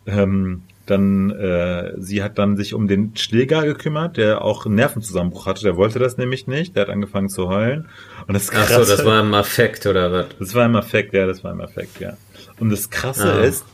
ähm, 0.07 0.63
dann, 0.87 1.31
äh, 1.31 1.93
sie 1.99 2.23
hat 2.23 2.39
dann 2.39 2.57
sich 2.57 2.75
um 2.75 2.87
den 2.89 3.17
Schläger 3.17 3.65
gekümmert, 3.65 4.17
der 4.17 4.43
auch 4.43 4.67
einen 4.67 4.75
Nervenzusammenbruch 4.77 5.47
hatte. 5.47 5.63
Der 5.63 5.77
wollte 5.77 5.99
das 5.99 6.17
nämlich 6.17 6.47
nicht. 6.47 6.75
Der 6.77 6.83
hat 6.83 6.91
angefangen 6.91 7.29
zu 7.29 7.49
heulen. 7.49 7.89
Und 8.27 8.35
das 8.35 8.51
Ach 8.51 8.67
so, 8.69 8.75
Krasse- 8.75 8.97
das 8.97 9.05
war 9.05 9.21
im 9.21 9.35
Affekt 9.35 9.87
oder 9.87 10.13
was? 10.13 10.27
das 10.39 10.55
war 10.55 10.65
im 10.67 10.77
Affekt, 10.77 11.13
ja, 11.15 11.27
das 11.27 11.45
war 11.45 11.53
im 11.53 11.61
Affekt, 11.61 12.01
ja. 12.01 12.17
Und 12.59 12.71
das 12.71 12.91
Krasse 12.91 13.33
Ah. 13.35 13.41
ist, 13.45 13.65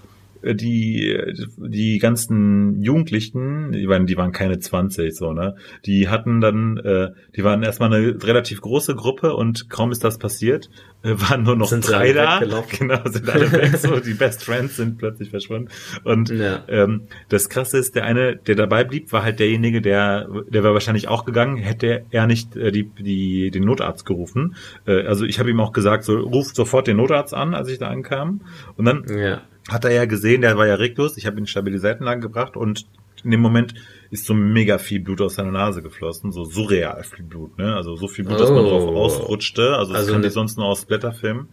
äh, 0.42 0.54
die, 0.54 1.16
die 1.56 1.98
ganzen 1.98 2.82
Jugendlichen, 2.82 3.72
die 3.72 3.86
waren, 3.88 4.06
die 4.06 4.16
waren 4.16 4.32
keine 4.32 4.58
20, 4.58 5.14
so, 5.14 5.32
ne? 5.32 5.54
Die 5.86 6.08
hatten 6.08 6.40
dann, 6.40 6.78
äh, 6.78 7.10
die 7.36 7.44
waren 7.44 7.62
erstmal 7.62 7.92
eine 7.92 8.22
relativ 8.24 8.60
große 8.60 8.94
Gruppe 8.96 9.34
und 9.36 9.70
kaum 9.70 9.92
ist 9.92 10.02
das 10.02 10.18
passiert, 10.18 10.68
waren 11.02 11.42
nur 11.42 11.56
noch 11.56 11.68
Sind 11.68 11.88
drei 11.88 12.12
da. 12.12 12.38
Genau, 12.38 13.00
sind 13.06 13.28
alle 13.28 13.50
weg, 13.52 13.76
so, 13.76 13.98
die 14.00 14.14
Best 14.14 14.44
Friends 14.44 14.76
sind 14.76 14.98
plötzlich 14.98 15.30
verschwunden. 15.30 15.68
Und 16.04 16.30
Ja. 16.30 16.62
ähm, 16.68 17.02
das 17.28 17.48
Krasse 17.48 17.78
ist, 17.78 17.94
der 17.96 18.04
eine, 18.04 18.36
der 18.36 18.54
dabei 18.54 18.84
blieb, 18.84 19.12
war 19.12 19.22
halt 19.24 19.40
derjenige, 19.40 19.80
der, 19.82 20.28
der 20.48 20.62
wäre 20.62 20.74
wahrscheinlich 20.74 21.08
auch 21.08 21.24
gegangen, 21.24 21.56
hätte 21.56 22.04
er 22.10 22.26
nicht 22.26 22.56
äh, 22.56 22.70
die, 22.70 22.84
die, 22.84 23.50
den 23.50 23.64
Notarzt 23.64 24.06
gerufen. 24.06 24.54
Äh, 24.86 25.02
also 25.06 25.24
ich 25.24 25.38
habe 25.38 25.50
ihm 25.50 25.60
auch 25.60 25.72
gesagt, 25.72 26.04
so 26.04 26.18
ruft 26.18 26.54
sofort 26.54 26.86
den 26.86 26.96
Notarzt 26.98 27.34
an, 27.34 27.54
als 27.54 27.68
ich 27.68 27.78
da 27.78 27.88
ankam. 27.88 28.42
Und 28.76 28.84
dann 28.84 29.04
Ja. 29.08 29.40
hat 29.70 29.84
er 29.84 29.90
ja 29.92 30.04
gesehen, 30.04 30.40
der 30.42 30.56
war 30.56 30.66
ja 30.66 30.74
reglos. 30.76 31.16
Ich 31.16 31.26
habe 31.26 31.36
ihn 31.36 31.40
in 31.40 31.46
stabile 31.46 31.78
Seitenlage 31.78 32.20
gebracht 32.20 32.56
und 32.56 32.86
in 33.24 33.30
dem 33.30 33.40
Moment 33.40 33.74
ist 34.10 34.26
so 34.26 34.34
mega 34.34 34.78
viel 34.78 35.00
Blut 35.00 35.20
aus 35.20 35.36
seiner 35.36 35.52
Nase 35.52 35.82
geflossen, 35.82 36.32
so 36.32 36.44
surreal 36.44 37.02
viel 37.04 37.24
Blut, 37.24 37.56
ne? 37.58 37.74
Also 37.76 37.96
so 37.96 38.08
viel 38.08 38.24
Blut, 38.24 38.40
dass 38.40 38.50
man 38.50 38.64
drauf 38.64 38.82
Oh. 38.84 38.96
ausrutschte. 38.96 39.76
Also 39.76 39.92
das 39.92 40.02
Also 40.02 40.12
kann 40.12 40.24
ich 40.24 40.32
sonst 40.32 40.58
nur 40.58 40.66
aus 40.66 40.84
Blätterfilmen. 40.84 41.48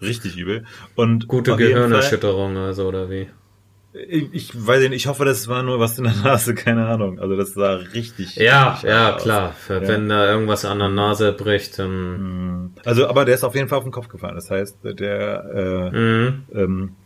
Richtig 0.00 0.36
übel. 0.36 0.64
Und 0.96 1.28
Gute 1.28 1.54
Gehirnerschütterung, 1.56 2.56
also, 2.56 2.86
oder 2.88 3.08
wie? 3.08 3.28
Ich, 3.94 4.52
weiß 4.54 4.80
nicht, 4.84 4.92
ich 4.94 5.06
hoffe, 5.06 5.26
das 5.26 5.48
war 5.48 5.62
nur 5.62 5.78
was 5.78 5.98
in 5.98 6.04
der 6.04 6.14
Nase, 6.14 6.54
keine 6.56 6.86
Ahnung. 6.86 7.18
Also 7.20 7.36
das 7.36 7.52
sah 7.52 7.74
richtig. 7.74 8.36
Ja, 8.36 8.78
ja, 8.82 9.14
aus. 9.16 9.22
klar. 9.22 9.54
Ja. 9.68 9.86
Wenn 9.86 10.08
da 10.08 10.30
irgendwas 10.32 10.64
an 10.64 10.78
der 10.78 10.88
Nase 10.88 11.32
bricht, 11.32 11.78
dann. 11.78 12.62
Mhm. 12.62 12.70
Also, 12.86 13.06
aber 13.06 13.26
der 13.26 13.34
ist 13.34 13.44
auf 13.44 13.54
jeden 13.54 13.68
Fall 13.68 13.76
auf 13.78 13.84
den 13.84 13.92
Kopf 13.92 14.08
gefallen. 14.08 14.34
Das 14.34 14.50
heißt, 14.50 14.78
der, 14.82 15.44
äh, 15.92 15.96
Mhm. 15.98 16.42
ähm, 16.54 16.96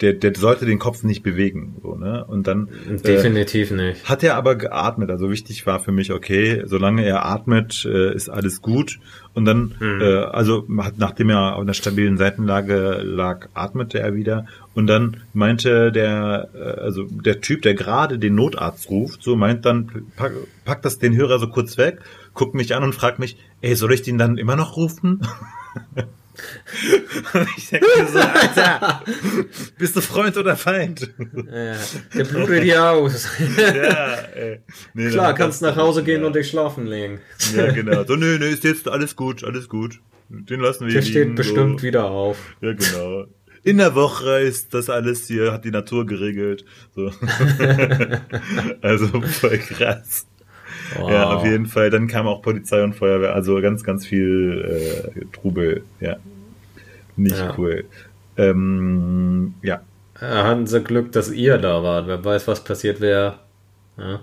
der, 0.00 0.14
der 0.14 0.34
sollte 0.34 0.66
den 0.66 0.78
Kopf 0.78 1.02
nicht 1.02 1.22
bewegen, 1.22 1.76
so, 1.82 1.94
ne? 1.94 2.24
Und 2.26 2.46
dann 2.46 2.68
äh, 2.88 2.96
Definitiv 2.96 3.70
nicht. 3.70 4.08
hat 4.08 4.22
er 4.22 4.36
aber 4.36 4.56
geatmet. 4.56 5.10
Also 5.10 5.30
wichtig 5.30 5.66
war 5.66 5.80
für 5.80 5.92
mich, 5.92 6.12
okay, 6.12 6.62
solange 6.66 7.04
er 7.04 7.26
atmet, 7.26 7.84
äh, 7.84 8.14
ist 8.14 8.28
alles 8.28 8.62
gut. 8.62 8.98
Und 9.32 9.44
dann, 9.44 9.74
Mhm. 9.78 10.00
äh, 10.00 10.14
also 10.24 10.66
hat, 10.78 10.94
nachdem 10.98 11.30
er 11.30 11.54
auf 11.54 11.60
einer 11.62 11.74
stabilen 11.74 12.16
Seitenlage 12.16 13.00
lag, 13.04 13.48
atmete 13.54 14.00
er 14.00 14.14
wieder. 14.14 14.46
Und 14.74 14.86
dann 14.88 15.18
meinte 15.32 15.92
der, 15.92 16.48
äh, 16.54 16.80
also 16.80 17.04
der 17.04 17.40
Typ, 17.40 17.62
der 17.62 17.74
gerade 17.74 18.18
den 18.18 18.34
Notarzt 18.34 18.90
ruft, 18.90 19.22
so 19.22 19.36
meint 19.36 19.64
dann, 19.66 20.06
pack, 20.16 20.32
packt 20.64 20.84
das 20.84 20.98
den 20.98 21.14
Hörer 21.14 21.38
so 21.38 21.48
kurz 21.48 21.78
weg, 21.78 22.00
guckt 22.34 22.54
mich 22.54 22.74
an 22.74 22.82
und 22.82 22.94
fragt 22.94 23.18
mich, 23.18 23.36
ey, 23.60 23.74
soll 23.74 23.92
ich 23.92 24.02
den 24.02 24.18
dann 24.18 24.36
immer 24.38 24.56
noch 24.56 24.76
rufen? 24.76 25.20
Ich 27.56 27.68
denke 27.70 27.86
so, 28.12 28.18
Alter, 28.18 29.02
bist 29.78 29.96
du 29.96 30.00
Freund 30.00 30.36
oder 30.36 30.56
Feind? 30.56 31.12
Ja, 31.50 31.76
der 32.14 32.24
blutet 32.24 32.62
hier 32.62 32.90
aus. 32.90 33.28
ja, 33.58 34.14
ey. 34.34 34.60
Nee, 34.94 35.10
Klar, 35.10 35.34
kannst 35.34 35.62
nach 35.62 35.76
Hause 35.76 36.02
gehen 36.04 36.20
ja. 36.20 36.26
und 36.26 36.36
dich 36.36 36.48
schlafen 36.48 36.86
legen. 36.86 37.20
Ja, 37.54 37.70
genau. 37.72 38.04
So, 38.04 38.16
nö, 38.16 38.38
nö, 38.38 38.46
ist 38.46 38.64
jetzt 38.64 38.88
alles 38.88 39.16
gut, 39.16 39.44
alles 39.44 39.68
gut. 39.68 40.00
Den 40.28 40.60
lassen 40.60 40.86
wir 40.86 40.92
Der 40.92 41.02
liegen. 41.02 41.10
steht 41.10 41.34
bestimmt 41.34 41.80
so. 41.80 41.86
wieder 41.86 42.04
auf. 42.04 42.38
Ja, 42.60 42.72
genau. 42.72 43.26
In 43.62 43.76
der 43.78 43.94
Woche 43.94 44.40
ist 44.40 44.72
das 44.72 44.88
alles 44.88 45.26
hier, 45.26 45.52
hat 45.52 45.64
die 45.64 45.70
Natur 45.70 46.06
geregelt. 46.06 46.64
So. 46.94 47.12
also 48.80 49.06
voll 49.20 49.58
krass. 49.58 50.26
Wow. 50.96 51.10
Ja, 51.10 51.30
auf 51.34 51.44
jeden 51.44 51.66
Fall. 51.66 51.90
Dann 51.90 52.06
kam 52.08 52.26
auch 52.26 52.42
Polizei 52.42 52.82
und 52.82 52.94
Feuerwehr, 52.94 53.34
also 53.34 53.60
ganz, 53.60 53.84
ganz 53.84 54.06
viel 54.06 55.12
äh, 55.14 55.24
Trubel. 55.36 55.82
Ja. 56.00 56.16
Nicht 57.16 57.36
Ja. 57.38 57.54
cool. 57.58 57.84
Ähm, 58.36 59.54
ja. 59.62 59.80
Hatten 60.14 60.66
sie 60.66 60.80
Glück, 60.82 61.12
dass 61.12 61.30
ihr 61.30 61.58
da 61.58 61.82
wart. 61.82 62.06
Wer 62.06 62.22
weiß, 62.24 62.46
was 62.48 62.62
passiert 62.64 63.00
wäre, 63.00 63.38
ja, 63.96 64.20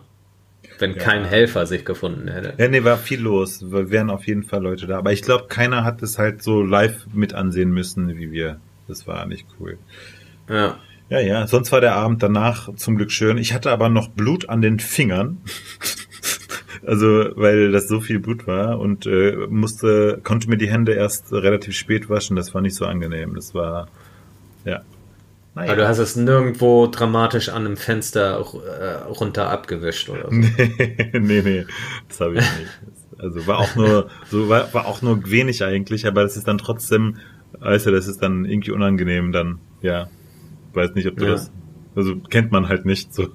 wenn 0.79 0.91
Ja. 0.93 0.97
kein 0.97 1.25
Helfer 1.25 1.65
sich 1.65 1.85
gefunden 1.85 2.27
hätte. 2.27 2.53
Ja, 2.57 2.67
nee, 2.67 2.83
war 2.83 2.97
viel 2.97 3.19
los. 3.21 3.71
Wir 3.71 3.89
wären 3.89 4.09
auf 4.09 4.27
jeden 4.27 4.43
Fall 4.43 4.61
Leute 4.61 4.85
da. 4.87 4.97
Aber 4.99 5.11
ich 5.11 5.21
glaube, 5.23 5.45
keiner 5.47 5.83
hat 5.83 6.01
es 6.03 6.17
halt 6.19 6.43
so 6.43 6.61
live 6.61 7.07
mit 7.13 7.33
ansehen 7.33 7.71
müssen 7.71 8.15
wie 8.17 8.31
wir. 8.31 8.59
Das 8.87 9.07
war 9.07 9.25
nicht 9.25 9.47
cool. 9.59 9.77
Ja. 10.49 10.77
Ja, 11.09 11.19
ja. 11.19 11.47
Sonst 11.47 11.71
war 11.71 11.81
der 11.81 11.95
Abend 11.95 12.21
danach 12.21 12.73
zum 12.75 12.95
Glück 12.97 13.11
schön. 13.11 13.37
Ich 13.37 13.53
hatte 13.53 13.71
aber 13.71 13.89
noch 13.89 14.09
Blut 14.09 14.49
an 14.49 14.61
den 14.61 14.79
Fingern. 14.79 15.37
also, 16.87 17.29
weil 17.35 17.71
das 17.73 17.87
so 17.89 17.99
viel 17.99 18.19
Blut 18.19 18.47
war 18.47 18.79
und 18.79 19.05
äh, 19.05 19.35
musste, 19.49 20.21
konnte 20.23 20.49
mir 20.49 20.57
die 20.57 20.69
Hände 20.69 20.93
erst 20.93 21.33
relativ 21.33 21.75
spät 21.75 22.09
waschen. 22.09 22.37
Das 22.37 22.53
war 22.53 22.61
nicht 22.61 22.75
so 22.75 22.85
angenehm. 22.85 23.35
Das 23.35 23.53
war, 23.53 23.89
ja. 24.63 24.81
Naja. 25.53 25.71
Aber 25.71 25.81
du 25.81 25.87
hast 25.87 25.97
es 25.97 26.15
nirgendwo 26.15 26.87
dramatisch 26.87 27.49
an 27.49 27.65
einem 27.65 27.77
Fenster 27.77 28.39
äh, 28.79 29.09
runter 29.09 29.49
abgewischt 29.49 30.07
oder 30.09 30.25
so. 30.29 30.31
nee, 30.31 31.11
nee, 31.19 31.41
nee, 31.41 31.65
das 32.07 32.21
habe 32.21 32.35
ich 32.35 32.41
nicht. 32.41 32.79
Also 33.19 33.47
war 33.47 33.57
auch 33.57 33.75
nur, 33.75 34.09
so 34.29 34.47
war, 34.47 34.73
war 34.73 34.85
auch 34.85 35.01
nur 35.01 35.29
wenig 35.29 35.63
eigentlich, 35.63 36.05
aber 36.05 36.21
das 36.21 36.37
ist 36.37 36.47
dann 36.47 36.59
trotzdem, 36.59 37.17
also 37.59 37.89
das 37.91 38.07
ist 38.07 38.21
dann 38.21 38.45
irgendwie 38.45 38.71
unangenehm 38.71 39.31
dann, 39.31 39.57
ja. 39.81 40.07
Weiß 40.73 40.93
nicht, 40.93 41.07
ob 41.07 41.17
du 41.17 41.25
Ja. 41.25 41.31
das, 41.31 41.51
also 41.97 42.15
kennt 42.29 42.51
man 42.51 42.69
halt 42.69 42.85
nicht 42.85 43.13
so. 43.13 43.27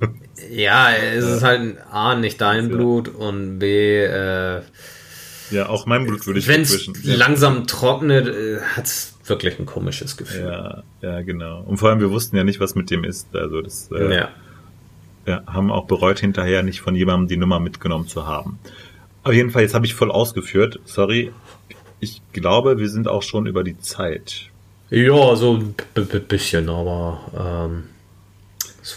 Ja, 0.50 0.90
es 0.94 1.24
ist 1.24 1.42
halt 1.42 1.76
A, 1.90 2.14
nicht 2.14 2.40
dein 2.40 2.70
Ja. 2.70 2.76
Blut 2.76 3.08
und 3.08 3.58
B, 3.58 4.04
äh, 4.04 4.62
Ja, 5.50 5.68
auch 5.68 5.84
mein 5.84 6.06
Blut 6.06 6.26
würde 6.26 6.38
ich 6.40 6.48
wenn 6.48 6.62
es 6.62 6.88
langsam 7.04 7.66
trocknet, 7.66 8.28
äh, 8.28 8.60
hat 8.60 8.86
es 8.86 9.18
wirklich 9.26 9.58
ein 9.58 9.66
komisches 9.66 10.16
Gefühl. 10.16 10.46
Ja, 10.46 10.82
ja, 11.02 11.20
genau. 11.22 11.60
Und 11.62 11.76
vor 11.76 11.90
allem, 11.90 12.00
wir 12.00 12.10
wussten 12.10 12.36
ja 12.36 12.44
nicht, 12.44 12.58
was 12.60 12.74
mit 12.74 12.90
dem 12.90 13.04
ist. 13.04 13.34
Also 13.36 13.60
das 13.60 13.90
äh, 13.92 14.14
Ja. 14.14 14.28
ja, 15.26 15.42
haben 15.46 15.70
auch 15.70 15.86
bereut, 15.86 16.18
hinterher 16.20 16.62
nicht 16.62 16.80
von 16.80 16.94
jemandem 16.94 17.28
die 17.28 17.36
Nummer 17.36 17.60
mitgenommen 17.60 18.08
zu 18.08 18.26
haben. 18.26 18.58
Auf 19.24 19.32
jeden 19.34 19.50
Fall, 19.50 19.62
jetzt 19.62 19.74
habe 19.74 19.86
ich 19.86 19.94
voll 19.94 20.10
ausgeführt. 20.10 20.80
Sorry. 20.84 21.32
Ich 22.00 22.20
glaube, 22.32 22.78
wir 22.78 22.88
sind 22.88 23.06
auch 23.06 23.22
schon 23.22 23.46
über 23.46 23.62
die 23.62 23.78
Zeit. 23.78 24.48
Ja, 24.90 25.36
so 25.36 25.54
ein 25.56 25.74
bisschen, 26.28 26.68
aber 26.68 27.20
ähm, 27.70 27.84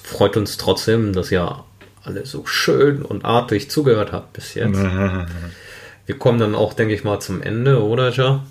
es 0.04 0.10
freut 0.10 0.38
uns 0.38 0.58
trotzdem, 0.58 1.14
dass 1.14 1.32
ihr 1.32 1.64
alle 2.04 2.26
so 2.26 2.46
schön 2.46 3.02
und 3.02 3.26
artig 3.26 3.70
zugehört 3.70 4.12
habt 4.12 4.34
bis 4.34 4.54
jetzt. 4.54 4.80
Wir 6.06 6.20
kommen 6.20 6.40
dann 6.40 6.54
auch, 6.54 6.74
denke 6.74 6.94
ich 6.94 7.04
mal, 7.04 7.20
zum 7.20 7.42
Ende, 7.42 7.84
oder, 7.84 8.12
Ja? 8.12 8.44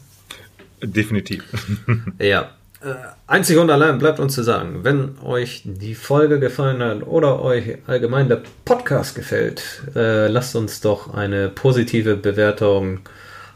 Definitiv. 0.82 1.44
Ja. 2.18 2.50
Äh, 2.82 2.94
einzig 3.26 3.56
und 3.56 3.70
allein 3.70 3.98
bleibt 3.98 4.20
uns 4.20 4.34
zu 4.34 4.42
sagen, 4.42 4.80
wenn 4.82 5.18
euch 5.22 5.62
die 5.64 5.94
Folge 5.94 6.38
gefallen 6.38 6.82
hat 6.82 7.06
oder 7.06 7.40
euch 7.40 7.78
allgemein 7.86 8.28
der 8.28 8.42
Podcast 8.64 9.14
gefällt, 9.14 9.82
äh, 9.94 10.26
lasst 10.26 10.54
uns 10.54 10.80
doch 10.80 11.14
eine 11.14 11.48
positive 11.48 12.16
Bewertung 12.16 13.00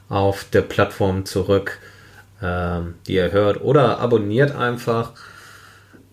auf 0.08 0.44
der 0.44 0.62
Plattform 0.62 1.26
zurück, 1.26 1.78
ähm, 2.42 2.94
die 3.06 3.14
ihr 3.14 3.32
hört, 3.32 3.60
oder 3.60 3.98
abonniert 3.98 4.54
einfach. 4.54 5.12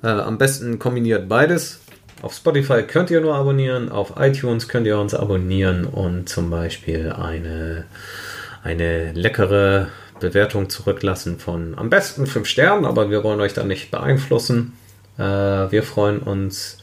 Äh, 0.05 0.09
am 0.09 0.37
besten 0.37 0.77
kombiniert 0.77 1.27
beides. 1.27 1.79
Auf 2.21 2.35
Spotify 2.35 2.83
könnt 2.83 3.09
ihr 3.09 3.21
nur 3.21 3.35
abonnieren, 3.35 3.89
auf 3.89 4.13
iTunes 4.17 4.67
könnt 4.67 4.85
ihr 4.85 4.99
uns 4.99 5.13
abonnieren 5.13 5.85
und 5.85 6.29
zum 6.29 6.49
Beispiel 6.49 7.11
eine, 7.11 7.85
eine 8.63 9.11
leckere 9.13 9.89
Bewertung 10.19 10.69
zurücklassen 10.69 11.39
von 11.39 11.77
am 11.77 11.89
besten 11.89 12.25
5 12.25 12.47
Sternen, 12.47 12.85
aber 12.85 13.09
wir 13.09 13.23
wollen 13.23 13.41
euch 13.41 13.53
da 13.53 13.63
nicht 13.63 13.91
beeinflussen. 13.91 14.73
Äh, 15.17 15.23
wir 15.23 15.81
freuen 15.83 16.19
uns, 16.19 16.77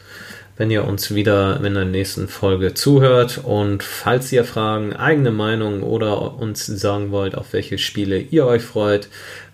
wenn 0.56 0.70
ihr 0.70 0.84
uns 0.84 1.14
wieder 1.14 1.64
in 1.64 1.74
der 1.74 1.84
nächsten 1.84 2.28
Folge 2.28 2.74
zuhört 2.74 3.40
und 3.42 3.84
falls 3.84 4.32
ihr 4.32 4.44
Fragen, 4.44 4.94
eigene 4.94 5.30
Meinung 5.30 5.82
oder 5.82 6.34
uns 6.34 6.66
sagen 6.66 7.12
wollt, 7.12 7.36
auf 7.36 7.52
welche 7.52 7.78
Spiele 7.78 8.18
ihr 8.18 8.46
euch 8.46 8.62
freut, 8.62 9.08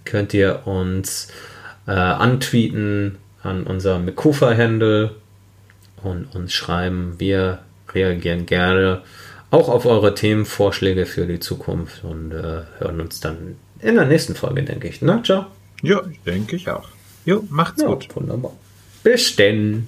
könnt 0.04 0.32
ihr 0.32 0.66
uns 0.66 1.28
äh, 1.86 1.92
antweeten 1.92 3.18
an 3.42 3.64
unser 3.64 3.98
Mekufa-Handle 3.98 5.14
und 6.02 6.34
uns 6.34 6.52
schreiben. 6.52 7.14
Wir 7.18 7.60
reagieren 7.92 8.46
gerne 8.46 9.02
auch 9.50 9.68
auf 9.68 9.86
eure 9.86 10.14
Themenvorschläge 10.14 11.06
für 11.06 11.26
die 11.26 11.40
Zukunft 11.40 12.04
und 12.04 12.32
äh, 12.32 12.62
hören 12.78 13.00
uns 13.00 13.20
dann 13.20 13.56
in 13.80 13.94
der 13.94 14.04
nächsten 14.06 14.34
Folge, 14.34 14.62
denke 14.62 14.88
ich. 14.88 15.00
Na, 15.02 15.22
ciao. 15.22 15.46
Ja, 15.82 16.02
denke 16.26 16.56
ich 16.56 16.68
auch. 16.68 16.88
Jo, 17.24 17.44
macht's 17.48 17.80
Ja, 17.82 17.88
gut. 17.88 18.08
wunderbar. 18.14 18.52
Bis 19.02 19.36
denn. 19.36 19.86